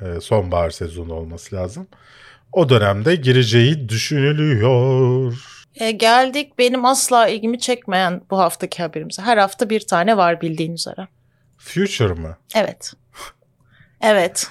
E, 0.00 0.20
sonbahar 0.20 0.70
sezonu 0.70 1.14
olması 1.14 1.56
lazım. 1.56 1.86
O 2.52 2.68
dönemde 2.68 3.16
gireceği 3.16 3.88
düşünülüyor. 3.88 5.34
E, 5.74 5.90
geldik 5.90 6.58
benim 6.58 6.84
asla 6.84 7.28
ilgimi 7.28 7.60
çekmeyen 7.60 8.22
bu 8.30 8.38
haftaki 8.38 8.82
haberimize. 8.82 9.22
Her 9.22 9.38
hafta 9.38 9.70
bir 9.70 9.80
tane 9.80 10.16
var 10.16 10.40
bildiğin 10.40 10.72
üzere. 10.72 11.08
Future 11.58 12.12
mı? 12.12 12.36
Evet. 12.54 12.92
Evet. 14.00 14.46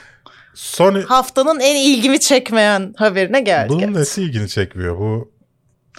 Sony 0.54 1.02
Haftanın 1.02 1.60
en 1.60 1.76
ilgimi 1.76 2.20
çekmeyen 2.20 2.94
haberine 2.98 3.42
geldik. 3.42 3.70
Bunun 3.70 3.82
evet. 3.82 3.96
nesi 3.96 4.22
ilgini 4.22 4.50
çekmiyor? 4.50 4.98
Bu 4.98 5.32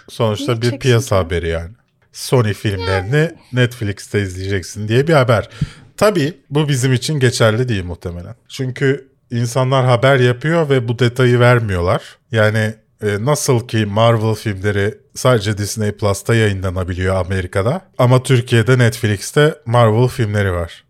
sonuçta 0.08 0.54
Niye 0.54 0.72
bir 0.72 0.78
piyasa 0.78 1.16
ki? 1.16 1.24
haberi 1.24 1.48
yani. 1.48 1.70
Sony 2.12 2.52
filmlerini 2.52 3.30
Netflix'te 3.52 4.22
izleyeceksin 4.22 4.88
diye 4.88 5.08
bir 5.08 5.12
haber. 5.12 5.48
Tabii 5.96 6.34
bu 6.50 6.68
bizim 6.68 6.92
için 6.92 7.20
geçerli 7.20 7.68
değil 7.68 7.84
muhtemelen. 7.84 8.34
Çünkü 8.48 9.08
insanlar 9.30 9.84
haber 9.84 10.20
yapıyor 10.20 10.68
ve 10.68 10.88
bu 10.88 10.98
detayı 10.98 11.40
vermiyorlar. 11.40 12.02
Yani 12.32 12.74
e, 13.02 13.24
nasıl 13.24 13.68
ki 13.68 13.86
Marvel 13.86 14.34
filmleri 14.34 14.94
sadece 15.14 15.58
Disney 15.58 15.92
Plus'ta 15.92 16.34
yayınlanabiliyor 16.34 17.16
Amerika'da 17.16 17.80
ama 17.98 18.22
Türkiye'de 18.22 18.78
Netflix'te 18.78 19.54
Marvel 19.66 20.08
filmleri 20.08 20.52
var. 20.52 20.84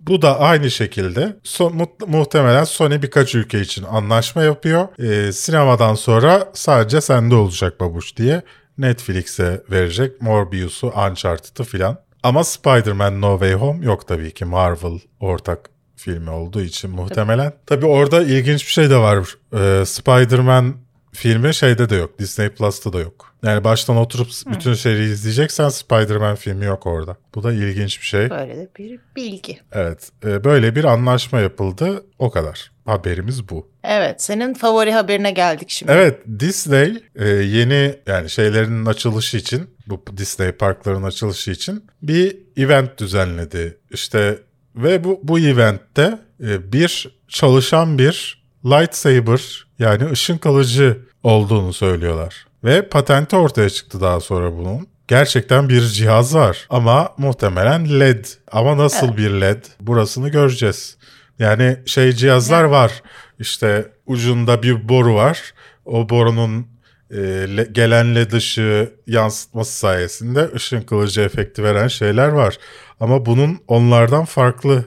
Bu 0.00 0.22
da 0.22 0.40
aynı 0.40 0.70
şekilde 0.70 1.36
so- 1.44 1.72
mu- 1.74 1.92
muhtemelen 2.06 2.64
Sony 2.64 3.02
birkaç 3.02 3.34
ülke 3.34 3.60
için 3.60 3.82
anlaşma 3.84 4.42
yapıyor. 4.42 4.88
E, 4.98 5.32
sinemadan 5.32 5.94
sonra 5.94 6.48
sadece 6.54 7.00
sende 7.00 7.34
olacak 7.34 7.80
babuş 7.80 8.16
diye 8.16 8.42
Netflix'e 8.78 9.62
verecek 9.70 10.22
Morbius'u, 10.22 10.86
Uncharted'ı 11.10 11.64
filan. 11.64 11.98
Ama 12.22 12.44
Spider-Man 12.44 13.20
No 13.20 13.38
Way 13.38 13.52
Home 13.54 13.86
yok 13.86 14.08
tabii 14.08 14.30
ki 14.34 14.44
Marvel 14.44 14.98
ortak 15.20 15.70
filmi 15.96 16.30
olduğu 16.30 16.60
için 16.60 16.90
muhtemelen. 16.90 17.52
Tabii 17.66 17.86
orada 17.86 18.22
ilginç 18.22 18.66
bir 18.66 18.72
şey 18.72 18.90
de 18.90 18.96
var. 18.96 19.18
Ee, 19.54 19.84
Spider-Man 19.86 20.74
filmi 21.12 21.54
şeyde 21.54 21.90
de 21.90 21.96
yok. 21.96 22.18
Disney 22.18 22.48
Plus'ta 22.48 22.92
da 22.92 23.00
yok. 23.00 23.34
Yani 23.42 23.64
baştan 23.64 23.96
oturup 23.96 24.28
bütün 24.46 24.74
seriyi 24.74 25.12
izleyeceksen 25.12 25.68
Spider-Man 25.68 26.36
filmi 26.36 26.64
yok 26.64 26.86
orada. 26.86 27.16
Bu 27.34 27.42
da 27.42 27.52
ilginç 27.52 28.00
bir 28.00 28.06
şey. 28.06 28.30
Böyle 28.30 28.56
de 28.56 28.68
bir 28.78 29.00
bilgi. 29.16 29.58
Evet. 29.72 30.10
e, 30.24 30.44
böyle 30.44 30.74
bir 30.76 30.84
anlaşma 30.84 31.40
yapıldı. 31.40 32.04
O 32.18 32.30
kadar. 32.30 32.70
Haberimiz 32.84 33.48
bu. 33.48 33.68
Evet 33.84 34.22
senin 34.22 34.54
favori 34.54 34.92
haberine 34.92 35.30
geldik 35.30 35.70
şimdi. 35.70 35.92
Evet 35.92 36.20
Disney 36.38 37.02
e, 37.16 37.28
yeni 37.28 37.94
yani 38.06 38.30
şeylerin 38.30 38.86
açılışı 38.86 39.36
için 39.36 39.70
bu 39.86 40.04
Disney 40.16 40.52
parkların 40.52 41.02
açılışı 41.02 41.50
için 41.50 41.84
bir 42.02 42.36
event 42.56 42.98
düzenledi. 42.98 43.78
İşte 43.90 44.38
ve 44.76 45.04
bu 45.04 45.20
bu 45.22 45.38
eventte 45.38 46.18
e, 46.42 46.72
bir 46.72 47.18
çalışan 47.28 47.98
bir 47.98 48.37
lightsaber 48.64 49.66
yani 49.78 50.10
ışın 50.10 50.38
kılıcı 50.38 50.98
olduğunu 51.22 51.72
söylüyorlar. 51.72 52.46
Ve 52.64 52.88
patenti 52.88 53.36
ortaya 53.36 53.70
çıktı 53.70 54.00
daha 54.00 54.20
sonra 54.20 54.56
bunun. 54.56 54.86
Gerçekten 55.08 55.68
bir 55.68 55.80
cihaz 55.80 56.34
var 56.34 56.66
ama 56.70 57.08
muhtemelen 57.18 58.00
LED. 58.00 58.24
Ama 58.52 58.76
nasıl 58.78 59.16
bir 59.16 59.30
LED? 59.30 59.64
Burasını 59.80 60.28
göreceğiz. 60.28 60.96
Yani 61.38 61.76
şey 61.86 62.12
cihazlar 62.12 62.64
var. 62.64 63.02
İşte 63.38 63.92
ucunda 64.06 64.62
bir 64.62 64.88
boru 64.88 65.14
var. 65.14 65.54
O 65.84 66.08
borunun 66.08 66.66
e, 67.10 67.16
le- 67.56 67.68
gelen 67.72 68.14
led 68.14 68.32
ışığı 68.32 68.92
yansıtması 69.06 69.78
sayesinde 69.78 70.48
ışın 70.54 70.80
kılıcı 70.82 71.20
efekti 71.20 71.62
veren 71.62 71.88
şeyler 71.88 72.28
var. 72.28 72.58
Ama 73.00 73.26
bunun 73.26 73.58
onlardan 73.68 74.24
farklı 74.24 74.84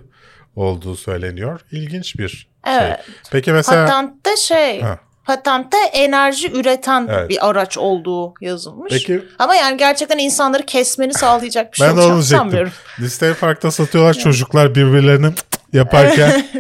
olduğu 0.56 0.96
söyleniyor. 0.96 1.60
İlginç 1.72 2.18
bir 2.20 2.51
Evet. 2.68 3.06
şey. 3.06 3.16
Peki 3.32 3.52
mesela 3.54 3.86
Patentte 3.86 4.38
şey, 4.38 4.82
Ha. 4.82 5.00
patentte 5.26 5.78
enerji 5.94 6.52
üreten 6.52 7.08
Evet. 7.12 7.30
bir 7.30 7.50
araç 7.50 7.78
olduğu 7.78 8.34
yazılmış. 8.42 8.94
Peki- 8.94 9.24
Ama 9.40 9.56
yani 9.56 9.78
gerçekten 9.78 10.18
insanları 10.18 10.66
kesmeni 10.66 11.14
sağlayacak 11.14 11.74
bir 11.74 11.78
şey 11.78 11.88
ben 11.88 11.94
olacağını 11.94 12.24
sanmıyorum. 12.24 12.72
Disney 13.02 13.34
Park'ta 13.34 13.72
satıyorlar 13.72 14.14
çocuklar 14.14 14.76
birbirlerini 14.76 15.30
yaparken. 15.74 16.46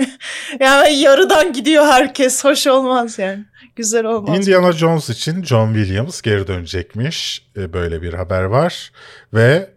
Yani 0.60 0.94
yarıdan 0.96 1.54
gidiyor 1.54 1.86
herkes. 1.86 2.44
Hoş 2.44 2.68
olmaz 2.68 3.20
yani. 3.20 3.46
Güzel 3.76 4.06
olmaz. 4.06 4.38
Indiana 4.38 4.72
Jones 4.72 5.10
için 5.10 5.44
John 5.44 5.74
Williams 5.74 6.22
geri 6.22 6.48
dönecekmiş. 6.48 7.46
E, 7.58 7.74
Böyle 7.74 8.02
bir 8.02 8.14
haber 8.14 8.44
var. 8.44 8.92
Ve 9.34 9.70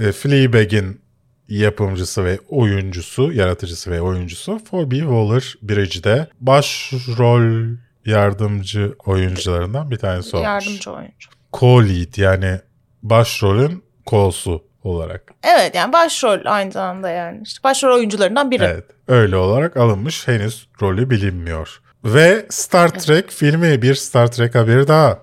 e, 0.00 0.12
Fleabag'in 0.12 1.00
yapımcısı 1.48 2.24
ve 2.24 2.38
oyuncusu, 2.48 3.32
yaratıcısı 3.32 3.90
ve 3.90 4.00
oyuncusu 4.00 4.60
Phoebe 4.70 4.96
Waller-Bridge'de 4.96 6.26
başrol 6.40 7.76
yardımcı 8.06 8.94
oyuncularından 9.06 9.90
bir 9.90 9.96
tanesi 9.96 10.36
olmuş. 10.36 10.46
Yardımcı 10.46 10.90
oyuncu. 10.90 11.30
Co-lead 11.52 12.20
yani 12.20 12.60
başrolün 13.02 13.84
ko'su 14.06 14.64
olarak. 14.82 15.32
Evet 15.42 15.74
yani 15.74 15.92
başrol 15.92 16.38
aynı 16.44 16.72
zamanda 16.72 17.10
yani. 17.10 17.40
İşte 17.42 17.62
başrol 17.64 17.94
oyuncularından 17.94 18.50
biri. 18.50 18.64
Evet. 18.64 18.84
Öyle 19.08 19.36
olarak 19.36 19.76
alınmış. 19.76 20.28
Henüz 20.28 20.68
rolü 20.82 21.10
bilinmiyor. 21.10 21.80
Ve 22.04 22.46
Star 22.50 22.88
Trek 22.88 23.30
filmi 23.30 23.82
bir 23.82 23.94
Star 23.94 24.32
Trek 24.32 24.54
haberi 24.54 24.88
daha. 24.88 25.18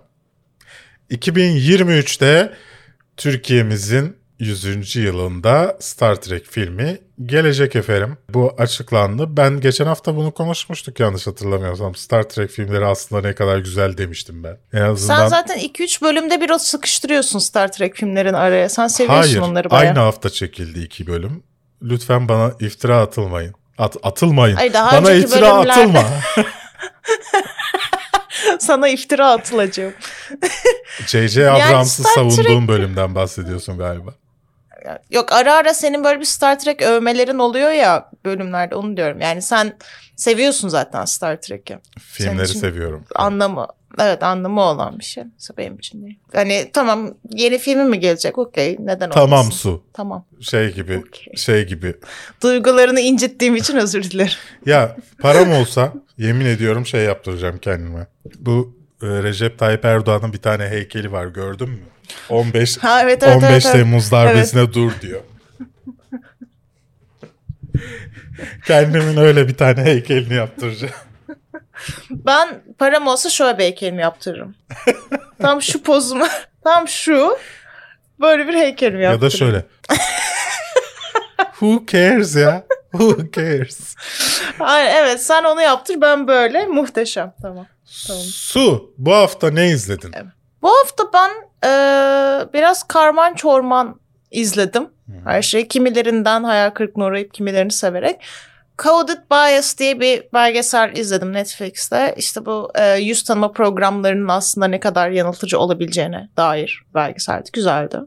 2023'te 1.11 2.53
Türkiye'mizin 3.17 4.17
100. 4.39 4.95
yılında 4.95 5.77
Star 5.79 6.15
Trek 6.15 6.45
filmi 6.45 6.97
gelecek 7.25 7.75
efendim. 7.75 8.17
Bu 8.29 8.53
açıklandı. 8.57 9.37
Ben 9.37 9.59
geçen 9.61 9.85
hafta 9.85 10.15
bunu 10.15 10.31
konuşmuştuk 10.31 10.99
yanlış 10.99 11.27
hatırlamıyorsam. 11.27 11.95
Star 11.95 12.23
Trek 12.23 12.49
filmleri 12.49 12.85
aslında 12.85 13.21
ne 13.27 13.35
kadar 13.35 13.57
güzel 13.57 13.97
demiştim 13.97 14.43
ben. 14.43 14.57
En 14.73 14.81
azından 14.81 15.19
Sen 15.19 15.27
zaten 15.27 15.59
2-3 15.59 16.01
bölümde 16.01 16.41
bir 16.41 16.49
o 16.49 16.57
sıkıştırıyorsun 16.59 17.39
Star 17.39 17.71
Trek 17.71 17.95
filmlerin 17.95 18.33
araya. 18.33 18.69
Sen 18.69 18.87
seviyorsun 18.87 19.21
Hayır, 19.29 19.37
onları 19.51 19.69
bayağı. 19.69 19.89
aynı 19.89 19.99
hafta 19.99 20.29
çekildi 20.29 20.79
iki 20.79 21.07
bölüm. 21.07 21.43
Lütfen 21.81 22.29
bana 22.29 22.53
iftira 22.59 22.97
atılmayın. 23.01 23.53
At, 23.77 23.95
atılmayın. 24.03 24.55
Ay, 24.55 24.73
daha 24.73 25.03
bana 25.03 25.13
iftira 25.13 25.45
bölümlerde- 25.49 25.71
atılma. 25.71 26.03
Sana 28.59 28.87
iftira 28.87 29.31
atılacağım. 29.31 29.93
J.J. 31.07 31.49
Abrams'ı 31.49 32.01
Star 32.03 32.11
savunduğum 32.15 32.67
bölümden 32.67 33.15
bahsediyorsun 33.15 33.77
galiba. 33.77 34.13
Yok 35.11 35.31
ara 35.33 35.53
ara 35.53 35.73
senin 35.73 36.03
böyle 36.03 36.19
bir 36.19 36.25
Star 36.25 36.59
Trek 36.59 36.81
övmelerin 36.81 37.39
oluyor 37.39 37.71
ya 37.71 38.11
bölümlerde 38.25 38.75
onu 38.75 38.97
diyorum. 38.97 39.21
Yani 39.21 39.41
sen 39.41 39.77
seviyorsun 40.15 40.67
zaten 40.67 41.05
Star 41.05 41.41
Trek'i. 41.41 41.77
Filmleri 41.99 42.47
seviyorum. 42.47 43.05
Anlamı 43.15 43.67
evet 43.99 44.23
anlamı 44.23 44.61
olan 44.61 44.99
bir 44.99 45.03
şey. 45.03 45.23
Benim 45.57 45.77
için 45.77 46.05
değil. 46.05 46.19
Hani 46.33 46.69
tamam 46.73 47.13
yeni 47.29 47.57
filmi 47.57 47.83
mi 47.83 47.99
gelecek? 47.99 48.37
Okey 48.37 48.77
neden 48.79 49.09
olmasın? 49.09 49.29
Tamam 49.29 49.51
su. 49.51 49.83
Tamam. 49.93 50.25
Şey 50.41 50.73
gibi, 50.73 51.03
Okey. 51.07 51.33
şey 51.35 51.65
gibi. 51.65 51.95
Duygularını 52.41 52.99
incittiğim 52.99 53.55
için 53.55 53.77
özür 53.77 54.03
dilerim. 54.03 54.37
Ya 54.65 54.95
param 55.19 55.51
olsa 55.51 55.93
yemin 56.17 56.45
ediyorum 56.45 56.85
şey 56.85 57.03
yaptıracağım 57.03 57.57
kendime. 57.57 58.07
Bu 58.39 58.82
Recep 59.03 59.59
Tayyip 59.59 59.85
Erdoğan'ın 59.85 60.33
bir 60.33 60.37
tane 60.37 60.67
heykeli 60.67 61.11
var 61.11 61.25
gördün 61.25 61.69
mü? 61.69 61.79
15 62.29 62.77
Ha, 62.77 63.01
evet, 63.03 63.23
evet, 63.23 63.35
15 63.35 63.49
evet, 63.49 63.65
evet. 63.65 63.75
Temmuz 63.75 64.11
darbesine 64.11 64.73
dur 64.73 64.91
diyor. 65.01 65.21
Kendimin 68.65 69.17
öyle 69.17 69.47
bir 69.47 69.57
tane 69.57 69.81
heykelini 69.83 70.33
yaptıracağım. 70.33 70.93
Ben 72.09 72.63
param 72.79 73.07
olsa 73.07 73.29
şöyle 73.29 73.57
bir 73.57 73.63
heykelimi 73.63 74.01
yaptırırım. 74.01 74.55
Tam 75.41 75.61
şu 75.61 75.83
pozuma. 75.83 76.29
Tam 76.63 76.87
şu. 76.87 77.37
Böyle 78.21 78.47
bir 78.47 78.53
heykelimi 78.53 79.03
Ya 79.03 79.11
yaptırırım. 79.11 79.31
da 79.31 79.37
şöyle. 79.37 79.65
Who 81.51 81.83
cares 81.87 82.35
ya? 82.35 82.63
Who 82.91 83.17
cares? 83.35 83.95
Hayır, 84.59 84.91
evet 84.97 85.23
sen 85.23 85.43
onu 85.43 85.61
yaptır 85.61 86.01
ben 86.01 86.27
böyle. 86.27 86.65
Muhteşem. 86.65 87.33
Tamam. 87.41 87.65
Tamam. 88.07 88.23
Su, 88.23 88.93
bu 88.97 89.13
hafta 89.13 89.51
ne 89.51 89.69
izledin? 89.69 90.11
Bu 90.61 90.69
hafta 90.69 91.03
ben 91.13 91.29
eee, 91.63 92.47
biraz 92.53 92.83
karman 92.83 93.33
çorman 93.33 93.99
izledim. 94.31 94.89
Her 95.23 95.41
şey 95.41 95.67
kimilerinden 95.67 96.43
hayal 96.43 96.69
kırıklığına 96.69 97.05
uğrayıp 97.05 97.33
kimilerini 97.33 97.71
severek. 97.71 98.21
Coded 98.83 99.17
Bias 99.31 99.77
diye 99.77 99.99
bir 99.99 100.23
belgesel 100.33 100.95
izledim 100.95 101.33
Netflix'te. 101.33 102.15
İşte 102.17 102.45
bu 102.45 102.71
eee, 102.77 102.97
yüz 103.01 103.23
tanıma 103.23 103.51
programlarının 103.51 104.27
aslında 104.27 104.67
ne 104.67 104.79
kadar 104.79 105.09
yanıltıcı 105.09 105.59
olabileceğine 105.59 106.29
dair 106.37 106.81
belgeseldi. 106.95 107.49
Güzeldi. 107.53 107.97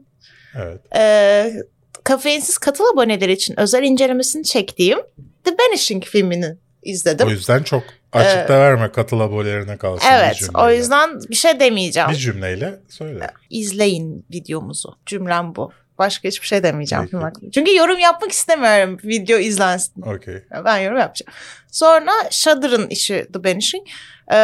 Evet. 0.55 0.81
Eee 0.95 1.63
kafeinsiz 2.03 2.57
katıl 2.57 2.83
aboneleri 2.93 3.31
için 3.31 3.59
özel 3.59 3.83
incelemesini 3.83 4.43
çektiğim 4.43 4.99
The 5.43 5.51
Vanishing 5.59 6.03
filmini 6.05 6.57
izledim. 6.83 7.27
O 7.27 7.29
yüzden 7.29 7.63
çok 7.63 7.83
açıkta 8.17 8.59
verme 8.59 8.91
katıl 8.91 9.19
abonelerine 9.19 9.77
kalsın. 9.77 10.07
Evet 10.11 10.49
o 10.53 10.71
yüzden 10.71 11.21
bir 11.29 11.35
şey 11.35 11.59
demeyeceğim. 11.59 12.09
Bir 12.09 12.15
cümleyle 12.15 12.79
söyle. 12.89 13.27
İzleyin 13.49 14.25
videomuzu. 14.31 14.97
Cümlem 15.05 15.55
bu. 15.55 15.71
Başka 15.97 16.27
hiçbir 16.27 16.47
şey 16.47 16.63
demeyeceğim. 16.63 17.09
Peki. 17.11 17.51
Çünkü 17.51 17.75
yorum 17.75 17.99
yapmak 17.99 18.31
istemiyorum 18.31 18.97
video 19.03 19.37
izlensin. 19.37 20.01
Okey. 20.01 20.43
Ben 20.65 20.77
yorum 20.77 20.97
yapacağım. 20.97 21.33
Sonra 21.77 22.11
Shudder'ın 22.31 22.87
işi 22.87 23.27
The 23.33 23.43
Banishing. 23.43 23.87
Ee, 24.31 24.35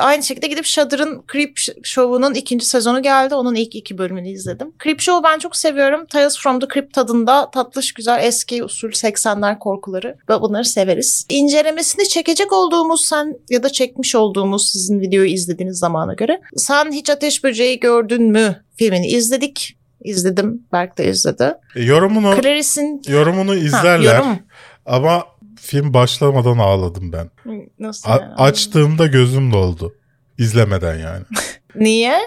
aynı 0.00 0.22
şekilde 0.22 0.46
gidip 0.46 0.64
Shudder'ın 0.64 1.24
Creep 1.32 1.56
Show'unun 1.82 2.34
ikinci 2.34 2.66
sezonu 2.66 3.02
geldi. 3.02 3.34
Onun 3.34 3.54
ilk 3.54 3.74
iki 3.74 3.98
bölümünü 3.98 4.28
izledim. 4.28 4.72
Creep 4.84 5.00
Show'u 5.00 5.22
ben 5.24 5.38
çok 5.38 5.56
seviyorum. 5.56 6.06
Tales 6.06 6.38
from 6.38 6.60
the 6.60 6.66
Crypt 6.74 6.94
tadında 6.94 7.50
tatlış 7.50 7.92
güzel 7.94 8.24
eski 8.24 8.64
usul 8.64 8.88
80'ler 8.88 9.58
korkuları. 9.58 10.16
Ve 10.28 10.40
bunları 10.40 10.64
severiz. 10.64 11.26
İncelemesini 11.28 12.08
çekecek 12.08 12.52
olduğumuz 12.52 13.06
sen 13.06 13.34
ya 13.50 13.62
da 13.62 13.68
çekmiş 13.68 14.14
olduğumuz 14.14 14.70
sizin 14.72 15.00
videoyu 15.00 15.28
izlediğiniz 15.30 15.78
zamana 15.78 16.14
göre. 16.14 16.40
Sen 16.56 16.92
hiç 16.92 17.10
ateş 17.10 17.44
böceği 17.44 17.80
gördün 17.80 18.22
mü 18.22 18.64
filmini 18.76 19.06
izledik. 19.06 19.76
izledim. 20.04 20.66
Berk 20.72 20.98
de 20.98 21.08
izledi. 21.08 21.54
E, 21.76 21.82
yorumunu 21.82 22.34
Clarice'in 22.42 23.02
yorumunu 23.08 23.50
Ha, 23.50 23.54
izlerler 23.56 24.18
yorum. 24.18 24.38
ama 24.86 25.31
film 25.62 25.94
başlamadan 25.94 26.58
ağladım 26.58 27.12
ben. 27.12 27.30
Nasıl 27.78 28.10
A- 28.10 28.16
yani? 28.20 28.34
açtığımda 28.34 29.06
gözüm 29.06 29.52
doldu. 29.52 29.94
İzlemeden 30.38 30.94
yani. 30.98 31.24
Niye? 31.74 32.18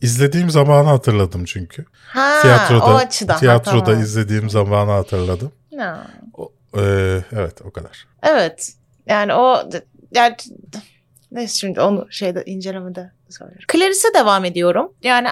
İzlediğim 0.00 0.50
zamanı 0.50 0.88
hatırladım 0.88 1.44
çünkü. 1.44 1.84
Ha, 2.06 2.38
tiyatroda 2.42 2.84
o 2.84 2.94
açıdan. 2.94 3.34
Ha, 3.34 3.40
tiyatroda 3.40 3.84
tamam. 3.84 4.00
izlediğim 4.00 4.50
zamanı 4.50 4.90
hatırladım. 4.90 5.52
Ha. 5.78 6.06
O- 6.34 6.52
e, 6.76 6.80
evet 7.32 7.62
o 7.64 7.70
kadar. 7.70 8.06
Evet. 8.22 8.72
Yani 9.06 9.34
o 9.34 9.70
yani 10.14 10.36
neyse 11.32 11.56
şimdi 11.58 11.80
onu 11.80 12.06
şeyde 12.10 12.42
incelemede 12.46 13.12
söylerim. 13.30 13.60
Clarice'e 13.72 14.14
devam 14.14 14.44
ediyorum. 14.44 14.92
Yani 15.02 15.28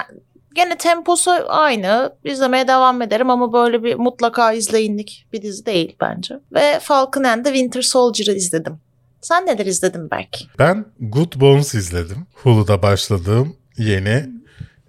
gene 0.55 0.77
temposu 0.77 1.31
aynı. 1.47 2.15
İzlemeye 2.23 2.67
devam 2.67 3.01
ederim 3.01 3.29
ama 3.29 3.53
böyle 3.53 3.83
bir 3.83 3.95
mutlaka 3.95 4.53
izleyinlik 4.53 5.27
bir 5.33 5.41
dizi 5.41 5.65
değil 5.65 5.95
bence. 6.01 6.39
Ve 6.51 6.79
Falcon 6.79 7.23
and 7.23 7.45
the 7.45 7.53
Winter 7.53 7.81
Soldier'ı 7.81 8.31
izledim. 8.31 8.79
Sen 9.21 9.45
neler 9.45 9.65
izledin 9.65 10.11
belki? 10.11 10.45
Ben 10.59 10.85
Good 10.99 11.39
Bones 11.39 11.73
izledim. 11.75 12.27
Hulu'da 12.33 12.81
başladığım 12.81 13.55
yeni 13.77 14.29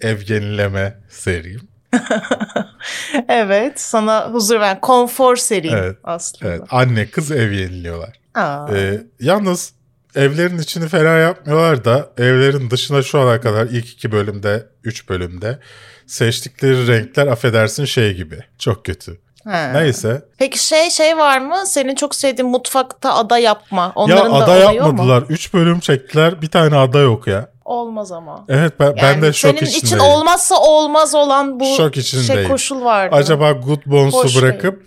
ev 0.01 0.19
yenileme 0.29 0.99
serim. 1.09 1.69
evet. 3.29 3.81
Sana 3.81 4.31
huzur 4.33 4.61
veren 4.61 4.81
konfor 4.81 5.37
seri 5.37 5.69
Evet, 5.69 5.97
aslında. 6.05 6.53
Evet, 6.53 6.62
anne 6.71 7.07
kız 7.07 7.31
ev 7.31 7.53
yeniliyorlar. 7.53 8.21
Aa. 8.35 8.67
Ee, 8.75 9.03
yalnız 9.21 9.73
evlerin 10.17 10.59
içini 10.59 10.89
fena 10.89 11.09
yapmıyorlar 11.17 11.85
da 11.85 12.09
evlerin 12.19 12.71
dışına 12.71 13.03
şu 13.03 13.21
ana 13.21 13.41
kadar 13.41 13.67
ilk 13.67 13.89
iki 13.89 14.12
bölümde, 14.12 14.67
üç 14.85 15.09
bölümde 15.09 15.59
seçtikleri 16.07 16.89
renkler 16.89 17.27
affedersin 17.27 17.85
şey 17.85 18.15
gibi. 18.15 18.39
Çok 18.59 18.85
kötü. 18.85 19.19
Ha. 19.45 19.71
Neyse. 19.75 20.23
Peki 20.39 20.67
şey 20.67 20.91
şey 20.91 21.17
var 21.17 21.39
mı? 21.41 21.57
Senin 21.67 21.95
çok 21.95 22.15
sevdiğin 22.15 22.51
mutfakta 22.51 23.15
ada 23.15 23.39
yapma. 23.39 23.83
ya 23.83 23.93
Onların 23.95 24.33
da 24.33 24.37
ada 24.37 24.53
oluyor 24.53 24.69
mu? 24.71 24.75
yapmadılar. 24.77 25.25
Üç 25.29 25.55
bölüm 25.55 25.81
çektiler. 25.81 26.43
Bir 26.43 26.49
tane 26.51 26.77
ada 26.77 26.99
yok 26.99 27.27
ya. 27.27 27.49
Olmaz 27.65 28.12
ama. 28.12 28.45
Evet 28.49 28.73
ben, 28.81 28.97
ben 28.97 29.03
Yani 29.03 29.23
de 29.23 29.33
şok 29.33 29.51
senin 29.51 29.67
için 29.71 29.79
içindeyim. 29.79 30.12
olmazsa 30.12 30.55
olmaz 30.61 31.15
olan 31.15 31.61
bu 31.61 31.77
Şok 31.77 31.95
şey 31.95 32.01
içindeyim. 32.03 32.49
koşul 32.51 32.85
vardı. 32.85 33.17
Acaba 33.17 33.53
Good 33.53 33.81
Bones'u 33.87 34.19
Hoş 34.25 34.43
bırakıp 34.43 34.83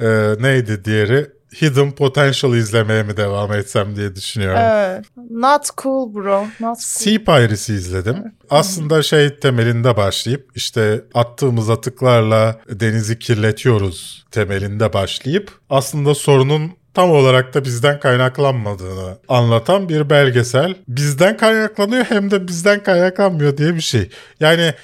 e, 0.00 0.06
neydi 0.40 0.84
diğeri? 0.84 1.35
Hidden 1.62 1.92
Potential 1.92 2.54
izlemeye 2.54 3.02
mi 3.02 3.16
devam 3.16 3.52
etsem 3.52 3.96
diye 3.96 4.16
düşünüyorum. 4.16 4.60
Evet. 4.62 5.04
Not 5.30 5.68
cool 5.78 6.14
bro. 6.14 6.42
Not 6.42 6.60
cool. 6.60 6.74
Sea 6.78 7.18
Piracy 7.24 7.72
izledim. 7.72 8.34
Aslında 8.50 9.02
şey 9.02 9.38
temelinde 9.38 9.96
başlayıp 9.96 10.50
işte 10.54 11.04
attığımız 11.14 11.70
atıklarla 11.70 12.60
denizi 12.68 13.18
kirletiyoruz 13.18 14.26
temelinde 14.30 14.92
başlayıp 14.92 15.50
aslında 15.70 16.14
sorunun 16.14 16.72
tam 16.94 17.10
olarak 17.10 17.54
da 17.54 17.64
bizden 17.64 18.00
kaynaklanmadığını 18.00 19.18
anlatan 19.28 19.88
bir 19.88 20.10
belgesel. 20.10 20.74
Bizden 20.88 21.36
kaynaklanıyor 21.36 22.04
hem 22.04 22.30
de 22.30 22.48
bizden 22.48 22.82
kaynaklanmıyor 22.82 23.56
diye 23.56 23.74
bir 23.74 23.80
şey. 23.80 24.10
Yani 24.40 24.74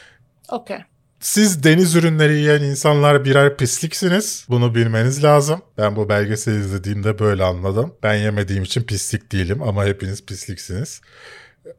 Okey. 0.48 0.78
Siz 1.22 1.64
deniz 1.64 1.94
ürünleri 1.94 2.34
yiyen 2.34 2.62
insanlar 2.62 3.24
birer 3.24 3.56
pisliksiniz. 3.56 4.46
Bunu 4.48 4.74
bilmeniz 4.74 5.24
lazım. 5.24 5.62
Ben 5.78 5.96
bu 5.96 6.08
belgeseli 6.08 6.60
izlediğimde 6.60 7.18
böyle 7.18 7.44
anladım. 7.44 7.94
Ben 8.02 8.14
yemediğim 8.14 8.62
için 8.62 8.82
pislik 8.82 9.32
değilim 9.32 9.62
ama 9.62 9.84
hepiniz 9.84 10.26
pisliksiniz. 10.26 11.00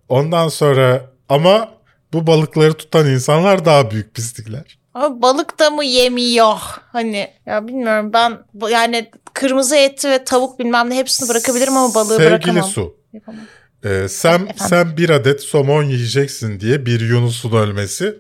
Ondan 0.10 0.48
sonra 0.48 1.10
ama 1.30 1.72
bu 2.14 2.28
balıkları 2.28 2.74
tutan 2.74 3.08
insanlar 3.08 3.66
daha 3.66 3.92
büyük 3.92 4.14
pislikler. 4.14 4.78
Ama 4.94 5.22
balık 5.22 5.60
da 5.60 5.70
mı 5.70 5.86
yemiyor? 5.86 6.58
Hani 6.92 7.28
ya 7.46 7.68
bilmiyorum 7.68 8.14
ben 8.14 8.38
yani 8.70 9.12
kırmızı 9.34 9.76
eti 9.76 10.10
ve 10.10 10.24
tavuk 10.24 10.60
bilmem 10.60 10.90
ne 10.90 10.96
hepsini 10.96 11.30
bırakabilirim 11.30 11.78
ama 11.78 11.96
balığı 11.96 12.18
Sevgili 12.18 12.30
bırakamam. 12.30 12.64
Su. 12.64 12.96
Yapamam. 13.14 13.42
e, 13.84 14.08
sen, 14.08 14.34
Efendim? 14.34 14.56
sen 14.58 14.98
bir 14.98 15.10
adet 15.10 15.42
somon 15.44 15.84
yiyeceksin 15.84 16.60
diye 16.60 16.86
bir 16.86 17.00
Yunus'un 17.00 17.52
ölmesi 17.52 18.16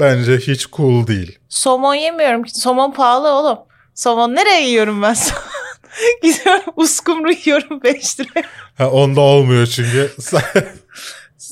bence 0.00 0.36
hiç 0.38 0.66
cool 0.72 1.06
değil. 1.06 1.38
Somon 1.48 1.94
yemiyorum 1.94 2.42
ki. 2.42 2.60
Somon 2.60 2.90
pahalı 2.92 3.28
oğlum. 3.28 3.58
Somon 3.94 4.34
nereye 4.34 4.68
yiyorum 4.68 5.02
ben? 5.02 5.16
Gidiyorum 6.22 6.72
uskumru 6.76 7.30
yiyorum 7.44 7.82
5 7.82 8.20
liraya. 8.20 8.42
Ha, 8.78 8.90
onda 8.90 9.20
olmuyor 9.20 9.66
çünkü. 9.66 10.10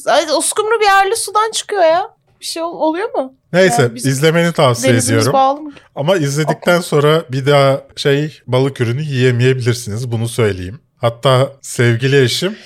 Ay, 0.06 0.24
Uskumru 0.38 0.80
bir 0.80 0.84
yerli 0.86 1.16
sudan 1.16 1.50
çıkıyor 1.50 1.82
ya. 1.82 2.16
Bir 2.40 2.44
şey 2.44 2.62
ol- 2.62 2.80
oluyor 2.80 3.14
mu? 3.14 3.34
Neyse 3.52 3.82
Yani 3.82 3.94
biz- 3.94 4.06
izlemeni 4.06 4.52
tavsiye 4.52 4.94
ediyorum. 4.96 5.32
bağlı 5.32 5.60
mı? 5.60 5.72
Ama 5.94 6.16
izledikten 6.16 6.80
sonra 6.80 7.24
bir 7.32 7.46
daha 7.46 7.80
şey 7.96 8.40
balık 8.46 8.80
ürünü 8.80 9.02
yiyemeyebilirsiniz. 9.02 10.12
Bunu 10.12 10.28
söyleyeyim. 10.28 10.80
Hatta 10.96 11.52
sevgili 11.62 12.22
eşim 12.22 12.56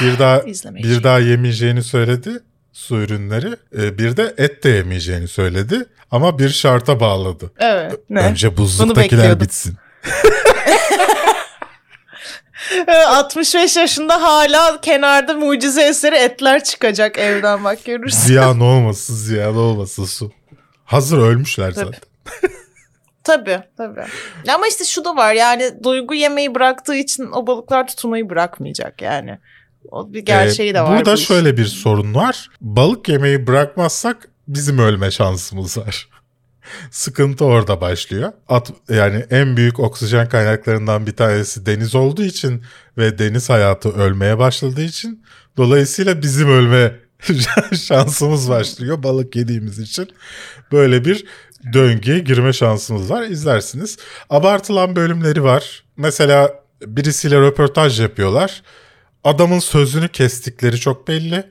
bir 0.00 0.18
daha 0.18 0.46
bir 0.46 1.02
daha 1.02 1.18
yemeyeceğini 1.18 1.82
söyledi 1.82 2.30
su 2.74 2.96
ürünleri. 2.96 3.56
Ee, 3.78 3.98
Bir 3.98 4.16
de 4.16 4.34
et 4.38 4.64
de 4.64 4.68
yemeyeceğini 4.68 5.28
söyledi. 5.28 5.86
Ama 6.10 6.38
bir 6.38 6.48
şarta 6.48 7.00
bağladı. 7.00 7.52
Evet. 7.58 8.00
Ne? 8.10 8.20
Önce 8.20 8.56
buzluktakiler 8.56 9.40
bitsin. 9.40 9.74
65 13.06 13.76
yaşında 13.76 14.22
hala 14.22 14.80
kenarda 14.80 15.34
mucize 15.34 15.82
eseri 15.82 16.16
etler 16.16 16.64
çıkacak 16.64 17.18
evden 17.18 17.64
bak 17.64 17.84
görürsün. 17.84 18.18
Ziyan 18.18 18.60
olmasın, 18.60 19.14
ziyan 19.14 19.56
olmasın 19.56 20.04
su. 20.04 20.32
Hazır 20.84 21.18
ölmüşler 21.18 21.74
Tabii. 21.74 21.84
zaten. 21.84 22.00
Tabii 23.24 23.60
tabii. 23.76 24.04
Ama 24.54 24.66
işte 24.68 24.84
şu 24.84 25.04
da 25.04 25.16
var 25.16 25.34
yani 25.34 25.72
duygu 25.84 26.14
yemeyi 26.14 26.54
bıraktığı 26.54 26.94
için 26.94 27.30
o 27.32 27.46
balıklar 27.46 27.86
tutunmayı 27.86 28.30
bırakmayacak 28.30 29.02
yani. 29.02 29.38
O 29.90 30.12
bir 30.12 30.20
gerçeği 30.20 30.70
Ee, 30.70 30.74
de 30.74 30.80
var. 30.82 30.98
Burada 30.98 31.12
bu 31.12 31.16
şöyle 31.16 31.56
bir 31.56 31.64
sorun 31.66 32.14
var. 32.14 32.50
Balık 32.60 33.08
yemeyi 33.08 33.46
bırakmazsak 33.46 34.28
bizim 34.48 34.78
ölme 34.78 35.10
şansımız 35.10 35.78
var. 35.78 36.08
Sıkıntı 36.90 37.44
orada 37.44 37.80
başlıyor. 37.80 38.32
At, 38.48 38.72
yani 38.88 39.24
en 39.30 39.56
büyük 39.56 39.80
oksijen 39.80 40.28
kaynaklarından 40.28 41.06
bir 41.06 41.16
tanesi 41.16 41.66
deniz 41.66 41.94
olduğu 41.94 42.24
için 42.24 42.62
ve 42.98 43.18
deniz 43.18 43.50
hayatı 43.50 43.92
ölmeye 43.92 44.38
başladığı 44.38 44.82
için 44.82 45.24
dolayısıyla 45.56 46.22
bizim 46.22 46.48
ölme 46.48 46.92
şansımız 47.76 48.48
başlıyor 48.48 49.02
balık 49.02 49.36
yediğimiz 49.36 49.78
için. 49.78 50.08
Böyle 50.72 51.04
bir 51.04 51.24
döngüye 51.72 52.18
girme 52.18 52.52
şansımız 52.52 53.10
var. 53.10 53.22
İzlersiniz. 53.22 53.98
Abartılan 54.30 54.96
bölümleri 54.96 55.42
var. 55.44 55.84
Mesela 55.96 56.54
birisiyle 56.86 57.40
röportaj 57.40 58.00
yapıyorlar. 58.00 58.62
Adamın 59.24 59.58
sözünü 59.58 60.08
kestikleri 60.08 60.80
çok 60.80 61.08
belli. 61.08 61.44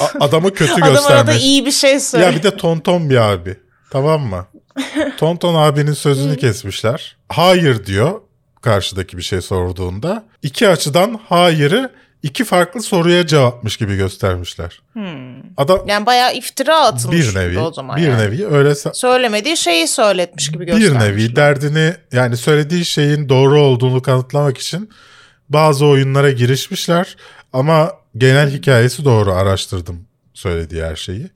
A- 0.00 0.24
adamı 0.24 0.54
kötü 0.54 0.72
Adam 0.72 0.82
arada 0.82 0.92
göstermek. 0.94 1.42
iyi 1.42 1.66
bir 1.66 1.70
şey 1.72 2.00
söyle. 2.00 2.24
Ya 2.24 2.34
bir 2.34 2.42
de 2.42 2.56
tonton 2.56 3.10
bir 3.10 3.16
abi. 3.16 3.56
Tamam 3.90 4.20
mı? 4.22 4.46
Tonton 5.18 5.54
abinin 5.54 5.92
sözünü 5.92 6.36
kesmişler. 6.36 7.16
Hayır 7.28 7.86
diyor 7.86 8.20
karşıdaki 8.60 9.16
bir 9.16 9.22
şey 9.22 9.40
sorduğunda. 9.40 10.24
İki 10.42 10.68
açıdan 10.68 11.20
hayırı 11.28 11.90
iki 12.22 12.44
farklı 12.44 12.82
soruya 12.82 13.26
cevapmış 13.26 13.76
gibi 13.76 13.96
göstermişler. 13.96 14.82
Adam 15.56 15.80
Yani 15.88 16.06
bayağı 16.06 16.34
iftira 16.34 16.80
atılmış 16.80 17.18
bir 17.18 17.30
gibi 17.30 17.38
nevi 17.38 17.58
o 17.58 17.72
zaman 17.72 17.96
bir 17.96 18.02
yani. 18.02 18.18
nevi 18.22 18.46
öyle 18.46 18.74
Söylemediği 18.94 19.56
şeyi 19.56 19.88
söyletmiş 19.88 20.48
gibi 20.52 20.66
bir 20.66 20.72
göstermiş. 20.72 21.02
nevi 21.02 21.36
derdini 21.36 21.94
yani 22.12 22.36
söylediği 22.36 22.84
şeyin 22.84 23.28
doğru 23.28 23.60
olduğunu 23.60 24.02
kanıtlamak 24.02 24.58
için 24.58 24.90
bazı 25.52 25.86
oyunlara 25.86 26.30
girişmişler 26.30 27.16
ama 27.52 27.92
genel 28.16 28.50
hikayesi 28.50 29.04
doğru 29.04 29.32
araştırdım 29.32 30.06
söylediği 30.34 30.84
her 30.84 30.96
şeyi. 30.96 31.30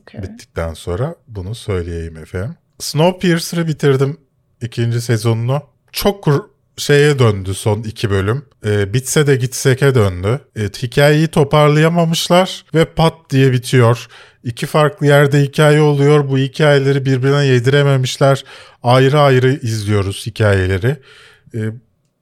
Okey. 0.00 0.22
Bittikten 0.22 0.74
sonra 0.74 1.14
bunu 1.28 1.54
söyleyeyim 1.54 2.16
efendim. 2.16 2.56
Snowpiercer'ı 2.78 3.68
bitirdim 3.68 4.16
ikinci 4.62 5.00
sezonunu. 5.00 5.62
Çok 5.92 6.28
şeye 6.76 7.18
döndü 7.18 7.54
son 7.54 7.82
iki 7.82 8.10
bölüm. 8.10 8.44
Ee, 8.66 8.94
bitse 8.94 9.26
de 9.26 9.36
gitseke 9.36 9.94
döndü. 9.94 10.40
Evet, 10.56 10.82
hikayeyi 10.82 11.28
toparlayamamışlar 11.28 12.64
ve 12.74 12.84
pat 12.84 13.14
diye 13.30 13.52
bitiyor. 13.52 14.06
İki 14.44 14.66
farklı 14.66 15.06
yerde 15.06 15.42
hikaye 15.42 15.80
oluyor. 15.80 16.28
Bu 16.28 16.38
hikayeleri 16.38 17.04
birbirine 17.04 17.46
yedirememişler. 17.46 18.44
Ayrı 18.82 19.20
ayrı 19.20 19.52
izliyoruz 19.52 20.26
hikayeleri. 20.26 20.96
Ee, 21.54 21.58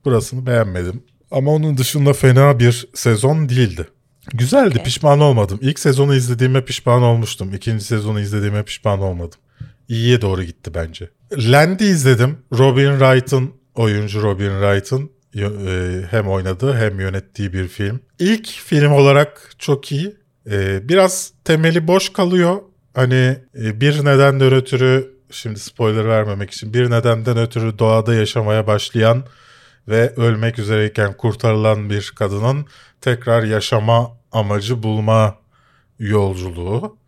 burasını 0.04 0.46
beğenmedim. 0.46 1.02
Ama 1.30 1.50
onun 1.50 1.76
dışında 1.76 2.12
fena 2.12 2.58
bir 2.58 2.88
sezon 2.94 3.48
değildi. 3.48 3.86
Güzeldi 4.34 4.68
Okey. 4.68 4.84
pişman 4.84 5.20
olmadım. 5.20 5.58
İlk 5.62 5.78
sezonu 5.78 6.14
izlediğime 6.14 6.64
pişman 6.64 7.02
olmuştum. 7.02 7.54
İkinci 7.54 7.84
sezonu 7.84 8.20
izlediğime 8.20 8.62
pişman 8.62 9.00
olmadım. 9.00 9.38
İyiye 9.88 10.22
doğru 10.22 10.42
gitti 10.42 10.74
bence. 10.74 11.10
Land'i 11.38 11.84
izledim. 11.84 12.38
Robin 12.58 12.90
Wright'ın 12.90 13.50
oyuncu 13.74 14.22
Robin 14.22 14.50
Wright'ın 14.50 15.10
e, 15.36 16.02
hem 16.10 16.28
oynadığı 16.28 16.74
hem 16.74 17.00
yönettiği 17.00 17.52
bir 17.52 17.68
film. 17.68 18.00
İlk 18.18 18.46
film 18.48 18.92
olarak 18.92 19.52
çok 19.58 19.92
iyi. 19.92 20.16
E, 20.50 20.88
biraz 20.88 21.32
temeli 21.44 21.88
boş 21.88 22.12
kalıyor. 22.12 22.56
Hani 22.94 23.36
e, 23.62 23.80
bir 23.80 24.04
nedenden 24.04 24.52
ötürü 24.52 25.10
şimdi 25.30 25.58
spoiler 25.58 26.08
vermemek 26.08 26.50
için 26.50 26.74
bir 26.74 26.90
nedenden 26.90 27.38
ötürü 27.38 27.78
doğada 27.78 28.14
yaşamaya 28.14 28.66
başlayan 28.66 29.24
ve 29.88 30.14
ölmek 30.16 30.58
üzereyken 30.58 31.16
kurtarılan 31.16 31.90
bir 31.90 32.12
kadının 32.16 32.66
tekrar 33.00 33.42
yaşama 33.42 34.16
amacı 34.32 34.82
bulma 34.82 35.38
yolculuğu. 35.98 36.98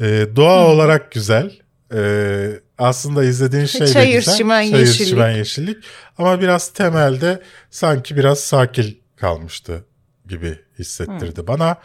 Ee, 0.00 0.26
doğa 0.36 0.66
olarak 0.66 1.12
güzel. 1.12 1.58
Ee, 1.94 2.50
aslında 2.78 3.24
izlediğin 3.24 3.64
şey 3.64 3.80
de 3.80 3.86
Çayır, 3.86 4.18
güzel. 4.18 4.36
çimen, 4.36 4.70
Çayır, 4.70 4.86
yeşillik. 4.86 5.08
çimen, 5.08 5.30
yeşillik. 5.30 5.84
Ama 6.18 6.40
biraz 6.40 6.72
temelde 6.72 7.42
sanki 7.70 8.16
biraz 8.16 8.40
sakil 8.40 8.94
kalmıştı 9.16 9.84
gibi 10.28 10.58
hissettirdi 10.78 11.46
bana. 11.46 11.76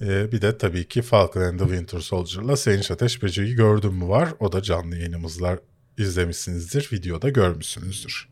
Ee, 0.00 0.32
bir 0.32 0.42
de 0.42 0.58
tabii 0.58 0.88
ki 0.88 1.02
Falcon 1.02 1.40
and 1.42 1.58
the 1.58 1.64
Winter 1.64 2.00
Soldier'la 2.00 2.56
Sevinç 2.56 2.90
Ateş 2.90 3.22
Böceği 3.22 3.54
gördüm 3.54 3.94
mü 3.94 4.08
var. 4.08 4.28
O 4.40 4.52
da 4.52 4.62
canlı 4.62 4.96
yayınımızlar 4.96 5.58
izlemişsinizdir. 5.98 6.88
Videoda 6.92 7.28
görmüşsünüzdür. 7.28 8.28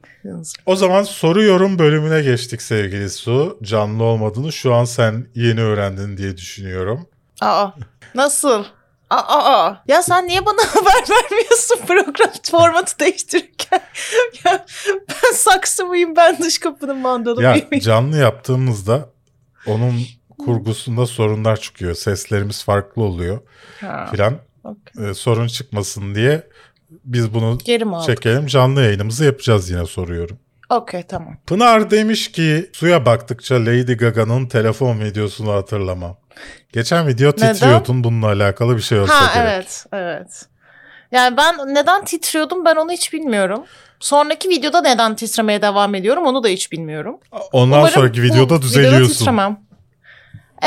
O 0.67 0.77
zaman 0.77 1.03
soru 1.03 1.43
yorum 1.43 1.79
bölümüne 1.79 2.23
geçtik 2.23 2.63
sevgili 2.63 3.11
Su. 3.11 3.59
Canlı 3.63 4.03
olmadığını 4.05 4.53
şu 4.53 4.75
an 4.75 4.85
sen 4.85 5.27
yeni 5.35 5.61
öğrendin 5.63 6.17
diye 6.17 6.37
düşünüyorum. 6.37 7.07
Aa 7.41 7.69
nasıl? 8.15 8.65
Aa, 9.11 9.17
aa. 9.67 9.83
Ya 9.89 10.03
sen 10.03 10.29
niye 10.29 10.47
bana 10.47 10.63
haber 10.75 11.05
vermiyorsun 11.11 11.77
program 11.87 12.31
formatı 12.51 12.99
değiştirirken? 12.99 13.81
ya 14.45 14.67
ben 15.09 15.33
saksı 15.35 15.87
mıyım 15.87 16.17
ben 16.17 16.39
dış 16.39 16.59
kapının 16.59 16.97
mandalı 16.99 17.43
Ya 17.43 17.51
mıyım? 17.51 17.71
canlı 17.79 18.17
yaptığımızda 18.17 19.11
onun 19.67 20.01
kurgusunda 20.39 21.07
sorunlar 21.07 21.57
çıkıyor. 21.57 21.95
Seslerimiz 21.95 22.65
farklı 22.65 23.03
oluyor 23.03 23.41
Ha, 23.81 24.09
filan. 24.11 24.39
okey. 24.65 25.11
Ee, 25.11 25.15
sorun 25.15 25.47
çıkmasın 25.47 26.15
diye 26.15 26.49
biz 27.05 27.35
bunu 27.35 27.59
Geri 27.65 27.85
çekelim. 28.07 28.47
Canlı 28.47 28.83
yayınımızı 28.83 29.25
yapacağız 29.25 29.71
yine 29.71 29.87
soruyorum. 29.87 30.39
Okey 30.71 31.03
tamam. 31.03 31.37
Pınar 31.47 31.91
demiş 31.91 32.33
ki 32.33 32.71
suya 32.73 33.07
baktıkça 33.07 33.55
Lady 33.55 33.93
Gaga'nın 33.95 34.47
telefon 34.47 35.01
videosunu 35.01 35.53
hatırlamam. 35.53 36.17
Geçen 36.73 37.07
video 37.07 37.31
Neden? 37.31 37.53
titriyordun 37.55 38.05
bununla 38.05 38.27
alakalı 38.27 38.77
bir 38.77 38.83
şey 38.83 38.99
olsa 39.01 39.15
Ha 39.15 39.35
gerek. 39.35 39.47
evet 39.55 39.87
evet. 39.93 40.47
Yani 41.13 41.37
ben 41.37 41.75
neden 41.75 42.05
titriyordum 42.05 42.65
ben 42.65 42.77
onu 42.77 42.93
hiç 42.93 43.13
bilmiyorum. 43.13 43.65
Sonraki 44.01 44.49
videoda 44.49 44.81
neden 44.81 45.17
titremeye 45.17 45.63
devam 45.63 45.95
ediyorum 45.95 46.27
onu 46.27 46.43
da 46.45 46.49
hiç 46.49 46.73
bilmiyorum. 46.73 47.17
Ondan 47.53 47.79
Umarım 47.79 47.95
sonraki 47.95 48.23
videoda 48.23 48.43
videoda 48.45 48.63
düzeliyorsun. 48.63 49.13
titremem. 49.13 49.61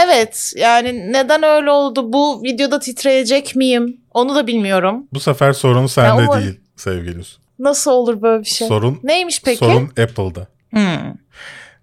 Evet 0.06 0.54
yani 0.58 1.14
neden 1.14 1.44
öyle 1.44 1.72
oldu 1.72 2.14
bu 2.14 2.44
videoda 2.44 2.80
titreyecek 2.80 3.56
miyim 3.56 4.02
onu 4.18 4.36
da 4.36 4.48
bilmiyorum. 4.48 5.08
Bu 5.14 5.20
sefer 5.20 5.54
sorun 5.54 5.88
sende 5.88 6.24
umarım- 6.24 6.44
değil 6.44 6.60
sevgili. 6.76 7.22
Nasıl 7.60 7.92
olur 7.92 8.22
böyle 8.22 8.44
bir 8.44 8.50
şey? 8.50 8.68
Sorun 8.68 9.00
Neymiş 9.04 9.42
peki? 9.46 9.58
sorun 9.58 9.84
Apple'da. 9.84 10.48
Hmm. 10.70 11.14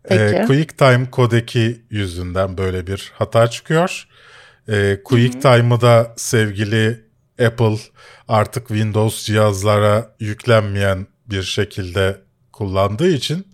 Peki. 0.08 0.36
Ee, 0.36 0.44
QuickTime 0.46 1.10
kodeki 1.10 1.82
yüzünden 1.90 2.58
böyle 2.58 2.86
bir 2.86 3.12
hata 3.14 3.50
çıkıyor. 3.50 4.08
Ee, 4.68 5.00
QuickTime'ı 5.04 5.80
da 5.80 6.12
sevgili 6.16 7.04
Apple 7.46 7.76
artık 8.28 8.68
Windows 8.68 9.24
cihazlara 9.26 10.14
yüklenmeyen 10.20 11.06
bir 11.26 11.42
şekilde 11.42 12.20
kullandığı 12.52 13.08
için 13.08 13.46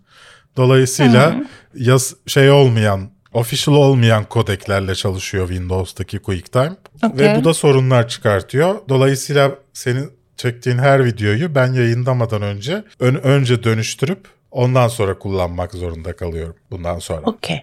dolayısıyla 0.57 1.35
yaz 1.75 2.15
şey 2.27 2.51
olmayan 2.51 3.11
official 3.33 3.75
olmayan 3.75 4.25
kodeklerle 4.25 4.95
çalışıyor 4.95 5.49
Windows'taki 5.49 6.19
QuickTime 6.19 6.77
Okey. 7.05 7.27
ve 7.27 7.37
bu 7.37 7.45
da 7.45 7.55
sorunlar 7.55 8.09
çıkartıyor. 8.09 8.79
Dolayısıyla 8.89 9.55
senin 9.73 10.13
çektiğin 10.37 10.79
her 10.79 11.05
videoyu 11.05 11.55
ben 11.55 11.73
yayınlamadan 11.73 12.43
önce 12.43 12.85
ön, 13.01 13.15
önce 13.15 13.65
dönüştürüp 13.65 14.29
ondan 14.51 14.89
sonra 14.89 15.19
kullanmak 15.19 15.73
zorunda 15.73 16.17
kalıyorum 16.17 16.57
bundan 16.71 16.99
sonra. 16.99 17.21
Okey. 17.21 17.63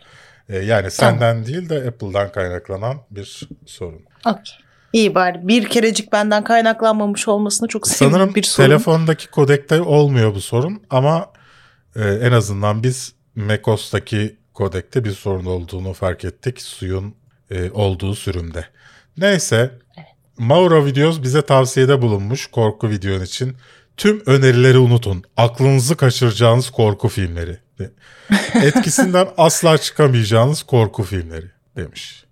Ee, 0.50 0.58
yani 0.58 0.92
senden 0.92 1.46
değil 1.46 1.70
de 1.70 1.76
Apple'dan 1.88 2.32
kaynaklanan 2.32 2.98
bir 3.12 3.48
sorun. 3.66 4.02
Okey. 4.26 4.56
İyi 4.94 5.16
bari 5.16 5.48
bir 5.48 5.70
kerecik 5.70 6.12
benden 6.12 6.44
kaynaklanmamış 6.44 7.28
olmasına 7.28 7.68
çok 7.68 7.88
sevindim 7.88 8.18
Sanırım 8.18 8.36
bir 8.36 8.44
sorun. 8.44 8.70
telefondaki 8.70 9.28
kodekte 9.32 9.82
olmuyor 9.82 10.36
bu 10.36 10.42
sorun 10.42 10.84
ama 10.90 11.32
e, 11.96 12.02
en 12.04 12.32
azından 12.32 12.84
biz 12.84 13.14
macOS'taki 13.36 14.38
kodekte 14.54 15.04
bir 15.04 15.12
sorun 15.12 15.46
olduğunu 15.46 15.94
fark 15.94 16.26
ettik 16.26 16.62
suyun 16.62 17.16
e, 17.52 17.72
olduğu 17.72 18.16
sürümde. 18.16 18.66
Neyse 19.18 19.72
Mauro 20.38 20.86
Videos 20.86 21.22
bize 21.22 21.42
tavsiyede 21.42 22.02
bulunmuş 22.02 22.48
korku 22.48 22.90
videon 22.90 23.22
için. 23.22 23.56
Tüm 23.98 24.24
önerileri 24.26 24.78
unutun. 24.78 25.24
Aklınızı 25.38 25.98
kaçıracağınız 25.98 26.70
korku 26.70 27.08
filmleri. 27.08 27.58
Etkisinden 28.54 29.28
asla 29.38 29.78
çıkamayacağınız 29.78 30.64
korku 30.64 31.04
filmleri 31.04 31.46
demiş. 31.76 32.24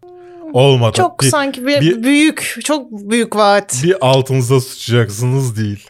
Olmadı. 0.54 0.98
Çok 0.98 1.22
bir, 1.22 1.30
sanki 1.30 1.68
bir, 1.68 1.82
bir- 1.82 2.04
büyük, 2.04 2.60
çok 2.64 2.92
büyük 2.92 3.36
vaat 3.36 3.82
bir 3.84 3.96
altınıza 4.08 4.62
sıçacaksınız 4.62 5.58
değil. 5.58 5.88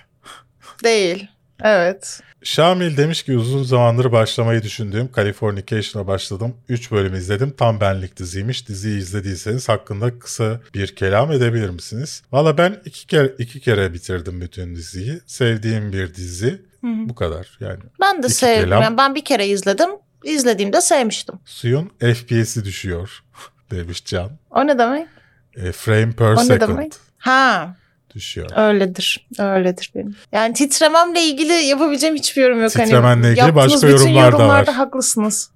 değil. 0.84 1.28
Evet. 1.64 2.22
Şamil 2.44 2.98
demiş 2.98 3.24
ki 3.24 3.38
uzun 3.38 3.64
zamandır 3.64 4.12
başlamayı 4.12 4.64
düşündüğüm 4.64 5.10
Californication'a 5.16 6.08
başladım. 6.08 6.58
3 6.70 6.92
bölüm 6.92 7.16
izledim. 7.16 7.54
Tam 7.58 7.80
benlik 7.80 8.18
diziymiş. 8.18 8.68
Diziyi 8.68 9.00
izlediyseniz 9.00 9.70
hakkında 9.70 10.20
kısa 10.20 10.60
bir 10.74 10.96
kelam 10.96 11.32
edebilir 11.32 11.70
misiniz? 11.70 12.24
Valla 12.32 12.58
ben 12.58 12.82
iki 12.86 13.08
kere 13.08 13.34
iki 13.38 13.60
kere 13.60 13.94
bitirdim 13.94 14.42
bütün 14.42 14.76
diziyi. 14.76 15.20
Sevdiğim 15.26 15.94
bir 15.94 16.16
dizi. 16.16 16.62
Bu 16.84 17.16
kadar 17.16 17.58
yani. 17.60 17.80
Ben 18.02 18.24
de 18.24 18.30
sevdim. 18.30 18.72
Yani 18.72 18.98
ben 18.98 19.16
bir 19.16 19.26
kere 19.26 19.48
izledim. 19.48 19.90
İzlediğimde 20.24 20.82
sevmiştim. 20.82 21.36
Suyun 21.46 21.92
FPS'i 22.00 22.66
düşüyor 22.66 23.24
demiş 23.72 24.06
Can. 24.06 24.32
O 24.52 24.68
ne 24.68 24.78
demek? 24.78 25.08
E, 25.56 25.72
frame 25.72 26.12
per 26.12 26.32
O 26.32 26.36
ne 26.36 26.44
second 26.44 26.70
demek? 26.70 26.94
Ha, 27.18 27.76
düşüyor. 28.16 28.50
öyledir. 28.56 29.28
Öyledir 29.40 29.92
benim. 29.96 30.16
Yani 30.32 30.54
titrememle 30.54 31.22
ilgili 31.22 31.54
yapabileceğim 31.54 32.16
hiçbir 32.16 32.42
yorum 32.42 32.62
yok. 32.62 32.72
Titremenle 32.72 33.28
hani 33.28 33.28
ilgili 33.28 33.56
başka 33.56 33.88
yorumlar 33.88 34.16
da 34.16 34.26
yorumlarda 34.26 34.68
var. 34.72 34.76
haklısınız. 34.76 35.52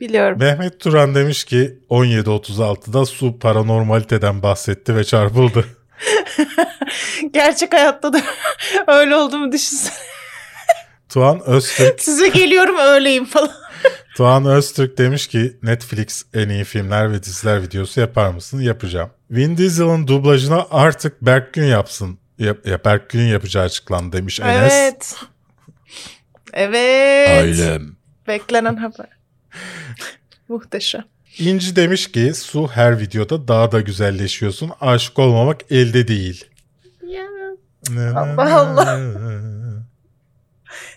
Biliyorum. 0.00 0.38
Mehmet 0.38 0.80
Turan 0.80 1.14
demiş 1.14 1.44
ki 1.44 1.78
17.36'da 1.90 3.06
su 3.06 3.38
paranormaliteden 3.38 4.42
bahsetti 4.42 4.96
ve 4.96 5.04
çarpıldı. 5.04 5.64
Gerçek 7.32 7.72
hayatta 7.72 8.12
da 8.12 8.20
öyle 8.86 9.16
olduğumu 9.16 9.52
düşünsene. 9.52 9.94
Tuğan 11.08 11.40
Öztürk 11.46 12.00
Size 12.00 12.28
geliyorum 12.28 12.76
öyleyim 12.78 13.24
falan. 13.24 13.50
Tuğan 14.16 14.46
Öztürk 14.46 14.98
demiş 14.98 15.26
ki 15.26 15.56
Netflix 15.62 16.24
en 16.34 16.48
iyi 16.48 16.64
filmler 16.64 17.12
ve 17.12 17.22
diziler 17.22 17.62
videosu 17.62 18.00
yapar 18.00 18.30
mısın? 18.30 18.60
Yapacağım. 18.60 19.10
Vin 19.30 19.56
Diesel'ın 19.56 20.06
dublajına 20.06 20.66
artık 20.70 21.22
Berk 21.22 21.54
Gün 21.54 21.64
yapsın. 21.64 22.18
Yap, 22.38 22.66
ya 22.66 22.84
Berk 22.84 23.10
Gün 23.10 23.26
yapacağı 23.26 23.64
açıklandı 23.64 24.16
demiş 24.16 24.40
Enes. 24.40 24.72
Evet. 24.72 25.14
Evet. 26.52 27.42
Ailem. 27.42 27.96
Beklenen 28.28 28.76
haber. 28.76 29.08
Muhteşem. 30.48 31.04
İnci 31.38 31.76
demiş 31.76 32.12
ki 32.12 32.34
su 32.34 32.68
her 32.68 33.00
videoda 33.00 33.48
daha 33.48 33.72
da 33.72 33.80
güzelleşiyorsun. 33.80 34.70
Aşık 34.80 35.18
olmamak 35.18 35.60
elde 35.72 36.08
değil. 36.08 36.44
Ya. 37.06 37.26
Allah 38.16 38.54
Allah. 38.56 39.00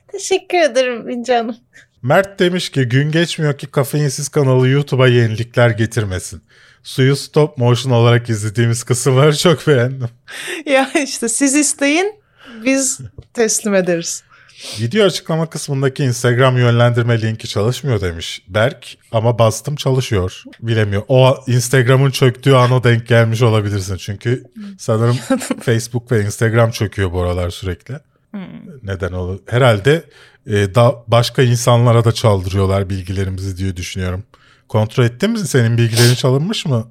Teşekkür 0.07 0.57
ederim 0.57 1.09
İnce 1.09 1.36
Hanım. 1.36 1.55
Mert 2.01 2.39
demiş 2.39 2.69
ki 2.69 2.84
gün 2.84 3.11
geçmiyor 3.11 3.57
ki 3.57 3.67
kafeinsiz 3.67 4.29
kanalı 4.29 4.67
YouTube'a 4.67 5.07
yenilikler 5.07 5.69
getirmesin. 5.69 6.41
Suyu 6.84 7.15
stop 7.15 7.57
motion 7.57 7.91
olarak 7.91 8.29
izlediğimiz 8.29 8.84
kısımları 8.84 9.38
çok 9.38 9.67
beğendim. 9.67 10.09
Ya 10.65 10.91
işte 11.03 11.29
siz 11.29 11.55
isteyin 11.55 12.13
biz 12.65 12.99
teslim 13.34 13.75
ederiz. 13.75 14.23
Video 14.79 15.05
açıklama 15.05 15.49
kısmındaki 15.49 16.03
Instagram 16.03 16.57
yönlendirme 16.57 17.21
linki 17.21 17.47
çalışmıyor 17.47 18.01
demiş 18.01 18.41
Berk 18.47 18.97
ama 19.11 19.39
bastım 19.39 19.75
çalışıyor. 19.75 20.43
Bilemiyor. 20.61 21.03
O 21.07 21.43
Instagram'ın 21.47 22.11
çöktüğü 22.11 22.53
ana 22.53 22.84
denk 22.84 23.07
gelmiş 23.07 23.41
olabilirsin. 23.41 23.97
Çünkü 23.97 24.43
sanırım 24.79 25.17
Facebook 25.61 26.11
ve 26.11 26.21
Instagram 26.21 26.71
çöküyor 26.71 27.11
bu 27.11 27.21
aralar 27.21 27.49
sürekli. 27.49 28.11
Neden 28.84 29.11
olur? 29.11 29.39
Herhalde 29.45 30.03
e, 30.47 30.75
da 30.75 31.03
başka 31.07 31.41
insanlara 31.41 32.05
da 32.05 32.11
çaldırıyorlar 32.11 32.89
bilgilerimizi 32.89 33.57
diye 33.57 33.77
düşünüyorum. 33.77 34.23
Kontrol 34.67 35.03
ettin 35.03 35.32
mi 35.32 35.39
senin 35.39 35.77
bilgilerin 35.77 36.15
çalınmış 36.15 36.65
mı 36.65 36.88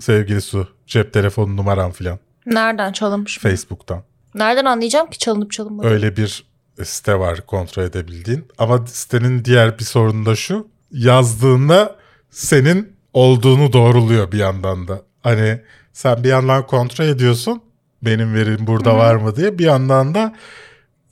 sevgili 0.00 0.40
Su? 0.40 0.68
Cep 0.86 1.12
telefonu 1.12 1.56
numaran 1.56 1.90
filan 1.90 2.18
Nereden 2.46 2.92
çalınmış 2.92 3.44
mı? 3.44 3.50
Facebook'tan. 3.50 4.02
Nereden 4.34 4.64
anlayacağım 4.64 5.10
ki 5.10 5.18
çalınıp 5.18 5.52
çalınmadığını? 5.52 5.90
Öyle 5.90 6.16
bir 6.16 6.44
site 6.82 7.18
var 7.18 7.46
kontrol 7.46 7.82
edebildiğin. 7.82 8.44
Ama 8.58 8.86
sitenin 8.86 9.44
diğer 9.44 9.78
bir 9.78 9.84
sorunu 9.84 10.26
da 10.26 10.36
şu. 10.36 10.68
Yazdığında 10.90 11.96
senin 12.30 12.96
olduğunu 13.12 13.72
doğruluyor 13.72 14.32
bir 14.32 14.38
yandan 14.38 14.88
da. 14.88 15.02
Hani 15.22 15.60
sen 15.92 16.24
bir 16.24 16.28
yandan 16.28 16.66
kontrol 16.66 17.04
ediyorsun. 17.04 17.62
benim 18.02 18.34
verim 18.34 18.66
burada 18.66 18.96
var 18.96 19.14
mı 19.14 19.36
diye 19.36 19.58
bir 19.58 19.64
yandan 19.64 20.14
da 20.14 20.34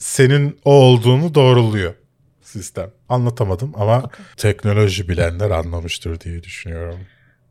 senin 0.03 0.61
o 0.65 0.73
olduğunu 0.73 1.35
doğruluyor 1.35 1.95
sistem. 2.43 2.91
Anlatamadım 3.09 3.73
ama 3.77 4.11
teknoloji 4.37 5.09
bilenler 5.09 5.51
anlamıştır 5.51 6.21
diye 6.21 6.43
düşünüyorum. 6.43 7.01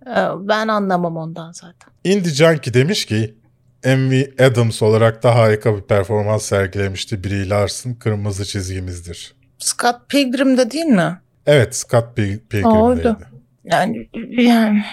Ee, 0.08 0.26
Ben 0.40 0.68
anlamam 0.68 1.18
ondan 1.18 1.52
zaten. 1.52 1.94
Indie 2.04 2.32
Junkie 2.32 2.74
demiş 2.74 3.06
ki 3.06 3.36
Envy 3.84 4.24
Adams 4.40 4.82
olarak 4.82 5.24
da 5.24 5.36
harika 5.36 5.78
bir 5.78 5.82
performans 5.82 6.46
sergilemişti. 6.46 7.24
Brie 7.24 7.50
Larson 7.50 7.94
kırmızı 7.94 8.46
çizgimizdir. 8.46 9.34
Scott 9.60 9.96
Pilgrim'de 10.10 10.72
değil 10.72 10.86
mi? 10.86 11.22
Evet 11.46 11.76
Scott 11.76 12.18
Pil- 12.18 12.40
Pilgrim'deydi. 12.50 13.08
Oldu. 13.08 13.18
Yani, 13.64 14.10
yani 14.30 14.84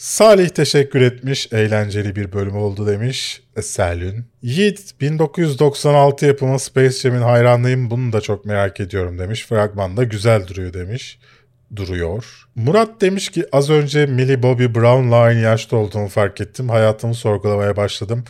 Salih 0.00 0.48
teşekkür 0.48 1.00
etmiş. 1.00 1.48
Eğlenceli 1.52 2.16
bir 2.16 2.32
bölüm 2.32 2.56
oldu 2.56 2.86
demiş. 2.86 3.42
E, 3.56 3.62
Selün. 3.62 4.24
Yiğit 4.42 5.00
1996 5.00 6.26
yapımı 6.26 6.58
Space 6.58 6.90
Jam'in 6.90 7.22
hayranlıyım. 7.22 7.90
Bunu 7.90 8.12
da 8.12 8.20
çok 8.20 8.44
merak 8.44 8.80
ediyorum 8.80 9.18
demiş. 9.18 9.46
Fragmanda 9.46 10.04
güzel 10.04 10.46
duruyor 10.46 10.72
demiş. 10.72 11.18
Duruyor. 11.76 12.44
Murat 12.54 13.00
demiş 13.00 13.28
ki 13.28 13.44
az 13.52 13.70
önce 13.70 14.06
Millie 14.06 14.42
Bobby 14.42 14.64
Brown'la 14.64 15.16
aynı 15.16 15.40
yaşta 15.40 15.76
olduğumu 15.76 16.08
fark 16.08 16.40
ettim. 16.40 16.68
Hayatımı 16.68 17.14
sorgulamaya 17.14 17.76
başladım. 17.76 18.24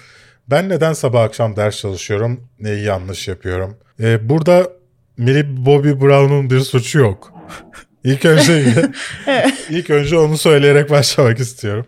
Ben 0.49 0.69
neden 0.69 0.93
sabah 0.93 1.23
akşam 1.23 1.57
ders 1.57 1.79
çalışıyorum? 1.79 2.49
Neyi 2.61 2.85
yanlış 2.85 3.29
yapıyorum? 3.29 3.77
E, 4.01 4.29
burada 4.29 4.73
Millie 5.17 5.67
Bobby 5.67 5.91
Brown'un 5.91 6.51
bir 6.51 6.61
suçu 6.61 6.99
yok. 6.99 7.33
İlk 8.05 8.25
önce 8.25 8.65
ilk 9.71 9.91
önce 9.91 10.19
onu 10.19 10.39
söyleyerek 10.39 10.91
başlamak 10.91 11.41
istiyorum. 11.41 11.87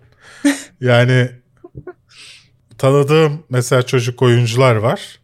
Yani 0.80 1.30
tanıdığım 2.78 3.44
mesela 3.50 3.82
çocuk 3.82 4.22
oyuncular 4.22 4.76
var. 4.76 5.18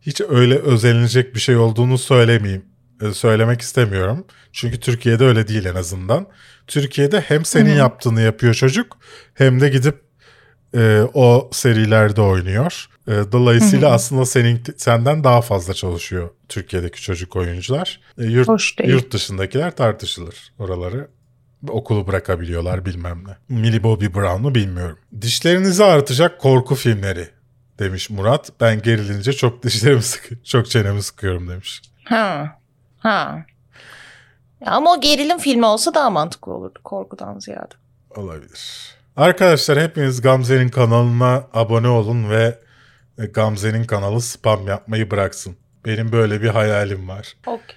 Hiç 0.00 0.20
öyle 0.28 0.58
özenilecek 0.58 1.34
bir 1.34 1.40
şey 1.40 1.56
olduğunu 1.56 1.98
söylemeyeyim. 1.98 2.64
e, 3.02 3.12
Söylemek 3.14 3.60
istemiyorum. 3.60 4.26
Çünkü 4.52 4.80
Türkiye'de 4.80 5.24
öyle 5.24 5.48
değil 5.48 5.64
en 5.64 5.74
azından. 5.74 6.26
Türkiye'de 6.66 7.20
hem 7.20 7.44
senin 7.44 7.74
yaptığını 7.74 8.20
yapıyor 8.20 8.54
çocuk 8.54 8.98
hem 9.34 9.60
de 9.60 9.68
gidip 9.68 10.09
e, 10.74 11.02
o 11.14 11.50
serilerde 11.52 12.20
oynuyor. 12.20 12.86
E, 13.08 13.12
dolayısıyla 13.32 13.90
aslında 13.92 14.26
senin 14.26 14.62
senden 14.76 15.24
daha 15.24 15.40
fazla 15.42 15.74
çalışıyor 15.74 16.30
Türkiye'deki 16.48 17.02
çocuk 17.02 17.36
oyuncular. 17.36 18.00
E, 18.18 18.24
yurt, 18.24 18.48
Hoş 18.48 18.78
değil. 18.78 18.90
yurt 18.90 19.12
dışındakiler 19.12 19.76
tartışılır. 19.76 20.52
Oraları 20.58 21.08
okulu 21.68 22.06
bırakabiliyorlar 22.06 22.84
bilmem 22.84 23.24
ne. 23.26 23.56
Millie 23.56 23.82
Bobby 23.82 24.06
Brown'u 24.06 24.54
bilmiyorum. 24.54 24.98
Dişlerinizi 25.20 25.84
ağrıtacak 25.84 26.40
korku 26.40 26.74
filmleri 26.74 27.28
demiş 27.78 28.10
Murat. 28.10 28.52
Ben 28.60 28.82
gerilince 28.82 29.32
çok 29.32 29.62
dişlerimi 29.62 30.02
sıkı 30.02 30.42
çok 30.44 30.70
çenemi 30.70 31.02
sıkıyorum 31.02 31.48
demiş. 31.48 31.82
ha. 32.04 32.56
Ha. 32.98 33.44
Ama 34.66 34.92
o 34.92 35.00
gerilim 35.00 35.38
filmi 35.38 35.66
olsa 35.66 35.94
daha 35.94 36.10
mantıklı 36.10 36.52
olurdu 36.52 36.78
korkudan 36.84 37.38
ziyade. 37.38 37.74
Olabilir. 38.16 38.94
Arkadaşlar 39.16 39.82
hepiniz 39.82 40.20
Gamze'nin 40.20 40.68
kanalına 40.68 41.46
abone 41.52 41.88
olun 41.88 42.30
ve 42.30 42.58
e, 43.18 43.26
Gamze'nin 43.26 43.84
kanalı 43.84 44.20
spam 44.20 44.68
yapmayı 44.68 45.10
bıraksın. 45.10 45.56
Benim 45.86 46.12
böyle 46.12 46.42
bir 46.42 46.48
hayalim 46.48 47.08
var. 47.08 47.36
Okey. 47.46 47.76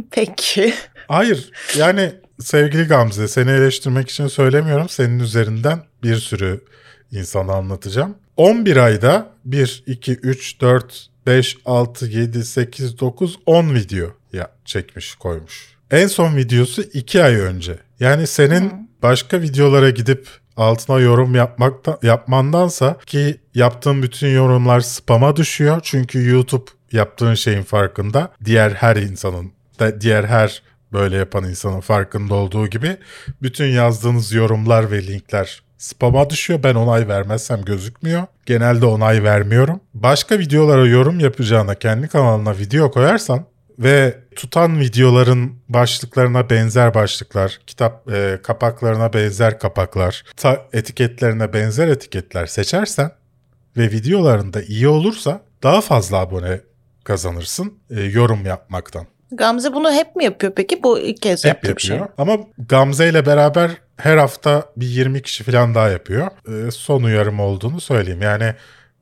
Peki. 0.10 0.74
Hayır 1.08 1.50
yani 1.78 2.12
sevgili 2.40 2.84
Gamze 2.84 3.28
seni 3.28 3.50
eleştirmek 3.50 4.10
için 4.10 4.26
söylemiyorum. 4.26 4.88
Senin 4.88 5.18
üzerinden 5.18 5.84
bir 6.02 6.16
sürü 6.16 6.64
insana 7.10 7.52
anlatacağım. 7.52 8.14
11 8.36 8.76
ayda 8.76 9.30
1, 9.44 9.82
2, 9.86 10.12
3, 10.12 10.60
4, 10.60 11.10
5, 11.26 11.56
6, 11.64 12.06
7, 12.06 12.44
8, 12.44 13.00
9, 13.00 13.38
10 13.46 13.74
video 13.74 14.08
ya 14.32 14.50
çekmiş 14.64 15.14
koymuş. 15.14 15.76
En 15.90 16.06
son 16.06 16.36
videosu 16.36 16.82
2 16.82 17.22
ay 17.22 17.34
önce. 17.34 17.78
Yani 18.00 18.26
senin 18.26 18.89
başka 19.02 19.40
videolara 19.40 19.90
gidip 19.90 20.28
altına 20.56 20.98
yorum 20.98 21.34
yapmakta, 21.34 21.98
yapmandansa 22.02 22.96
ki 23.06 23.40
yaptığın 23.54 24.02
bütün 24.02 24.28
yorumlar 24.28 24.80
spama 24.80 25.36
düşüyor. 25.36 25.80
Çünkü 25.82 26.28
YouTube 26.28 26.70
yaptığın 26.92 27.34
şeyin 27.34 27.62
farkında. 27.62 28.32
Diğer 28.44 28.70
her 28.70 28.96
insanın, 28.96 29.52
diğer 30.00 30.24
her 30.24 30.62
böyle 30.92 31.16
yapan 31.16 31.44
insanın 31.44 31.80
farkında 31.80 32.34
olduğu 32.34 32.66
gibi 32.66 32.96
bütün 33.42 33.66
yazdığınız 33.66 34.32
yorumlar 34.32 34.90
ve 34.90 35.06
linkler 35.06 35.62
spama 35.78 36.30
düşüyor. 36.30 36.62
Ben 36.62 36.74
onay 36.74 37.08
vermezsem 37.08 37.64
gözükmüyor. 37.64 38.22
Genelde 38.46 38.86
onay 38.86 39.24
vermiyorum. 39.24 39.80
Başka 39.94 40.38
videolara 40.38 40.86
yorum 40.86 41.20
yapacağına 41.20 41.74
kendi 41.74 42.08
kanalına 42.08 42.58
video 42.58 42.90
koyarsan 42.90 43.44
ve 43.80 44.18
tutan 44.36 44.80
videoların 44.80 45.52
başlıklarına 45.68 46.50
benzer 46.50 46.94
başlıklar, 46.94 47.60
kitap 47.66 48.12
e, 48.12 48.38
kapaklarına 48.42 49.12
benzer 49.12 49.58
kapaklar, 49.58 50.24
ta- 50.36 50.66
etiketlerine 50.72 51.52
benzer 51.52 51.88
etiketler 51.88 52.46
seçersen 52.46 53.10
ve 53.76 53.82
videolarında 53.90 54.62
iyi 54.62 54.88
olursa 54.88 55.40
daha 55.62 55.80
fazla 55.80 56.16
abone 56.18 56.60
kazanırsın 57.04 57.78
e, 57.90 58.00
yorum 58.02 58.46
yapmaktan. 58.46 59.06
Gamze 59.32 59.72
bunu 59.74 59.92
hep 59.92 60.16
mi 60.16 60.24
yapıyor 60.24 60.52
peki? 60.56 60.82
Bu 60.82 60.98
ilk 60.98 61.22
kez 61.22 61.44
Hep 61.44 61.48
yaptığı 61.54 61.76
bir 61.76 61.82
şey. 61.82 61.96
yapıyor. 61.96 62.14
Ama 62.18 62.36
Gamze 62.68 63.08
ile 63.08 63.26
beraber 63.26 63.70
her 63.96 64.16
hafta 64.16 64.64
bir 64.76 64.86
20 64.86 65.22
kişi 65.22 65.44
falan 65.44 65.74
daha 65.74 65.88
yapıyor. 65.88 66.26
E, 66.66 66.70
son 66.70 67.02
uyarım 67.02 67.40
olduğunu 67.40 67.80
söyleyeyim. 67.80 68.22
Yani 68.22 68.54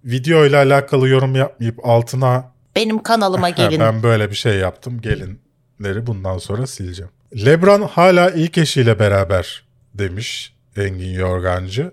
video 0.05 0.45
ile 0.47 0.57
alakalı 0.57 1.09
yorum 1.09 1.35
yapmayıp 1.35 1.87
altına 1.87 2.53
Benim 2.79 3.03
kanalıma 3.03 3.51
gelin. 3.57 3.81
ben 3.81 4.03
böyle 4.03 4.31
bir 4.31 4.35
şey 4.37 4.55
yaptım 4.57 5.01
gelinleri 5.01 6.07
bundan 6.07 6.39
sonra 6.39 6.66
sileceğim. 6.66 7.11
Lebron 7.37 7.83
hala 7.83 8.31
ilk 8.31 8.59
eşiyle 8.59 8.99
beraber 8.99 9.64
demiş 9.95 10.55
Engin 10.76 11.12
Yorgancı. 11.14 11.93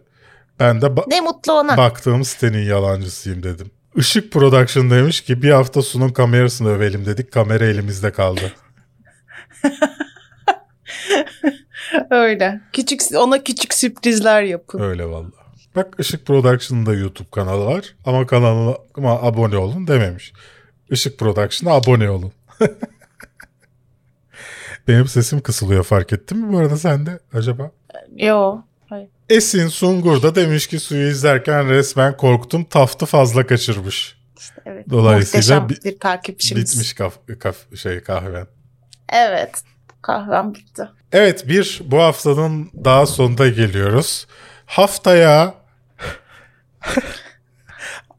Ben 0.60 0.82
de 0.82 0.86
ba- 0.86 1.10
Ne 1.10 1.22
mutlu 1.22 1.54
ona. 1.54 1.78
baktığım 1.78 2.24
sitenin 2.24 2.66
yalancısıyım 2.66 3.44
dedim. 3.44 3.72
Işık 3.96 4.32
Production 4.32 4.90
demiş 4.92 5.22
ki 5.22 5.42
bir 5.42 5.52
hafta 5.52 5.82
sunun 5.82 6.10
kamerasını 6.10 6.70
övelim 6.70 7.06
dedik. 7.06 7.32
Kamera 7.32 7.66
elimizde 7.66 8.12
kaldı. 8.12 8.52
Öyle. 12.12 12.62
Küçük 12.74 13.02
ona 13.18 13.44
küçük 13.44 13.74
sürprizler 13.74 14.44
yapın. 14.44 14.80
Öyle 14.80 15.06
valla. 15.06 15.32
Bak 15.76 15.94
Işık 16.00 16.26
Production'ın 16.26 16.86
da 16.86 16.94
YouTube 16.94 17.28
kanalı 17.32 17.66
var. 17.66 17.96
Ama 18.06 18.28
kanalıma 18.28 18.78
abone 19.22 19.58
olun 19.58 19.88
dememiş. 19.88 20.34
Işık 20.90 21.20
Production'a 21.20 21.74
abone 21.74 22.10
olun. 22.10 22.32
Benim 24.88 25.08
sesim 25.08 25.42
kısılıyor 25.42 25.84
fark 25.84 26.14
ettin 26.14 26.38
mi 26.38 26.54
bu 26.54 26.58
arada 26.58 26.78
sen 26.78 27.06
de 27.06 27.20
acaba? 27.34 27.72
Yo. 28.16 28.58
Hayır. 28.90 29.08
Esin 29.30 29.68
Sungur 29.68 30.22
da 30.22 30.36
demiş 30.36 30.68
ki 30.68 30.80
suyu 30.80 31.08
izlerken 31.10 31.70
resmen 31.70 32.18
korktum 32.18 32.64
taftı 32.64 33.06
fazla 33.06 33.48
kaçırmış. 33.48 34.18
Evet. 34.66 34.90
Dolayısıyla 34.90 35.60
Muhteşem 35.60 35.70
bi- 35.92 35.96
bir 35.96 36.00
takipçimiz. 36.00 36.72
Bitmiş 36.74 36.94
kaf, 36.94 37.14
kaf- 37.40 37.76
şey 37.78 38.00
kahven. 38.04 38.48
Evet. 39.14 39.62
Kahvem 40.02 40.54
bitti. 40.54 40.84
Evet 41.12 41.48
bir 41.48 41.82
bu 41.86 41.98
haftanın 42.02 42.70
daha 42.86 43.06
sonunda 43.06 43.48
geliyoruz. 43.50 44.28
Haftaya 44.66 45.54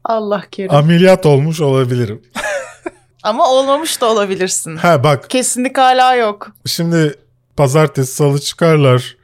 Allah 0.03 0.43
kerim. 0.51 0.73
ameliyat 0.75 1.25
olmuş 1.25 1.61
olabilirim. 1.61 2.21
Ama 3.23 3.49
olmamış 3.51 4.01
da 4.01 4.05
olabilirsin. 4.11 4.75
Ha 4.75 5.03
bak 5.03 5.29
Kesinlik 5.29 5.77
hala 5.77 6.15
yok. 6.15 6.51
şimdi 6.65 7.15
pazartesi 7.57 8.13
salı 8.15 8.39
çıkarlar 8.39 9.17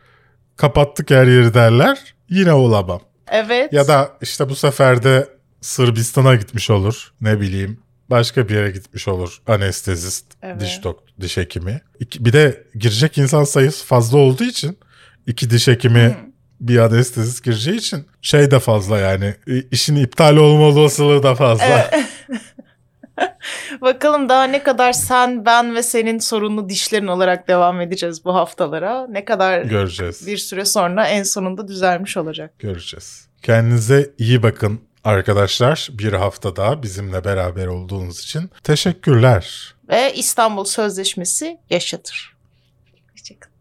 kapattık 0.55 1.11
her 1.11 1.27
yeri 1.27 1.53
derler 1.53 1.99
yine 2.29 2.53
olamam. 2.53 3.01
Evet. 3.27 3.73
Ya 3.73 3.87
da 3.87 4.11
işte 4.21 4.49
bu 4.49 4.55
sefer 4.55 5.03
de 5.03 5.27
Sırbistan'a 5.61 6.35
gitmiş 6.35 6.69
olur. 6.69 7.13
Ne 7.21 7.39
bileyim 7.41 7.79
başka 8.09 8.49
bir 8.49 8.55
yere 8.55 8.71
gitmiş 8.71 9.07
olur. 9.07 9.37
Anestezist, 9.47 10.25
Evet. 10.41 10.61
diş 10.61 10.83
doktor, 10.83 11.07
diş 11.21 11.37
hekimi. 11.37 11.81
İki- 11.99 12.25
bir 12.25 12.33
de 12.33 12.63
girecek 12.75 13.17
insan 13.17 13.43
sayısı 13.43 13.85
fazla 13.85 14.17
olduğu 14.17 14.43
için 14.43 14.77
iki 15.27 15.49
diş 15.49 15.67
hekimi 15.67 16.17
bir 16.59 16.77
anestezist 16.77 17.43
gireceği 17.43 17.77
için 17.77 18.05
şey 18.21 18.51
de 18.51 18.59
fazla 18.59 18.97
yani 18.99 19.35
işin 19.71 19.95
iptal 19.95 20.35
olma 20.37 20.63
olasılığı 20.63 21.23
da 21.23 21.35
fazla. 21.35 21.91
Bakalım 23.81 24.29
daha 24.29 24.43
ne 24.43 24.63
kadar 24.63 24.93
sen, 24.93 25.45
ben 25.45 25.75
ve 25.75 25.83
senin 25.83 26.19
sorunlu 26.19 26.69
dişlerin 26.69 27.07
olarak 27.07 27.47
devam 27.47 27.81
edeceğiz 27.81 28.25
bu 28.25 28.35
haftalara. 28.35 29.07
Ne 29.07 29.25
kadar 29.25 29.61
Göreceğiz. 29.61 30.27
bir 30.27 30.37
süre 30.37 30.65
sonra 30.65 31.07
en 31.07 31.23
sonunda 31.23 31.67
düzelmiş 31.67 32.17
olacak. 32.17 32.59
Göreceğiz. 32.59 33.27
Kendinize 33.41 34.11
iyi 34.17 34.43
bakın 34.43 34.81
arkadaşlar. 35.03 35.89
Bir 35.91 36.13
hafta 36.13 36.55
daha 36.55 36.83
bizimle 36.83 37.23
beraber 37.23 37.67
olduğunuz 37.67 38.19
için 38.19 38.49
teşekkürler. 38.63 39.75
Ve 39.89 40.13
İstanbul 40.13 40.63
Sözleşmesi 40.65 41.57
yaşatır. 41.69 42.33
Hoşçakalın. 43.11 43.53